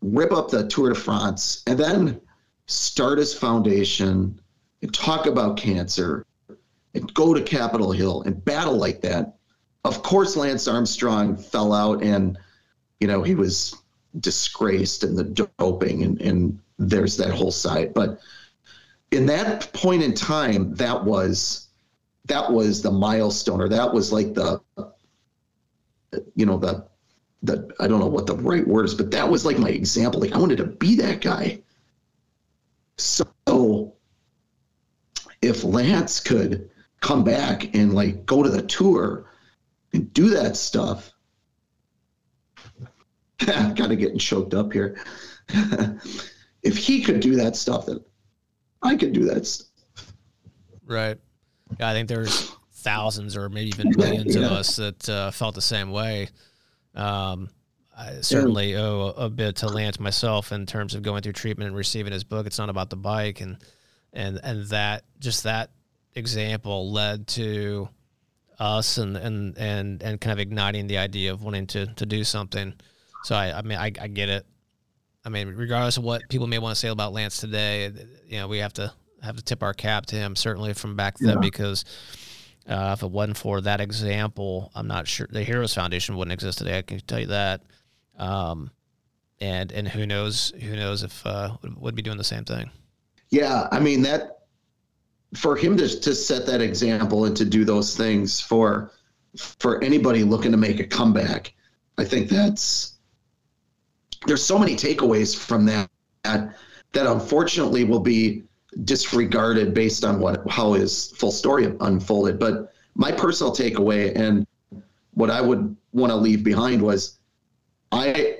rip 0.02 0.32
up 0.32 0.50
the 0.50 0.68
Tour 0.68 0.90
de 0.90 0.96
France 0.96 1.64
and 1.68 1.80
then 1.80 2.20
start 2.66 3.20
his 3.20 3.34
foundation 3.34 4.40
and 4.82 4.94
talk 4.94 5.28
about 5.28 5.58
cancer 5.58 6.26
and 6.94 7.14
go 7.14 7.34
to 7.34 7.42
Capitol 7.42 7.92
Hill 7.92 8.24
and 8.24 8.44
battle 8.44 8.78
like 8.78 9.02
that. 9.02 9.36
Of 9.86 10.02
course, 10.02 10.36
Lance 10.36 10.68
Armstrong 10.68 11.36
fell 11.36 11.74
out 11.74 12.04
and, 12.04 12.38
you 13.00 13.08
know, 13.08 13.22
he 13.22 13.36
was 13.36 13.76
disgraced 14.20 15.04
and 15.04 15.18
the 15.18 15.24
doping 15.24 16.04
and, 16.04 16.22
and 16.22 16.60
there's 16.80 17.18
that 17.18 17.32
whole 17.32 17.52
side. 17.52 17.94
But 17.94 18.20
in 19.14 19.26
that 19.28 19.72
point 19.74 20.04
in 20.04 20.14
time, 20.14 20.74
that 20.76 21.04
was 21.04 21.68
that 22.26 22.52
was 22.52 22.82
the 22.82 22.92
milestone, 22.92 23.62
or 23.62 23.70
that 23.70 23.94
was 23.94 24.12
like 24.12 24.34
the 24.34 24.62
you 26.36 26.46
know 26.46 26.58
the 26.58 26.88
the 27.44 27.74
I 27.80 27.88
don't 27.88 28.00
know 28.00 28.08
what 28.08 28.26
the 28.26 28.36
right 28.36 28.68
word 28.68 28.86
is, 28.86 28.96
but 28.96 29.12
that 29.12 29.30
was 29.30 29.46
like 29.46 29.60
my 29.60 29.70
example. 29.70 30.20
Like 30.20 30.34
I 30.34 30.40
wanted 30.40 30.58
to 30.58 30.66
be 30.66 30.96
that 30.98 31.22
guy. 31.22 31.62
So 32.98 33.94
if 35.42 35.64
Lance 35.64 36.20
could 36.20 36.70
come 37.02 37.24
back 37.24 37.76
and 37.76 37.94
like 37.94 38.26
go 38.26 38.44
to 38.44 38.50
the 38.50 38.62
tour 38.62 39.30
and 39.94 40.12
do 40.14 40.30
that 40.30 40.56
stuff, 40.56 41.12
kind 43.40 43.80
of 43.80 43.98
getting 43.98 44.18
choked 44.18 44.54
up 44.54 44.72
here. 44.72 44.98
if 46.64 46.78
he 46.78 47.02
could 47.02 47.20
do 47.20 47.36
that 47.36 47.56
stuff, 47.56 47.86
that 47.88 48.02
I 48.84 48.96
can 48.96 49.14
do 49.14 49.26
that. 49.26 49.62
Right. 50.86 51.18
Yeah, 51.80 51.90
I 51.90 51.94
think 51.94 52.10
there's 52.10 52.56
thousands 52.74 53.36
or 53.36 53.50
maybe 53.50 53.70
even 53.70 53.92
millions 53.96 54.36
yeah. 54.36 54.46
of 54.46 54.52
us 54.52 54.76
that 54.76 55.10
uh, 55.10 55.32
felt 55.32 55.56
the 55.56 55.62
same 55.62 55.92
way. 55.92 56.30
Um, 56.94 57.50
I 57.98 58.22
certainly 58.22 58.76
owe 58.76 59.14
a, 59.18 59.26
a, 59.26 59.30
bit 59.30 59.58
to 59.58 59.68
Lance 59.68 60.00
myself 60.00 60.52
in 60.52 60.66
terms 60.66 60.96
of 60.96 61.04
going 61.04 61.22
through 61.22 61.34
treatment 61.34 61.68
and 61.68 61.78
receiving 61.78 62.12
his 62.12 62.24
book. 62.24 62.46
It's 62.46 62.58
not 62.58 62.70
about 62.70 62.90
the 62.90 62.96
bike, 62.96 63.42
and 63.42 63.58
and 64.12 64.40
and 64.44 64.66
that 64.68 65.04
just 65.20 65.44
that 65.44 65.72
example 66.16 66.92
led 66.92 67.28
to 67.28 67.90
us 68.60 68.98
and 68.98 69.16
and 69.18 69.58
and 69.58 70.02
and 70.02 70.20
kind 70.20 70.34
of 70.34 70.40
igniting 70.40 70.88
the 70.88 70.98
idea 70.98 71.32
of 71.32 71.44
wanting 71.44 71.68
to 71.68 71.88
to 71.88 72.06
do 72.06 72.24
something. 72.24 72.74
So 73.24 73.36
I 73.36 73.58
I 73.58 73.62
mean 73.62 73.78
I, 73.78 73.92
I 74.00 74.08
get 74.08 74.30
it. 74.30 74.46
I 75.26 75.30
mean, 75.30 75.50
regardless 75.50 75.98
of 75.98 76.04
what 76.04 76.28
people 76.30 76.48
may 76.48 76.60
want 76.60 76.76
to 76.76 76.80
say 76.80 76.90
about 76.90 77.14
Lance 77.14 77.38
today, 77.38 77.92
you 78.28 78.40
know, 78.40 78.48
we 78.48 78.58
have 78.58 78.74
to 78.74 78.94
have 79.22 79.38
to 79.38 79.44
tip 79.44 79.64
our 79.64 79.74
cap 79.74 80.06
to 80.08 80.18
him 80.18 80.36
certainly 80.36 80.74
from 80.74 80.96
back 80.96 81.18
then 81.18 81.36
yeah. 81.36 81.40
because 81.40 81.86
uh, 82.68 82.94
if 82.98 83.04
it 83.04 83.10
wasn't 83.10 83.38
for 83.38 83.62
that 83.62 83.80
example, 83.80 84.72
I'm 84.76 84.88
not 84.88 85.08
sure 85.08 85.28
the 85.30 85.44
Heroes 85.44 85.74
Foundation 85.74 86.18
wouldn't 86.18 86.34
exist 86.34 86.58
today. 86.58 86.78
I 86.78 86.82
can 86.82 87.00
tell 87.00 87.20
you 87.20 87.28
that. 87.28 87.62
Um, 88.18 88.72
and 89.40 89.72
and 89.72 89.88
who 89.88 90.06
knows 90.06 90.54
who 90.62 90.76
knows 90.76 91.04
if 91.04 91.26
uh, 91.26 91.58
would 91.78 91.96
be 91.96 92.02
doing 92.02 92.18
the 92.18 92.24
same 92.24 92.46
thing. 92.46 92.70
Yeah, 93.30 93.68
I 93.72 93.80
mean 93.80 94.02
that 94.04 94.40
for 95.36 95.56
him 95.56 95.76
to 95.78 95.88
to 95.88 96.16
set 96.16 96.46
that 96.46 96.62
example 96.62 97.26
and 97.26 97.36
to 97.38 97.46
do 97.46 97.66
those 97.66 97.98
things 97.98 98.40
for 98.40 98.92
for 99.36 99.84
anybody 99.84 100.24
looking 100.24 100.52
to 100.52 100.58
make 100.58 100.80
a 100.80 100.86
comeback, 100.86 101.54
I 101.98 102.06
think 102.06 102.30
that's 102.30 102.93
there's 104.26 104.44
so 104.44 104.58
many 104.58 104.76
takeaways 104.76 105.36
from 105.36 105.66
that 105.66 105.90
that 106.24 107.08
unfortunately 107.08 107.84
will 107.84 108.00
be 108.00 108.44
disregarded 108.84 109.74
based 109.74 110.04
on 110.04 110.20
what 110.20 110.50
how 110.50 110.74
his 110.74 111.12
full 111.12 111.32
story 111.32 111.74
unfolded. 111.82 112.40
But 112.40 112.74
my 112.96 113.12
personal 113.12 113.54
takeaway 113.54 114.16
and 114.16 114.48
what 115.14 115.30
I 115.30 115.42
would 115.42 115.76
want 115.92 116.12
to 116.12 116.16
leave 116.16 116.44
behind 116.44 116.82
was 116.82 117.20
I 117.92 118.40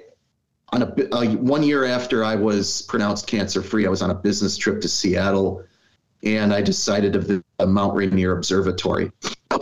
on 0.70 0.82
a 0.82 1.36
one 1.36 1.62
year 1.62 1.86
after 1.86 2.24
I 2.24 2.36
was 2.36 2.82
pronounced 2.84 3.28
cancer 3.28 3.62
free, 3.62 3.86
I 3.86 3.90
was 3.90 4.02
on 4.02 4.10
a 4.10 4.16
business 4.16 4.58
trip 4.58 4.82
to 4.82 4.88
Seattle, 4.88 5.64
and 6.24 6.54
I 6.54 6.62
decided 6.62 7.16
of 7.16 7.28
the 7.28 7.44
Mount 7.66 7.96
Rainier 7.96 8.36
Observatory. 8.36 9.12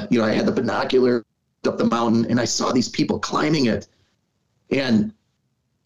You 0.10 0.20
know, 0.20 0.26
I 0.26 0.32
had 0.32 0.46
the 0.46 0.54
binocular 0.54 1.26
up 1.68 1.78
the 1.78 1.86
mountain, 1.86 2.26
and 2.30 2.40
I 2.40 2.46
saw 2.46 2.72
these 2.72 2.88
people 2.88 3.20
climbing 3.20 3.66
it, 3.66 3.88
and 4.70 5.14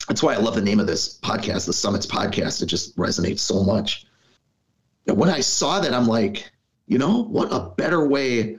that's 0.08 0.22
why 0.22 0.34
I 0.34 0.38
love 0.38 0.56
the 0.56 0.62
name 0.62 0.80
of 0.80 0.88
this 0.88 1.20
podcast, 1.20 1.66
the 1.66 1.74
Summits 1.74 2.06
Podcast. 2.06 2.62
It 2.62 2.68
just 2.68 2.96
resonates 2.98 3.40
so 3.40 3.64
much. 3.64 4.06
And 5.08 5.18
when 5.18 5.30
I 5.30 5.40
saw 5.40 5.80
that, 5.80 5.94
I'm 5.94 6.08
like, 6.08 6.52
you 6.88 6.98
know, 6.98 7.24
what 7.24 7.52
a 7.52 7.72
better 7.76 8.08
way 8.08 8.58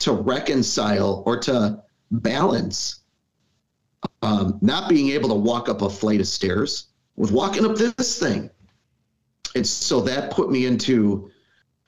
to 0.00 0.12
reconcile 0.12 1.22
or 1.26 1.38
to 1.40 1.82
balance 2.10 3.00
um, 4.22 4.58
not 4.60 4.88
being 4.88 5.10
able 5.10 5.28
to 5.28 5.34
walk 5.34 5.68
up 5.68 5.82
a 5.82 5.88
flight 5.88 6.20
of 6.20 6.26
stairs 6.26 6.88
with 7.16 7.30
walking 7.30 7.64
up 7.64 7.76
this 7.76 8.18
thing. 8.18 8.50
And 9.54 9.66
so 9.66 10.00
that 10.00 10.32
put 10.32 10.50
me 10.50 10.66
into 10.66 11.30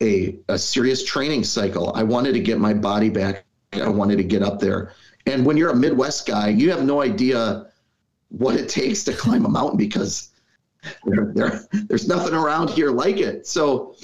a, 0.01 0.39
a 0.49 0.59
serious 0.59 1.05
training 1.05 1.45
cycle. 1.45 1.93
I 1.95 2.03
wanted 2.03 2.33
to 2.35 2.41
get 2.41 2.59
my 2.59 2.73
body 2.73 3.09
back. 3.09 3.45
I 3.73 3.89
wanted 3.89 4.17
to 4.17 4.25
get 4.25 4.43
up 4.43 4.61
there. 4.61 4.93
And 5.27 5.45
when 5.45 5.57
you're 5.57 5.71
a 5.71 5.77
Midwest 5.77 6.27
guy, 6.27 6.49
you 6.49 6.71
have 6.71 6.85
no 6.85 7.03
idea 7.03 7.67
what 8.29 8.57
it 8.57 8.69
takes 8.69 9.05
to 9.05 9.13
climb 9.13 9.45
a 9.45 9.49
mountain 9.49 9.79
because 9.79 10.31
there, 11.05 11.33
there, 11.35 11.61
there's 11.89 12.09
nothing 12.09 12.35
around 12.35 12.71
here 12.71 12.91
like 12.91 13.19
it. 13.19 13.47
So, 13.47 13.95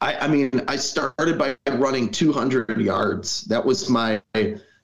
I, 0.00 0.14
I 0.16 0.28
mean, 0.28 0.50
I 0.68 0.76
started 0.76 1.38
by 1.38 1.56
running 1.72 2.10
200 2.10 2.80
yards. 2.80 3.42
That 3.42 3.64
was 3.64 3.88
my 3.88 4.20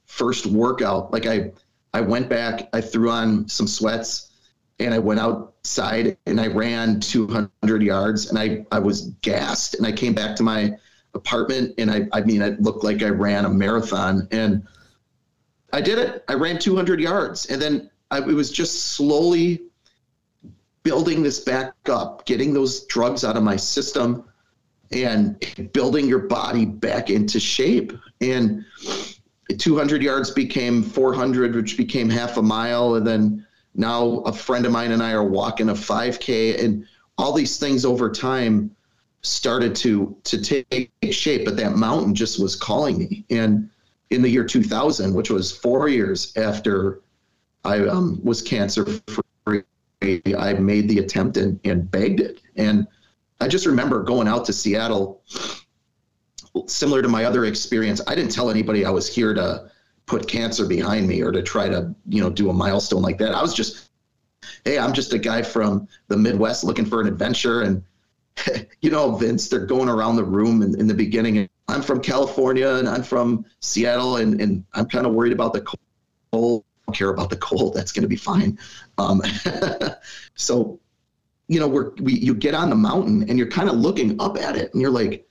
first 0.06 0.46
workout. 0.46 1.12
Like 1.12 1.26
I, 1.26 1.52
I 1.94 2.00
went 2.00 2.28
back, 2.28 2.68
I 2.72 2.80
threw 2.80 3.10
on 3.10 3.48
some 3.48 3.66
sweats, 3.66 4.30
and 4.78 4.94
I 4.94 4.98
went 4.98 5.20
outside 5.20 6.16
and 6.26 6.40
I 6.40 6.48
ran 6.48 7.00
200 7.00 7.82
yards, 7.82 8.30
and 8.30 8.38
I 8.38 8.64
I 8.72 8.78
was 8.78 9.10
gassed, 9.22 9.74
and 9.74 9.86
I 9.86 9.92
came 9.92 10.14
back 10.14 10.34
to 10.36 10.42
my 10.42 10.76
apartment, 11.14 11.74
and 11.78 11.90
I 11.90 12.08
I 12.12 12.22
mean 12.22 12.42
it 12.42 12.60
looked 12.60 12.84
like 12.84 13.02
I 13.02 13.08
ran 13.08 13.44
a 13.44 13.50
marathon, 13.50 14.26
and 14.30 14.66
I 15.72 15.80
did 15.80 15.98
it. 15.98 16.24
I 16.28 16.34
ran 16.34 16.58
200 16.58 17.00
yards, 17.00 17.46
and 17.46 17.60
then 17.60 17.90
I, 18.12 18.18
it 18.18 18.34
was 18.34 18.52
just 18.52 18.92
slowly 18.92 19.62
building 20.82 21.22
this 21.22 21.40
back 21.40 21.72
up, 21.88 22.26
getting 22.26 22.52
those 22.52 22.84
drugs 22.86 23.24
out 23.24 23.36
of 23.36 23.42
my 23.42 23.56
system, 23.56 24.24
and 24.92 25.70
building 25.72 26.06
your 26.06 26.18
body 26.18 26.66
back 26.66 27.08
into 27.08 27.40
shape, 27.40 27.92
and 28.20 28.64
200 29.56 30.02
yards 30.02 30.30
became 30.30 30.82
400, 30.82 31.56
which 31.56 31.78
became 31.78 32.10
half 32.10 32.36
a 32.36 32.42
mile. 32.42 32.96
And 32.96 33.06
then 33.06 33.46
now 33.74 34.18
a 34.26 34.32
friend 34.32 34.66
of 34.66 34.72
mine 34.72 34.92
and 34.92 35.02
I 35.02 35.12
are 35.12 35.24
walking 35.24 35.70
a 35.70 35.74
5K, 35.74 36.62
and 36.62 36.86
all 37.16 37.32
these 37.32 37.58
things 37.58 37.86
over 37.86 38.10
time 38.10 38.74
started 39.22 39.74
to 39.76 40.14
to 40.24 40.42
take 40.42 40.90
shape. 41.10 41.46
But 41.46 41.56
that 41.56 41.76
mountain 41.76 42.14
just 42.14 42.38
was 42.38 42.56
calling 42.56 42.98
me. 42.98 43.24
And 43.30 43.70
in 44.10 44.20
the 44.20 44.28
year 44.28 44.44
2000, 44.44 45.14
which 45.14 45.30
was 45.30 45.50
four 45.56 45.88
years 45.88 46.36
after 46.36 47.00
I 47.64 47.86
um, 47.86 48.20
was 48.22 48.42
cancer 48.42 48.86
free, 49.44 49.62
I 50.36 50.54
made 50.54 50.88
the 50.88 50.98
attempt 50.98 51.36
and, 51.36 51.60
and 51.64 51.90
begged 51.90 52.20
it. 52.20 52.40
And 52.56 52.86
I 53.40 53.48
just 53.48 53.66
remember 53.66 54.02
going 54.02 54.28
out 54.28 54.44
to 54.46 54.52
Seattle 54.52 55.22
similar 56.66 57.02
to 57.02 57.08
my 57.08 57.24
other 57.24 57.44
experience, 57.44 58.00
I 58.06 58.14
didn't 58.14 58.32
tell 58.32 58.50
anybody 58.50 58.84
I 58.84 58.90
was 58.90 59.12
here 59.12 59.34
to 59.34 59.70
put 60.06 60.28
cancer 60.28 60.66
behind 60.66 61.08
me 61.08 61.22
or 61.22 61.32
to 61.32 61.42
try 61.42 61.68
to, 61.68 61.94
you 62.08 62.20
know, 62.20 62.30
do 62.30 62.50
a 62.50 62.52
milestone 62.52 63.02
like 63.02 63.18
that. 63.18 63.34
I 63.34 63.42
was 63.42 63.54
just, 63.54 63.90
hey, 64.64 64.78
I'm 64.78 64.92
just 64.92 65.12
a 65.12 65.18
guy 65.18 65.42
from 65.42 65.88
the 66.08 66.16
Midwest 66.16 66.64
looking 66.64 66.84
for 66.84 67.00
an 67.00 67.06
adventure. 67.06 67.62
And, 67.62 67.82
you 68.80 68.90
know, 68.90 69.14
Vince, 69.16 69.48
they're 69.48 69.66
going 69.66 69.88
around 69.88 70.16
the 70.16 70.24
room 70.24 70.62
in, 70.62 70.78
in 70.78 70.86
the 70.86 70.94
beginning. 70.94 71.48
I'm 71.68 71.82
from 71.82 72.00
California 72.00 72.68
and 72.74 72.88
I'm 72.88 73.02
from 73.02 73.44
Seattle 73.60 74.16
and, 74.16 74.40
and 74.40 74.64
I'm 74.74 74.86
kind 74.86 75.06
of 75.06 75.14
worried 75.14 75.32
about 75.32 75.52
the 75.52 75.64
cold. 76.32 76.64
Care 76.92 77.10
about 77.10 77.30
the 77.30 77.36
cold. 77.36 77.74
That's 77.74 77.92
going 77.92 78.02
to 78.02 78.08
be 78.08 78.16
fine. 78.16 78.58
Um, 78.98 79.22
so, 80.34 80.78
you 81.48 81.58
know, 81.58 81.68
we're, 81.68 81.92
we, 82.02 82.14
you 82.14 82.34
get 82.34 82.54
on 82.54 82.68
the 82.68 82.76
mountain 82.76 83.28
and 83.28 83.38
you're 83.38 83.48
kind 83.48 83.68
of 83.68 83.76
looking 83.76 84.20
up 84.20 84.36
at 84.36 84.56
it 84.56 84.72
and 84.72 84.82
you're 84.82 84.90
like, 84.90 85.26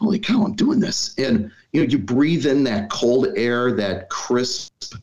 holy 0.00 0.18
cow, 0.18 0.44
I'm 0.44 0.54
doing 0.54 0.80
this. 0.80 1.14
And 1.18 1.50
you 1.72 1.82
know, 1.82 1.88
you 1.88 1.98
breathe 1.98 2.46
in 2.46 2.64
that 2.64 2.90
cold 2.90 3.28
air, 3.36 3.72
that 3.72 4.08
crisp, 4.08 4.94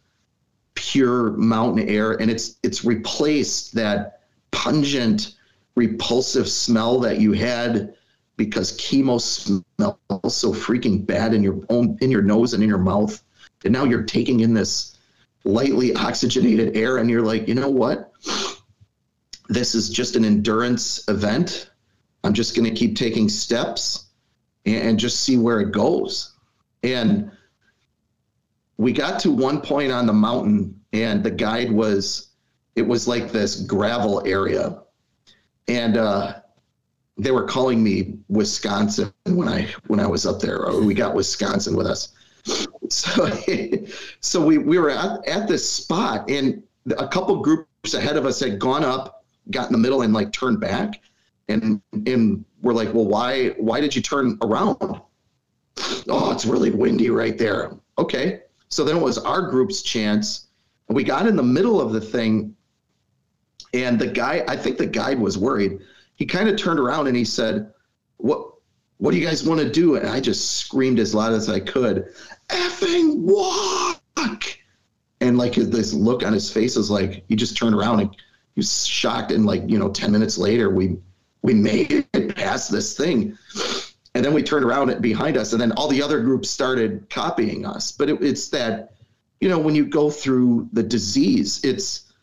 pure 0.74 1.32
mountain 1.32 1.88
air, 1.88 2.14
and 2.14 2.30
it's 2.32 2.58
it's 2.64 2.84
replaced 2.84 3.76
that 3.76 4.22
pungent, 4.52 5.36
repulsive 5.76 6.50
smell 6.50 7.00
that 7.00 7.20
you 7.20 7.34
had 7.34 7.96
because 8.38 8.78
chemo 8.78 9.20
smells 9.20 10.36
so 10.36 10.54
freaking 10.54 11.06
bad 11.06 11.34
in 11.34 11.44
your 11.44 11.60
own 11.70 11.98
in 12.02 12.12
your 12.12 12.22
nose 12.22 12.54
and 12.54 12.64
in 12.64 12.70
your 12.70 12.78
mouth. 12.78 13.22
And 13.64 13.74
now 13.74 13.84
you're 13.84 14.04
taking 14.04 14.42
in 14.42 14.54
this 14.54 14.95
lightly 15.46 15.96
oxygenated 15.96 16.76
air, 16.76 16.98
and 16.98 17.10
you're 17.10 17.22
like, 17.22 17.48
you 17.48 17.56
know 17.56 17.70
what? 17.70 18.12
This 19.48 19.76
is 19.76 19.90
just 19.90 20.16
an 20.16 20.26
endurance 20.26 21.08
event. 21.08 21.70
I'm 22.24 22.34
just 22.34 22.56
going 22.56 22.68
to 22.68 22.76
keep 22.76 22.96
taking 22.96 23.30
steps 23.30 24.08
and 24.66 25.00
just 25.00 25.22
see 25.22 25.38
where 25.38 25.60
it 25.60 25.72
goes. 25.72 26.34
And 26.82 27.32
we 28.78 28.92
got 28.92 29.20
to 29.22 29.32
one 29.32 29.62
point 29.62 29.92
on 29.92 30.08
the 30.08 30.14
mountain, 30.14 30.82
and 30.92 31.24
the 31.24 31.32
guide 31.32 31.72
was, 31.72 32.30
it 32.76 32.82
was 32.82 33.08
like 33.08 33.32
this 33.32 33.62
gravel 33.62 34.26
area. 34.26 34.82
And 35.68 35.98
uh, 35.98 36.40
they 37.18 37.32
were 37.32 37.46
calling 37.46 37.84
me 37.84 38.18
Wisconsin 38.28 39.14
when 39.26 39.48
I 39.48 39.68
when 39.88 40.00
I 40.00 40.08
was 40.08 40.26
up 40.26 40.40
there. 40.40 40.68
We 40.82 40.94
got 40.94 41.16
Wisconsin 41.16 41.76
with 41.76 41.88
us. 41.88 42.15
So, 42.90 43.30
so 44.20 44.46
we, 44.46 44.58
we 44.58 44.78
were 44.78 44.90
at, 44.90 45.28
at 45.28 45.48
this 45.48 45.70
spot, 45.70 46.30
and 46.30 46.64
a 46.98 47.08
couple 47.08 47.42
groups 47.42 47.94
ahead 47.94 48.18
of 48.18 48.26
us 48.26 48.40
had 48.40 48.60
gone 48.60 48.84
up, 48.84 49.26
got 49.52 49.68
in 49.68 49.72
the 49.72 49.80
middle, 49.80 50.02
and 50.02 50.14
like 50.14 50.32
turned 50.32 50.60
back 50.60 51.02
and 51.48 51.82
and 51.94 52.46
we're 52.62 52.74
like, 52.74 52.94
well, 52.94 53.06
why 53.06 53.50
why 53.58 53.80
did 53.80 53.96
you 53.96 54.02
turn 54.02 54.38
around? 54.42 54.78
Oh, 56.08 56.32
it's 56.32 56.46
really 56.46 56.72
windy 56.72 57.10
right 57.10 57.38
there. 57.38 57.74
Okay, 57.98 58.42
so 58.70 58.84
then 58.84 58.98
it 58.98 59.02
was 59.02 59.18
our 59.18 59.50
group's 59.50 59.82
chance, 59.82 60.48
we 60.90 61.04
got 61.04 61.28
in 61.28 61.36
the 61.36 61.44
middle 61.44 61.80
of 61.82 61.94
the 61.94 62.02
thing, 62.02 62.56
and 63.74 64.00
the 64.00 64.08
guy, 64.08 64.44
I 64.48 64.56
think 64.56 64.78
the 64.78 64.86
guide 64.86 65.20
was 65.20 65.38
worried. 65.38 65.80
He 66.16 66.26
kind 66.26 66.50
of 66.50 66.58
turned 66.58 66.80
around 66.80 67.08
and 67.08 67.16
he 67.16 67.26
said, 67.26 67.72
"What 68.18 68.52
what 68.98 69.12
do 69.12 69.18
you 69.18 69.26
guys 69.26 69.44
want 69.44 69.62
to 69.62 69.70
do?" 69.70 69.96
And 69.96 70.08
I 70.08 70.20
just 70.20 70.58
screamed 70.58 71.00
as 71.00 71.14
loud 71.14 71.34
as 71.34 71.50
I 71.50 71.60
could, 71.60 72.14
"Effing 72.50 73.20
walk!" 73.20 74.02
And 75.22 75.38
like 75.38 75.56
this 75.56 75.94
look 75.94 76.24
on 76.24 76.34
his 76.34 76.52
face 76.52 76.76
is 76.76 76.92
like 76.92 77.24
he 77.28 77.36
just 77.36 77.58
turned 77.58 77.76
around 77.76 78.00
and 78.02 78.10
he 78.12 78.60
was 78.60 78.86
shocked. 78.86 79.32
And 79.32 79.46
like 79.46 79.64
you 79.68 79.80
know, 79.80 79.90
ten 79.90 80.12
minutes 80.12 80.38
later, 80.38 80.70
we 80.70 80.98
we 81.42 81.54
made 81.54 82.06
it 82.14 82.36
past 82.36 82.72
this 82.72 82.96
thing. 82.98 83.38
And 84.14 84.24
then 84.24 84.34
we 84.34 84.42
turned 84.42 84.64
around 84.64 85.02
behind 85.02 85.36
us, 85.36 85.52
and 85.52 85.62
then 85.62 85.74
all 85.74 85.90
the 85.90 86.02
other 86.02 86.22
groups 86.22 86.50
started 86.50 87.10
copying 87.10 87.66
us. 87.66 87.92
But 87.92 88.10
it, 88.10 88.22
it's 88.22 88.48
that, 88.50 88.94
you 89.42 89.50
know, 89.50 89.60
when 89.60 89.76
you 89.76 89.86
go 89.86 90.10
through 90.10 90.70
the 90.72 90.82
disease, 90.82 91.60
it's 91.66 92.14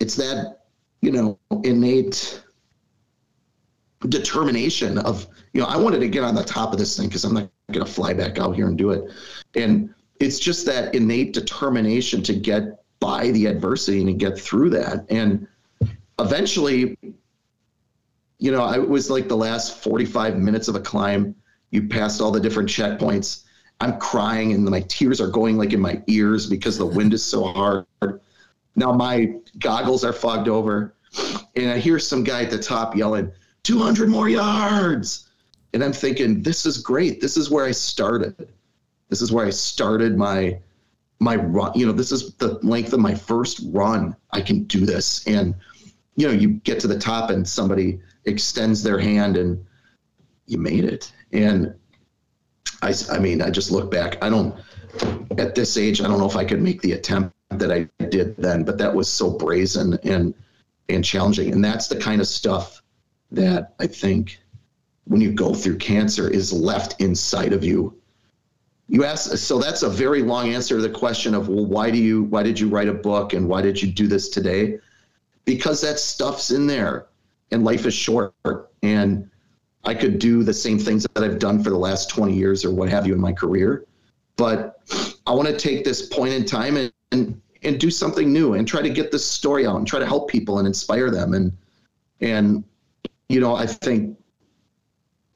it's 0.00 0.16
that, 0.16 0.66
you 1.00 1.10
know, 1.10 1.38
innate 1.64 2.42
determination 4.06 4.98
of, 4.98 5.26
you 5.54 5.60
know, 5.60 5.66
I 5.66 5.78
wanted 5.78 6.00
to 6.00 6.08
get 6.08 6.22
on 6.22 6.34
the 6.34 6.44
top 6.44 6.72
of 6.72 6.78
this 6.78 6.96
thing 6.96 7.08
because 7.08 7.24
I'm 7.24 7.34
not 7.34 7.48
going 7.72 7.84
to 7.84 7.92
fly 7.92 8.12
back 8.12 8.38
out 8.38 8.54
here 8.54 8.68
and 8.68 8.78
do 8.78 8.90
it. 8.90 9.10
And 9.54 9.92
it's 10.20 10.38
just 10.38 10.66
that 10.66 10.94
innate 10.94 11.32
determination 11.32 12.22
to 12.24 12.34
get 12.34 12.82
by 13.00 13.30
the 13.32 13.46
adversity 13.46 13.98
and 13.98 14.08
to 14.08 14.14
get 14.14 14.38
through 14.38 14.70
that. 14.70 15.04
And 15.10 15.46
eventually, 16.18 16.96
you 18.38 18.52
know, 18.52 18.62
I 18.62 18.78
was 18.78 19.10
like 19.10 19.28
the 19.28 19.36
last 19.36 19.82
45 19.82 20.38
minutes 20.38 20.68
of 20.68 20.76
a 20.76 20.80
climb. 20.80 21.34
You 21.70 21.88
passed 21.88 22.20
all 22.20 22.30
the 22.30 22.40
different 22.40 22.68
checkpoints. 22.68 23.44
I'm 23.80 23.98
crying 23.98 24.52
and 24.52 24.64
my 24.64 24.80
tears 24.82 25.20
are 25.20 25.28
going 25.28 25.58
like 25.58 25.72
in 25.72 25.80
my 25.80 26.02
ears 26.06 26.46
because 26.46 26.78
the 26.78 26.86
wind 26.86 27.12
is 27.12 27.24
so 27.24 27.44
hard. 27.44 27.86
Now 28.76 28.92
my 28.92 29.34
goggles 29.58 30.04
are 30.04 30.12
fogged 30.12 30.48
over 30.48 30.94
and 31.56 31.70
I 31.70 31.78
hear 31.78 31.98
some 31.98 32.24
guy 32.24 32.44
at 32.44 32.50
the 32.50 32.58
top 32.58 32.96
yelling, 32.96 33.32
200 33.64 34.08
more 34.08 34.28
yards. 34.28 35.25
And 35.76 35.84
I'm 35.84 35.92
thinking, 35.92 36.40
this 36.40 36.64
is 36.64 36.78
great. 36.78 37.20
This 37.20 37.36
is 37.36 37.50
where 37.50 37.66
I 37.66 37.70
started. 37.70 38.48
This 39.10 39.20
is 39.20 39.30
where 39.30 39.44
I 39.44 39.50
started 39.50 40.16
my 40.16 40.58
my 41.18 41.36
run. 41.36 41.72
You 41.74 41.84
know, 41.84 41.92
this 41.92 42.12
is 42.12 42.32
the 42.36 42.58
length 42.62 42.94
of 42.94 43.00
my 43.00 43.14
first 43.14 43.60
run. 43.66 44.16
I 44.30 44.40
can 44.40 44.64
do 44.64 44.86
this. 44.86 45.26
And 45.26 45.54
you 46.16 46.28
know, 46.28 46.32
you 46.32 46.48
get 46.64 46.80
to 46.80 46.86
the 46.86 46.98
top 46.98 47.28
and 47.28 47.46
somebody 47.46 48.00
extends 48.24 48.82
their 48.82 48.98
hand 48.98 49.36
and 49.36 49.66
you 50.46 50.56
made 50.56 50.84
it. 50.84 51.12
And 51.32 51.74
I, 52.80 52.94
I 53.10 53.18
mean, 53.18 53.42
I 53.42 53.50
just 53.50 53.70
look 53.70 53.90
back. 53.90 54.16
I 54.24 54.30
don't, 54.30 54.54
at 55.36 55.54
this 55.54 55.76
age, 55.76 56.00
I 56.00 56.08
don't 56.08 56.18
know 56.18 56.26
if 56.26 56.36
I 56.36 56.46
could 56.46 56.62
make 56.62 56.80
the 56.80 56.92
attempt 56.92 57.36
that 57.50 57.70
I 57.70 57.86
did 58.06 58.34
then, 58.38 58.64
but 58.64 58.78
that 58.78 58.94
was 58.94 59.10
so 59.10 59.28
brazen 59.28 59.98
and 60.04 60.32
and 60.88 61.04
challenging. 61.04 61.52
And 61.52 61.62
that's 61.62 61.88
the 61.88 61.96
kind 61.96 62.22
of 62.22 62.26
stuff 62.26 62.80
that 63.30 63.74
I 63.78 63.86
think 63.86 64.38
when 65.06 65.20
you 65.20 65.32
go 65.32 65.54
through 65.54 65.76
cancer 65.78 66.28
is 66.28 66.52
left 66.52 67.00
inside 67.00 67.52
of 67.52 67.64
you. 67.64 67.96
You 68.88 69.04
ask 69.04 69.36
so 69.36 69.58
that's 69.58 69.82
a 69.82 69.88
very 69.88 70.22
long 70.22 70.52
answer 70.52 70.76
to 70.76 70.82
the 70.82 70.90
question 70.90 71.34
of 71.34 71.48
well, 71.48 71.66
why 71.66 71.90
do 71.90 71.98
you 71.98 72.24
why 72.24 72.42
did 72.42 72.58
you 72.58 72.68
write 72.68 72.88
a 72.88 72.94
book 72.94 73.32
and 73.32 73.48
why 73.48 73.62
did 73.62 73.80
you 73.80 73.90
do 73.90 74.06
this 74.06 74.28
today? 74.28 74.78
Because 75.44 75.80
that 75.80 75.98
stuff's 75.98 76.50
in 76.50 76.66
there 76.66 77.06
and 77.50 77.64
life 77.64 77.86
is 77.86 77.94
short 77.94 78.34
and 78.82 79.28
I 79.84 79.94
could 79.94 80.18
do 80.18 80.42
the 80.42 80.54
same 80.54 80.78
things 80.78 81.06
that 81.14 81.22
I've 81.22 81.38
done 81.38 81.62
for 81.62 81.70
the 81.70 81.78
last 81.78 82.10
20 82.10 82.34
years 82.34 82.64
or 82.64 82.72
what 82.72 82.88
have 82.88 83.06
you 83.06 83.14
in 83.14 83.20
my 83.20 83.32
career. 83.32 83.86
But 84.36 84.80
I 85.26 85.32
want 85.32 85.48
to 85.48 85.56
take 85.56 85.84
this 85.84 86.06
point 86.06 86.32
in 86.34 86.44
time 86.44 86.76
and, 86.76 86.92
and 87.12 87.40
and 87.62 87.80
do 87.80 87.90
something 87.90 88.32
new 88.32 88.54
and 88.54 88.66
try 88.66 88.82
to 88.82 88.90
get 88.90 89.10
this 89.10 89.26
story 89.26 89.66
out 89.66 89.76
and 89.76 89.86
try 89.86 89.98
to 89.98 90.06
help 90.06 90.28
people 90.28 90.58
and 90.58 90.66
inspire 90.66 91.10
them 91.10 91.34
and 91.34 91.52
and 92.20 92.64
you 93.28 93.40
know 93.40 93.54
i 93.54 93.66
think 93.66 94.16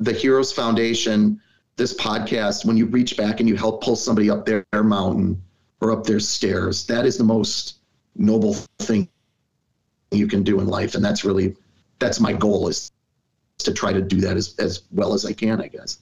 the 0.01 0.13
heroes 0.13 0.53
foundation 0.53 1.41
this 1.77 1.95
podcast 1.95 2.65
when 2.65 2.77
you 2.77 2.87
reach 2.87 3.17
back 3.17 3.41
and 3.41 3.49
you 3.49 3.57
help 3.57 3.83
pull 3.83 3.97
somebody 3.97 4.29
up 4.29 4.45
their, 4.45 4.67
their 4.73 4.83
mountain 4.83 5.41
or 5.81 5.93
up 5.93 6.05
their 6.05 6.21
stairs 6.21 6.87
that 6.87 7.07
is 7.07 7.17
the 7.17 7.25
most 7.25 7.79
noble 8.17 8.55
thing 8.81 9.09
you 10.11 10.27
can 10.27 10.43
do 10.43 10.61
in 10.61 10.67
life. 10.67 10.95
And 10.95 11.05
that's 11.05 11.25
really 11.25 11.57
that's 11.99 12.21
my 12.21 12.33
goal 12.33 12.69
is 12.69 12.93
to 13.59 13.73
try 13.73 13.93
to 13.93 14.01
do 14.01 14.21
that 14.21 14.37
as, 14.37 14.55
as 14.59 14.83
well 14.91 15.13
as 15.13 15.27
i 15.27 15.33
can 15.33 15.61
i 15.61 15.69
guess. 15.69 15.99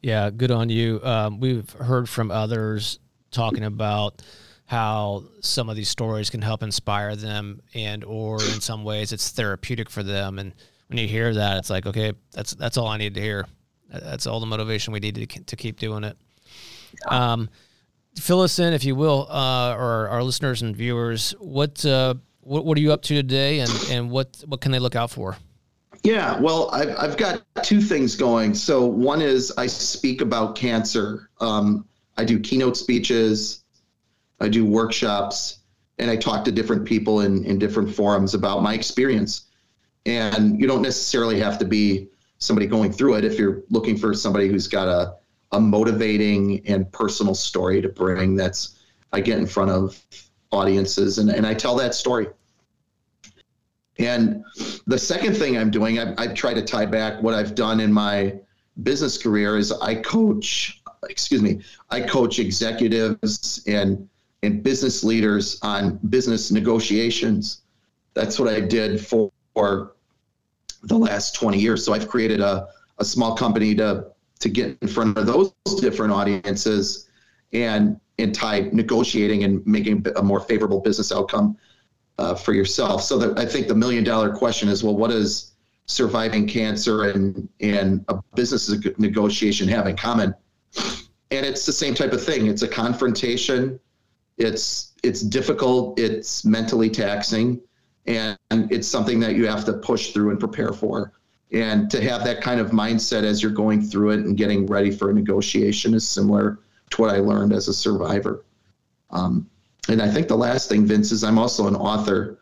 Yeah 0.00 0.30
good 0.30 0.50
on 0.50 0.68
you. 0.68 1.00
Um, 1.02 1.40
we've 1.40 1.70
heard 1.72 2.08
from 2.08 2.30
others 2.30 3.00
talking 3.30 3.64
about 3.64 4.22
how 4.66 5.24
some 5.40 5.68
of 5.68 5.76
these 5.76 5.88
stories 5.88 6.30
can 6.30 6.42
help 6.42 6.62
inspire 6.62 7.16
them 7.16 7.62
and 7.74 8.04
or 8.04 8.36
in 8.36 8.60
some 8.60 8.84
ways 8.84 9.12
it's 9.12 9.30
therapeutic 9.30 9.90
for 9.90 10.02
them. 10.02 10.38
And 10.38 10.54
when 10.88 10.98
you 10.98 11.08
hear 11.08 11.32
that 11.34 11.58
it's 11.58 11.70
like 11.70 11.86
okay 11.86 12.12
that's 12.32 12.54
that's 12.54 12.76
all 12.76 12.88
i 12.88 12.96
need 12.96 13.14
to 13.14 13.20
hear 13.20 13.46
that's 13.90 14.26
all 14.26 14.40
the 14.40 14.46
motivation 14.46 14.92
we 14.92 15.00
need 15.00 15.14
to, 15.14 15.26
to 15.44 15.56
keep 15.56 15.78
doing 15.78 16.04
it 16.04 16.16
yeah. 17.10 17.32
um, 17.32 17.48
fill 18.18 18.40
us 18.40 18.58
in 18.58 18.72
if 18.72 18.84
you 18.84 18.94
will 18.94 19.26
uh, 19.30 19.74
or 19.74 20.08
our 20.08 20.22
listeners 20.22 20.62
and 20.62 20.76
viewers 20.76 21.32
what 21.38 21.84
uh, 21.86 22.14
what, 22.40 22.64
what 22.64 22.76
are 22.76 22.80
you 22.80 22.92
up 22.92 23.02
to 23.02 23.14
today 23.14 23.60
and 23.60 23.70
and 23.90 24.10
what 24.10 24.42
what 24.46 24.60
can 24.60 24.72
they 24.72 24.78
look 24.78 24.96
out 24.96 25.10
for 25.10 25.36
yeah, 26.04 26.38
well, 26.38 26.70
I've, 26.72 26.94
I've 26.96 27.16
got 27.16 27.42
two 27.64 27.80
things 27.80 28.14
going. 28.14 28.54
So, 28.54 28.86
one 28.86 29.20
is 29.20 29.52
I 29.58 29.66
speak 29.66 30.20
about 30.20 30.54
cancer. 30.54 31.28
Um, 31.40 31.86
I 32.16 32.24
do 32.24 32.38
keynote 32.38 32.76
speeches. 32.76 33.64
I 34.40 34.48
do 34.48 34.64
workshops 34.64 35.58
and 35.98 36.10
I 36.10 36.16
talk 36.16 36.44
to 36.44 36.52
different 36.52 36.84
people 36.84 37.20
in, 37.20 37.44
in 37.44 37.58
different 37.58 37.92
forums 37.92 38.34
about 38.34 38.62
my 38.62 38.74
experience. 38.74 39.47
And 40.08 40.58
you 40.58 40.66
don't 40.66 40.80
necessarily 40.80 41.38
have 41.38 41.58
to 41.58 41.66
be 41.66 42.08
somebody 42.38 42.66
going 42.66 42.90
through 42.90 43.16
it 43.16 43.24
if 43.24 43.38
you're 43.38 43.62
looking 43.68 43.96
for 43.96 44.14
somebody 44.14 44.48
who's 44.48 44.66
got 44.66 44.88
a, 44.88 45.16
a 45.52 45.60
motivating 45.60 46.66
and 46.66 46.90
personal 46.92 47.34
story 47.34 47.82
to 47.82 47.88
bring 47.88 48.34
that's 48.34 48.78
I 49.12 49.20
get 49.20 49.38
in 49.38 49.46
front 49.46 49.70
of 49.70 50.02
audiences 50.50 51.18
and, 51.18 51.28
and 51.28 51.46
I 51.46 51.52
tell 51.52 51.76
that 51.76 51.94
story. 51.94 52.28
And 53.98 54.42
the 54.86 54.98
second 54.98 55.36
thing 55.36 55.58
I'm 55.58 55.70
doing, 55.70 55.98
I, 55.98 56.14
I 56.16 56.26
try 56.28 56.54
to 56.54 56.62
tie 56.62 56.86
back 56.86 57.22
what 57.22 57.34
I've 57.34 57.54
done 57.54 57.80
in 57.80 57.92
my 57.92 58.34
business 58.82 59.18
career 59.18 59.58
is 59.58 59.72
I 59.72 59.96
coach, 59.96 60.80
excuse 61.08 61.42
me, 61.42 61.60
I 61.90 62.00
coach 62.00 62.38
executives 62.38 63.62
and 63.66 64.08
and 64.42 64.62
business 64.62 65.02
leaders 65.02 65.58
on 65.62 65.98
business 66.08 66.50
negotiations. 66.50 67.62
That's 68.14 68.38
what 68.38 68.48
I 68.48 68.60
did 68.60 69.04
for, 69.04 69.32
for 69.52 69.96
the 70.82 70.98
last 70.98 71.34
20 71.34 71.58
years. 71.58 71.84
So 71.84 71.92
I've 71.92 72.08
created 72.08 72.40
a, 72.40 72.68
a 72.98 73.04
small 73.04 73.36
company 73.36 73.74
to 73.76 74.06
to 74.40 74.48
get 74.48 74.78
in 74.80 74.86
front 74.86 75.18
of 75.18 75.26
those 75.26 75.52
different 75.80 76.12
audiences 76.12 77.08
and 77.52 78.00
and 78.18 78.34
tie 78.34 78.68
negotiating 78.72 79.44
and 79.44 79.64
making 79.66 80.06
a 80.16 80.22
more 80.22 80.40
favorable 80.40 80.80
business 80.80 81.10
outcome 81.10 81.56
uh, 82.18 82.34
for 82.34 82.52
yourself. 82.52 83.02
So 83.02 83.18
that 83.18 83.38
I 83.38 83.46
think 83.46 83.68
the 83.68 83.74
million 83.74 84.04
dollar 84.04 84.30
question 84.34 84.68
is, 84.68 84.84
well, 84.84 84.96
what 84.96 85.10
does 85.10 85.52
surviving 85.86 86.46
cancer 86.46 87.10
and 87.10 87.48
and 87.60 88.04
a 88.08 88.20
business 88.34 88.70
negotiation 88.98 89.68
have 89.68 89.86
in 89.86 89.96
common? 89.96 90.34
And 91.30 91.44
it's 91.44 91.66
the 91.66 91.72
same 91.72 91.94
type 91.94 92.12
of 92.12 92.22
thing. 92.22 92.46
It's 92.46 92.62
a 92.62 92.68
confrontation 92.68 93.78
it's 94.38 94.94
it's 95.02 95.20
difficult. 95.20 95.98
It's 95.98 96.44
mentally 96.44 96.88
taxing, 96.88 97.60
and 98.08 98.38
it's 98.50 98.88
something 98.88 99.20
that 99.20 99.36
you 99.36 99.46
have 99.46 99.64
to 99.66 99.74
push 99.74 100.12
through 100.12 100.30
and 100.30 100.40
prepare 100.40 100.72
for. 100.72 101.12
And 101.52 101.90
to 101.90 102.00
have 102.02 102.24
that 102.24 102.40
kind 102.40 102.60
of 102.60 102.70
mindset 102.70 103.22
as 103.22 103.42
you're 103.42 103.52
going 103.52 103.82
through 103.82 104.10
it 104.10 104.20
and 104.20 104.36
getting 104.36 104.66
ready 104.66 104.90
for 104.90 105.10
a 105.10 105.14
negotiation 105.14 105.94
is 105.94 106.06
similar 106.06 106.58
to 106.90 107.02
what 107.02 107.14
I 107.14 107.18
learned 107.18 107.52
as 107.52 107.68
a 107.68 107.74
survivor. 107.74 108.44
Um, 109.10 109.48
and 109.88 110.02
I 110.02 110.10
think 110.10 110.28
the 110.28 110.36
last 110.36 110.68
thing, 110.68 110.84
Vince, 110.84 111.12
is 111.12 111.24
I'm 111.24 111.38
also 111.38 111.66
an 111.66 111.76
author. 111.76 112.38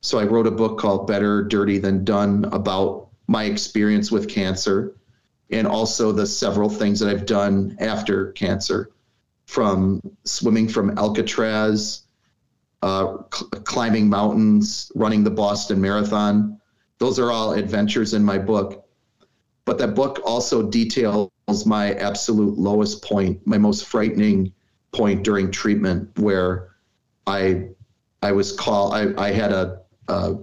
So 0.00 0.18
I 0.18 0.24
wrote 0.24 0.46
a 0.46 0.50
book 0.50 0.78
called 0.78 1.06
Better 1.06 1.42
Dirty 1.42 1.78
Than 1.78 2.04
Done 2.04 2.46
about 2.52 3.08
my 3.26 3.44
experience 3.44 4.10
with 4.10 4.28
cancer 4.28 4.94
and 5.50 5.66
also 5.66 6.12
the 6.12 6.26
several 6.26 6.68
things 6.68 7.00
that 7.00 7.08
I've 7.08 7.26
done 7.26 7.76
after 7.80 8.32
cancer 8.32 8.90
from 9.46 10.00
swimming 10.24 10.68
from 10.68 10.96
Alcatraz, 10.98 12.05
uh, 12.86 13.16
cl- 13.34 13.50
climbing 13.64 14.08
mountains, 14.08 14.92
running 14.94 15.24
the 15.24 15.30
Boston 15.30 15.80
Marathon. 15.80 16.60
Those 16.98 17.18
are 17.18 17.32
all 17.32 17.52
adventures 17.52 18.14
in 18.14 18.22
my 18.22 18.38
book. 18.38 18.86
But 19.64 19.78
that 19.78 19.96
book 19.96 20.20
also 20.24 20.62
details 20.62 21.30
my 21.66 21.94
absolute 21.94 22.56
lowest 22.56 23.02
point, 23.02 23.44
my 23.44 23.58
most 23.58 23.86
frightening 23.86 24.52
point 24.92 25.24
during 25.24 25.50
treatment, 25.50 26.16
where 26.20 26.76
I 27.26 27.70
I 28.22 28.30
was 28.30 28.52
called. 28.52 28.94
I, 28.94 29.12
I 29.18 29.32
had 29.32 29.50
a, 29.50 29.80
a 30.06 30.36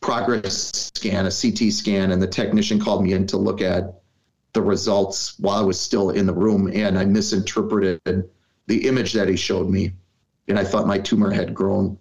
progress 0.00 0.90
scan, 0.96 1.26
a 1.26 1.30
CT 1.30 1.70
scan, 1.70 2.12
and 2.12 2.22
the 2.22 2.26
technician 2.26 2.80
called 2.80 3.04
me 3.04 3.12
in 3.12 3.26
to 3.26 3.36
look 3.36 3.60
at 3.60 4.00
the 4.54 4.62
results 4.62 5.38
while 5.38 5.58
I 5.58 5.62
was 5.62 5.78
still 5.78 6.10
in 6.10 6.24
the 6.24 6.32
room, 6.32 6.70
and 6.72 6.98
I 6.98 7.04
misinterpreted 7.04 8.00
the 8.66 8.86
image 8.88 9.12
that 9.12 9.28
he 9.28 9.36
showed 9.36 9.68
me, 9.68 9.92
and 10.48 10.58
I 10.58 10.64
thought 10.64 10.86
my 10.86 10.98
tumor 10.98 11.30
had 11.30 11.54
grown. 11.54 11.98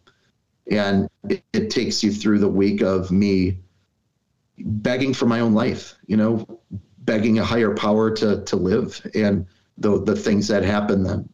And 0.69 1.07
it, 1.29 1.43
it 1.53 1.69
takes 1.69 2.03
you 2.03 2.11
through 2.11 2.39
the 2.39 2.47
week 2.47 2.81
of 2.81 3.11
me 3.11 3.59
begging 4.57 5.13
for 5.13 5.25
my 5.25 5.39
own 5.39 5.53
life, 5.53 5.95
you 6.07 6.17
know, 6.17 6.45
begging 6.99 7.39
a 7.39 7.45
higher 7.45 7.73
power 7.73 8.11
to 8.11 8.43
to 8.43 8.55
live, 8.55 9.01
and 9.13 9.45
the 9.77 10.03
the 10.03 10.15
things 10.15 10.47
that 10.49 10.63
happen. 10.63 11.03
Then 11.03 11.29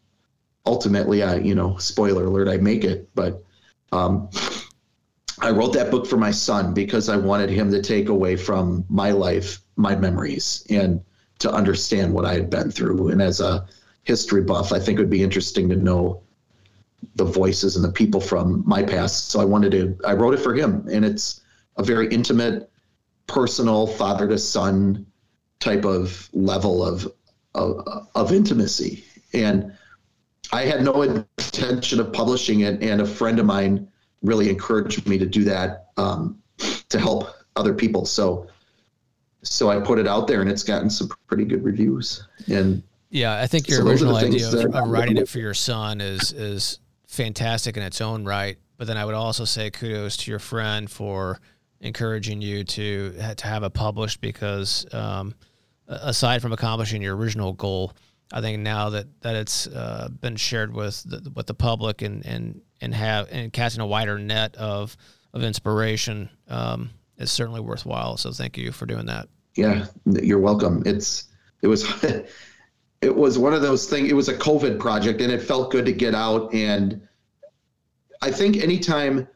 ultimately, 0.65 1.23
I 1.23 1.37
you 1.37 1.55
know, 1.55 1.77
spoiler 1.77 2.25
alert, 2.25 2.47
I 2.47 2.57
make 2.57 2.83
it, 2.83 3.09
but. 3.15 3.43
Um, 3.91 4.29
I 5.39 5.51
wrote 5.51 5.73
that 5.73 5.91
book 5.91 6.07
for 6.07 6.17
my 6.17 6.31
son 6.31 6.73
because 6.73 7.09
I 7.09 7.17
wanted 7.17 7.49
him 7.49 7.69
to 7.71 7.81
take 7.81 8.09
away 8.09 8.37
from 8.37 8.85
my 8.89 9.11
life 9.11 9.59
my 9.75 9.95
memories 9.95 10.65
and 10.69 11.01
to 11.39 11.51
understand 11.51 12.13
what 12.13 12.25
I 12.25 12.33
had 12.33 12.49
been 12.49 12.71
through. 12.71 13.09
And 13.09 13.21
as 13.21 13.39
a 13.39 13.65
history 14.03 14.41
buff, 14.41 14.71
I 14.71 14.79
think 14.79 14.97
it 14.97 15.01
would 15.01 15.09
be 15.09 15.21
interesting 15.21 15.69
to 15.69 15.75
know 15.75 16.22
the 17.15 17.25
voices 17.25 17.75
and 17.75 17.83
the 17.83 17.91
people 17.91 18.21
from 18.21 18.63
my 18.65 18.83
past. 18.83 19.29
So 19.29 19.39
I 19.39 19.45
wanted 19.45 19.71
to, 19.71 19.97
I 20.05 20.13
wrote 20.13 20.33
it 20.33 20.39
for 20.39 20.53
him. 20.53 20.87
And 20.91 21.03
it's 21.05 21.41
a 21.77 21.83
very 21.83 22.07
intimate, 22.07 22.69
personal, 23.27 23.87
father 23.87 24.27
to 24.27 24.37
son 24.37 25.05
type 25.59 25.85
of 25.85 26.29
level 26.33 26.85
of, 26.85 27.07
of, 27.55 28.07
of 28.15 28.31
intimacy. 28.31 29.03
And 29.33 29.73
I 30.51 30.63
had 30.63 30.83
no 30.83 31.01
intention 31.01 31.99
of 31.99 32.11
publishing 32.13 32.61
it. 32.61 32.81
And 32.83 33.01
a 33.01 33.05
friend 33.05 33.39
of 33.39 33.45
mine 33.45 33.87
really 34.21 34.49
encouraged 34.49 35.07
me 35.07 35.17
to 35.17 35.25
do 35.25 35.43
that 35.45 35.89
um, 35.97 36.39
to 36.89 36.99
help 36.99 37.29
other 37.55 37.73
people. 37.73 38.05
So 38.05 38.47
so 39.43 39.69
I 39.69 39.79
put 39.79 39.99
it 39.99 40.07
out 40.07 40.27
there, 40.27 40.41
and 40.41 40.49
it's 40.49 40.63
gotten 40.63 40.89
some 40.89 41.09
pretty 41.27 41.45
good 41.45 41.63
reviews. 41.63 42.27
And 42.47 42.81
yeah, 43.09 43.39
I 43.39 43.47
think 43.47 43.67
your 43.67 43.81
so 43.81 43.87
original 43.87 44.15
idea 44.15 44.47
of, 44.47 44.73
of 44.73 44.89
writing 44.89 45.17
it 45.17 45.29
for 45.29 45.39
your 45.39 45.53
son 45.53 46.01
is 46.01 46.31
is 46.31 46.79
fantastic 47.13 47.77
in 47.77 47.83
its 47.83 48.01
own 48.01 48.25
right. 48.25 48.57
But 48.77 48.87
then 48.87 48.97
I 48.97 49.05
would 49.05 49.15
also 49.15 49.45
say 49.45 49.69
kudos 49.69 50.17
to 50.17 50.31
your 50.31 50.39
friend 50.39 50.89
for 50.89 51.39
encouraging 51.79 52.41
you 52.41 52.63
to 52.63 53.13
to 53.37 53.47
have 53.47 53.63
it 53.63 53.73
published 53.73 54.19
because 54.19 54.85
um, 54.93 55.35
aside 55.87 56.41
from 56.41 56.53
accomplishing 56.53 57.01
your 57.01 57.15
original 57.15 57.53
goal, 57.53 57.93
I 58.31 58.41
think 58.41 58.59
now 58.61 58.89
that 58.89 59.05
that 59.21 59.35
it's 59.35 59.67
uh, 59.67 60.09
been 60.21 60.35
shared 60.35 60.73
with 60.73 61.03
the, 61.03 61.31
with 61.35 61.47
the 61.47 61.53
public 61.53 62.01
and 62.01 62.25
and 62.25 62.61
and 62.81 62.93
have 62.93 63.27
and 63.31 63.53
casting 63.53 63.81
a 63.81 63.87
wider 63.87 64.17
net 64.17 64.55
of 64.55 64.97
of 65.33 65.43
inspiration 65.43 66.29
um, 66.49 66.89
is 67.17 67.31
certainly 67.31 67.61
worthwhile. 67.61 68.17
So 68.17 68.31
thank 68.31 68.57
you 68.57 68.71
for 68.71 68.85
doing 68.85 69.05
that. 69.05 69.29
Yeah, 69.55 69.85
you're 70.05 70.39
welcome. 70.39 70.81
It's 70.85 71.25
it 71.61 71.67
was 71.67 71.83
it 73.03 73.15
was 73.15 73.37
one 73.37 73.53
of 73.53 73.61
those 73.61 73.89
things. 73.89 74.09
It 74.09 74.15
was 74.15 74.29
a 74.29 74.37
COVID 74.37 74.79
project, 74.79 75.21
and 75.21 75.31
it 75.31 75.41
felt 75.41 75.71
good 75.71 75.85
to 75.85 75.93
get 75.93 76.15
out 76.15 76.53
and 76.53 77.07
I 78.23 78.31
think 78.31 78.55
anytime, 78.55 79.27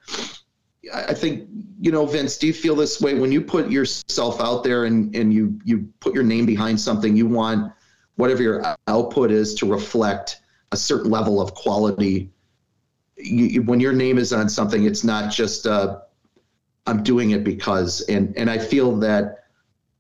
I 0.94 1.14
think 1.14 1.50
you 1.82 1.92
know, 1.92 2.06
Vince, 2.06 2.38
do 2.38 2.48
you 2.48 2.54
feel 2.54 2.74
this 2.74 3.02
way 3.02 3.16
when 3.16 3.34
you 3.34 3.42
put 3.42 3.70
yourself 3.70 4.40
out 4.40 4.64
there 4.64 4.86
and 4.86 5.14
and 5.14 5.34
you 5.34 5.60
you 5.66 5.90
put 6.00 6.14
your 6.16 6.24
name 6.24 6.46
behind 6.46 6.80
something? 6.80 7.18
You 7.18 7.28
want 7.28 7.74
whatever 8.16 8.42
your 8.42 8.78
output 8.88 9.30
is 9.30 9.54
to 9.56 9.70
reflect 9.70 10.40
a 10.72 10.78
certain 10.78 11.12
level 11.12 11.42
of 11.42 11.54
quality. 11.54 12.32
You, 13.18 13.64
when 13.64 13.82
your 13.82 13.94
name 13.94 14.18
is 14.18 14.32
on 14.32 14.48
something, 14.48 14.86
it's 14.86 15.04
not 15.04 15.34
just 15.34 15.68
uh, 15.68 16.00
I'm 16.86 17.04
doing 17.04 17.32
it 17.32 17.44
because, 17.44 18.02
and 18.08 18.34
and 18.38 18.50
I 18.50 18.58
feel 18.58 18.96
that 19.00 19.44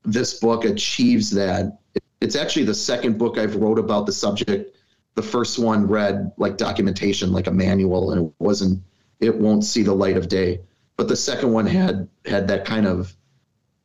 this 0.05 0.39
book 0.39 0.63
achieves 0.63 1.29
that. 1.31 1.79
It's 2.21 2.35
actually 2.35 2.65
the 2.65 2.73
second 2.73 3.17
book 3.17 3.37
I've 3.37 3.55
wrote 3.55 3.79
about 3.79 4.05
the 4.05 4.11
subject. 4.11 4.75
The 5.15 5.21
first 5.21 5.59
one 5.59 5.87
read 5.87 6.31
like 6.37 6.57
documentation, 6.57 7.31
like 7.31 7.47
a 7.47 7.51
manual, 7.51 8.11
and 8.11 8.27
it 8.27 8.33
wasn't. 8.39 8.81
It 9.19 9.35
won't 9.35 9.63
see 9.63 9.83
the 9.83 9.93
light 9.93 10.17
of 10.17 10.27
day. 10.27 10.61
But 10.95 11.07
the 11.07 11.15
second 11.15 11.51
one 11.51 11.65
had 11.65 12.07
had 12.25 12.47
that 12.47 12.65
kind 12.65 12.85
of 12.85 13.15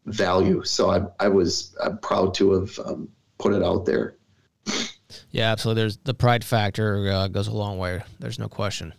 value. 0.07 0.62
So 0.64 0.91
I 0.91 1.24
I 1.24 1.28
was 1.28 1.76
I'm 1.83 1.99
proud 1.99 2.35
to 2.35 2.53
have 2.53 2.78
um, 2.85 3.09
put 3.39 3.53
it 3.55 3.62
out 3.62 3.85
there. 3.85 4.16
Yeah, 5.30 5.51
absolutely. 5.51 5.83
There's 5.83 5.97
the 5.99 6.14
pride 6.14 6.45
factor 6.45 7.11
uh, 7.11 7.28
goes 7.28 7.49
a 7.49 7.53
long 7.53 7.78
way. 7.78 8.03
There's 8.18 8.39
no 8.39 8.49
question. 8.49 8.95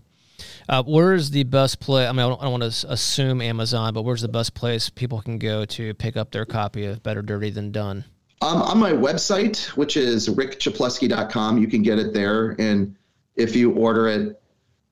Uh, 0.67 0.83
where's 0.83 1.29
the 1.29 1.43
best 1.43 1.79
place? 1.79 2.07
I 2.07 2.11
mean, 2.11 2.19
I 2.19 2.29
don't, 2.29 2.41
don't, 2.41 2.59
want 2.59 2.73
to 2.73 2.91
assume 2.91 3.41
Amazon, 3.41 3.93
but 3.93 4.03
where's 4.03 4.21
the 4.21 4.27
best 4.27 4.53
place 4.53 4.89
people 4.89 5.21
can 5.21 5.37
go 5.37 5.65
to 5.65 5.93
pick 5.93 6.17
up 6.17 6.31
their 6.31 6.45
copy 6.45 6.85
of 6.85 7.03
Better 7.03 7.21
Dirty 7.21 7.49
Than 7.49 7.71
Done? 7.71 8.05
Um, 8.43 8.61
on 8.61 8.77
my 8.77 8.91
website, 8.91 9.67
which 9.77 9.95
is 9.95 10.27
rickczaplewski.com, 10.27 11.59
you 11.59 11.67
can 11.67 11.81
get 11.81 11.97
it 11.97 12.13
there. 12.13 12.57
And 12.59 12.93
if 13.37 13.55
you 13.55 13.71
order 13.71 14.09
it 14.09 14.41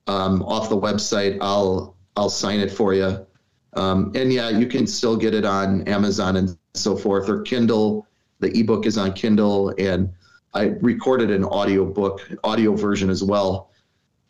um, 0.06 0.42
off 0.44 0.70
the 0.70 0.80
website, 0.80 1.36
I'll 1.42 1.94
I'll 2.16 2.30
sign 2.30 2.60
it 2.60 2.72
for 2.72 2.94
you. 2.94 3.26
Um, 3.74 4.10
and 4.14 4.32
yeah, 4.32 4.48
you 4.48 4.66
can 4.66 4.86
still 4.86 5.18
get 5.18 5.34
it 5.34 5.44
on 5.44 5.86
Amazon 5.86 6.36
and 6.36 6.56
so 6.72 6.96
forth, 6.96 7.28
or 7.28 7.42
Kindle. 7.42 8.06
The 8.40 8.58
ebook 8.58 8.86
is 8.86 8.96
on 8.96 9.12
Kindle, 9.12 9.74
and 9.76 10.10
I 10.54 10.72
recorded 10.80 11.30
an 11.30 11.44
audio 11.44 11.84
book, 11.84 12.26
audio 12.44 12.74
version 12.74 13.10
as 13.10 13.22
well. 13.22 13.70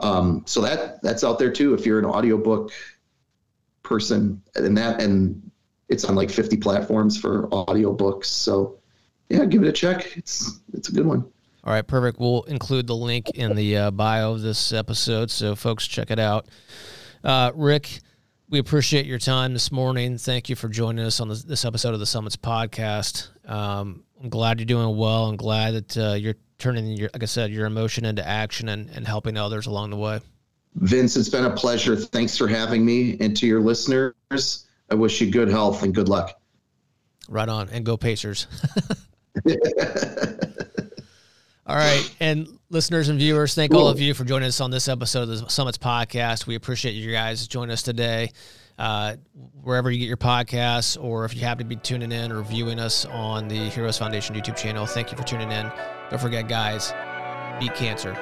Um, 0.01 0.43
so 0.47 0.61
that 0.63 1.01
that's 1.01 1.23
out 1.23 1.39
there 1.39 1.53
too. 1.53 1.75
If 1.75 1.87
you're 1.87 2.01
an 2.01 2.07
audiobook 2.07 2.73
person, 3.85 4.43
and 4.57 4.77
that 4.77 5.01
and 5.01 5.49
it's 5.89 6.05
on 6.05 6.17
like 6.17 6.31
50 6.31 6.57
platforms 6.57 7.17
for 7.17 7.47
audiobooks. 7.49 8.25
So 8.25 8.81
yeah, 9.33 9.47
give 9.47 9.63
it 9.63 9.69
a 9.69 9.73
check. 9.73 10.17
It's 10.17 10.61
it's 10.75 10.91
a 10.91 10.93
good 10.93 11.07
one. 11.07 11.25
All 11.65 11.73
right, 11.73 11.87
perfect. 11.87 12.19
We'll 12.19 12.43
include 12.43 12.87
the 12.87 12.97
link 12.97 13.31
in 13.31 13.57
the 13.57 13.77
uh, 13.77 13.91
bio 13.91 14.33
of 14.33 14.43
this 14.43 14.73
episode, 14.73 15.31
so 15.31 15.55
folks 15.55 15.87
check 15.87 16.11
it 16.11 16.19
out. 16.19 16.49
Uh, 17.25 17.53
Rick, 17.55 18.01
we 18.51 18.59
appreciate 18.59 19.07
your 19.07 19.19
time 19.19 19.53
this 19.53 19.73
morning. 19.73 20.19
Thank 20.19 20.51
you 20.51 20.57
for 20.57 20.69
joining 20.69 21.05
us 21.05 21.21
on 21.21 21.29
this, 21.29 21.45
this 21.45 21.65
episode 21.65 21.95
of 21.95 22.01
the 22.01 22.07
Summits 22.07 22.37
podcast. 22.37 23.29
Um, 23.49 24.03
I'm 24.21 24.29
glad 24.29 24.59
you're 24.59 24.67
doing 24.67 24.97
well. 24.97 25.27
I'm 25.27 25.37
glad 25.37 25.75
that 25.75 25.97
uh, 25.97 26.15
you're 26.15 26.35
turning 26.59 26.87
your, 26.89 27.09
like 27.15 27.23
I 27.23 27.27
said, 27.27 27.53
your 27.53 27.67
emotion 27.67 28.05
into 28.05 28.27
action 28.27 28.69
and, 28.69 28.91
and 28.91 29.07
helping 29.07 29.39
others 29.39 29.67
along 29.67 29.91
the 29.91 29.97
way. 29.97 30.21
Vince, 30.75 31.17
it's 31.17 31.29
been 31.29 31.45
a 31.45 31.51
pleasure. 31.51 31.95
Thanks 31.95 32.37
for 32.37 32.49
having 32.49 32.85
me. 32.85 33.17
And 33.21 33.37
to 33.37 33.47
your 33.47 33.61
listeners, 33.61 34.67
I 34.91 34.95
wish 34.97 35.21
you 35.21 35.31
good 35.31 35.49
health 35.49 35.85
and 35.85 35.95
good 35.95 36.09
luck. 36.09 36.41
Right 37.29 37.49
on. 37.49 37.69
And 37.71 37.87
go 37.87 37.97
Pacers. 37.97 38.49
all 41.67 41.77
right. 41.77 42.15
And 42.21 42.59
listeners 42.71 43.09
and 43.09 43.19
viewers, 43.19 43.55
thank 43.55 43.75
all 43.75 43.89
of 43.89 44.01
you 44.01 44.15
for 44.15 44.25
joining 44.25 44.49
us 44.49 44.61
on 44.61 44.71
this 44.71 44.89
episode 44.89 45.23
of 45.23 45.29
the 45.29 45.49
Summits 45.49 45.79
podcast. 45.79 46.47
We 46.47 46.55
appreciate 46.55 46.93
you 46.93 47.11
guys 47.13 47.47
joining 47.47 47.73
us 47.73 47.83
today 47.83 48.31
uh, 48.79 49.17
wherever 49.63 49.91
you 49.91 49.99
get 49.99 50.09
your 50.09 50.17
podcasts, 50.17 51.03
or 51.03 51.25
if 51.25 51.35
you 51.35 51.41
happen 51.41 51.65
to 51.65 51.69
be 51.69 51.77
tuning 51.77 52.13
in 52.13 52.33
or 52.33 52.43
viewing 52.43 52.79
us 52.79 53.05
on 53.07 53.49
the 53.49 53.69
Heroes 53.71 53.99
Foundation 53.99 54.35
YouTube 54.35 54.57
channel. 54.57 54.87
Thank 54.87 55.11
you 55.11 55.17
for 55.17 55.25
tuning 55.25 55.51
in. 55.53 55.71
Don't 56.11 56.21
forget, 56.21 56.49
guys, 56.49 56.93
beat 57.61 57.75
cancer. 57.75 58.17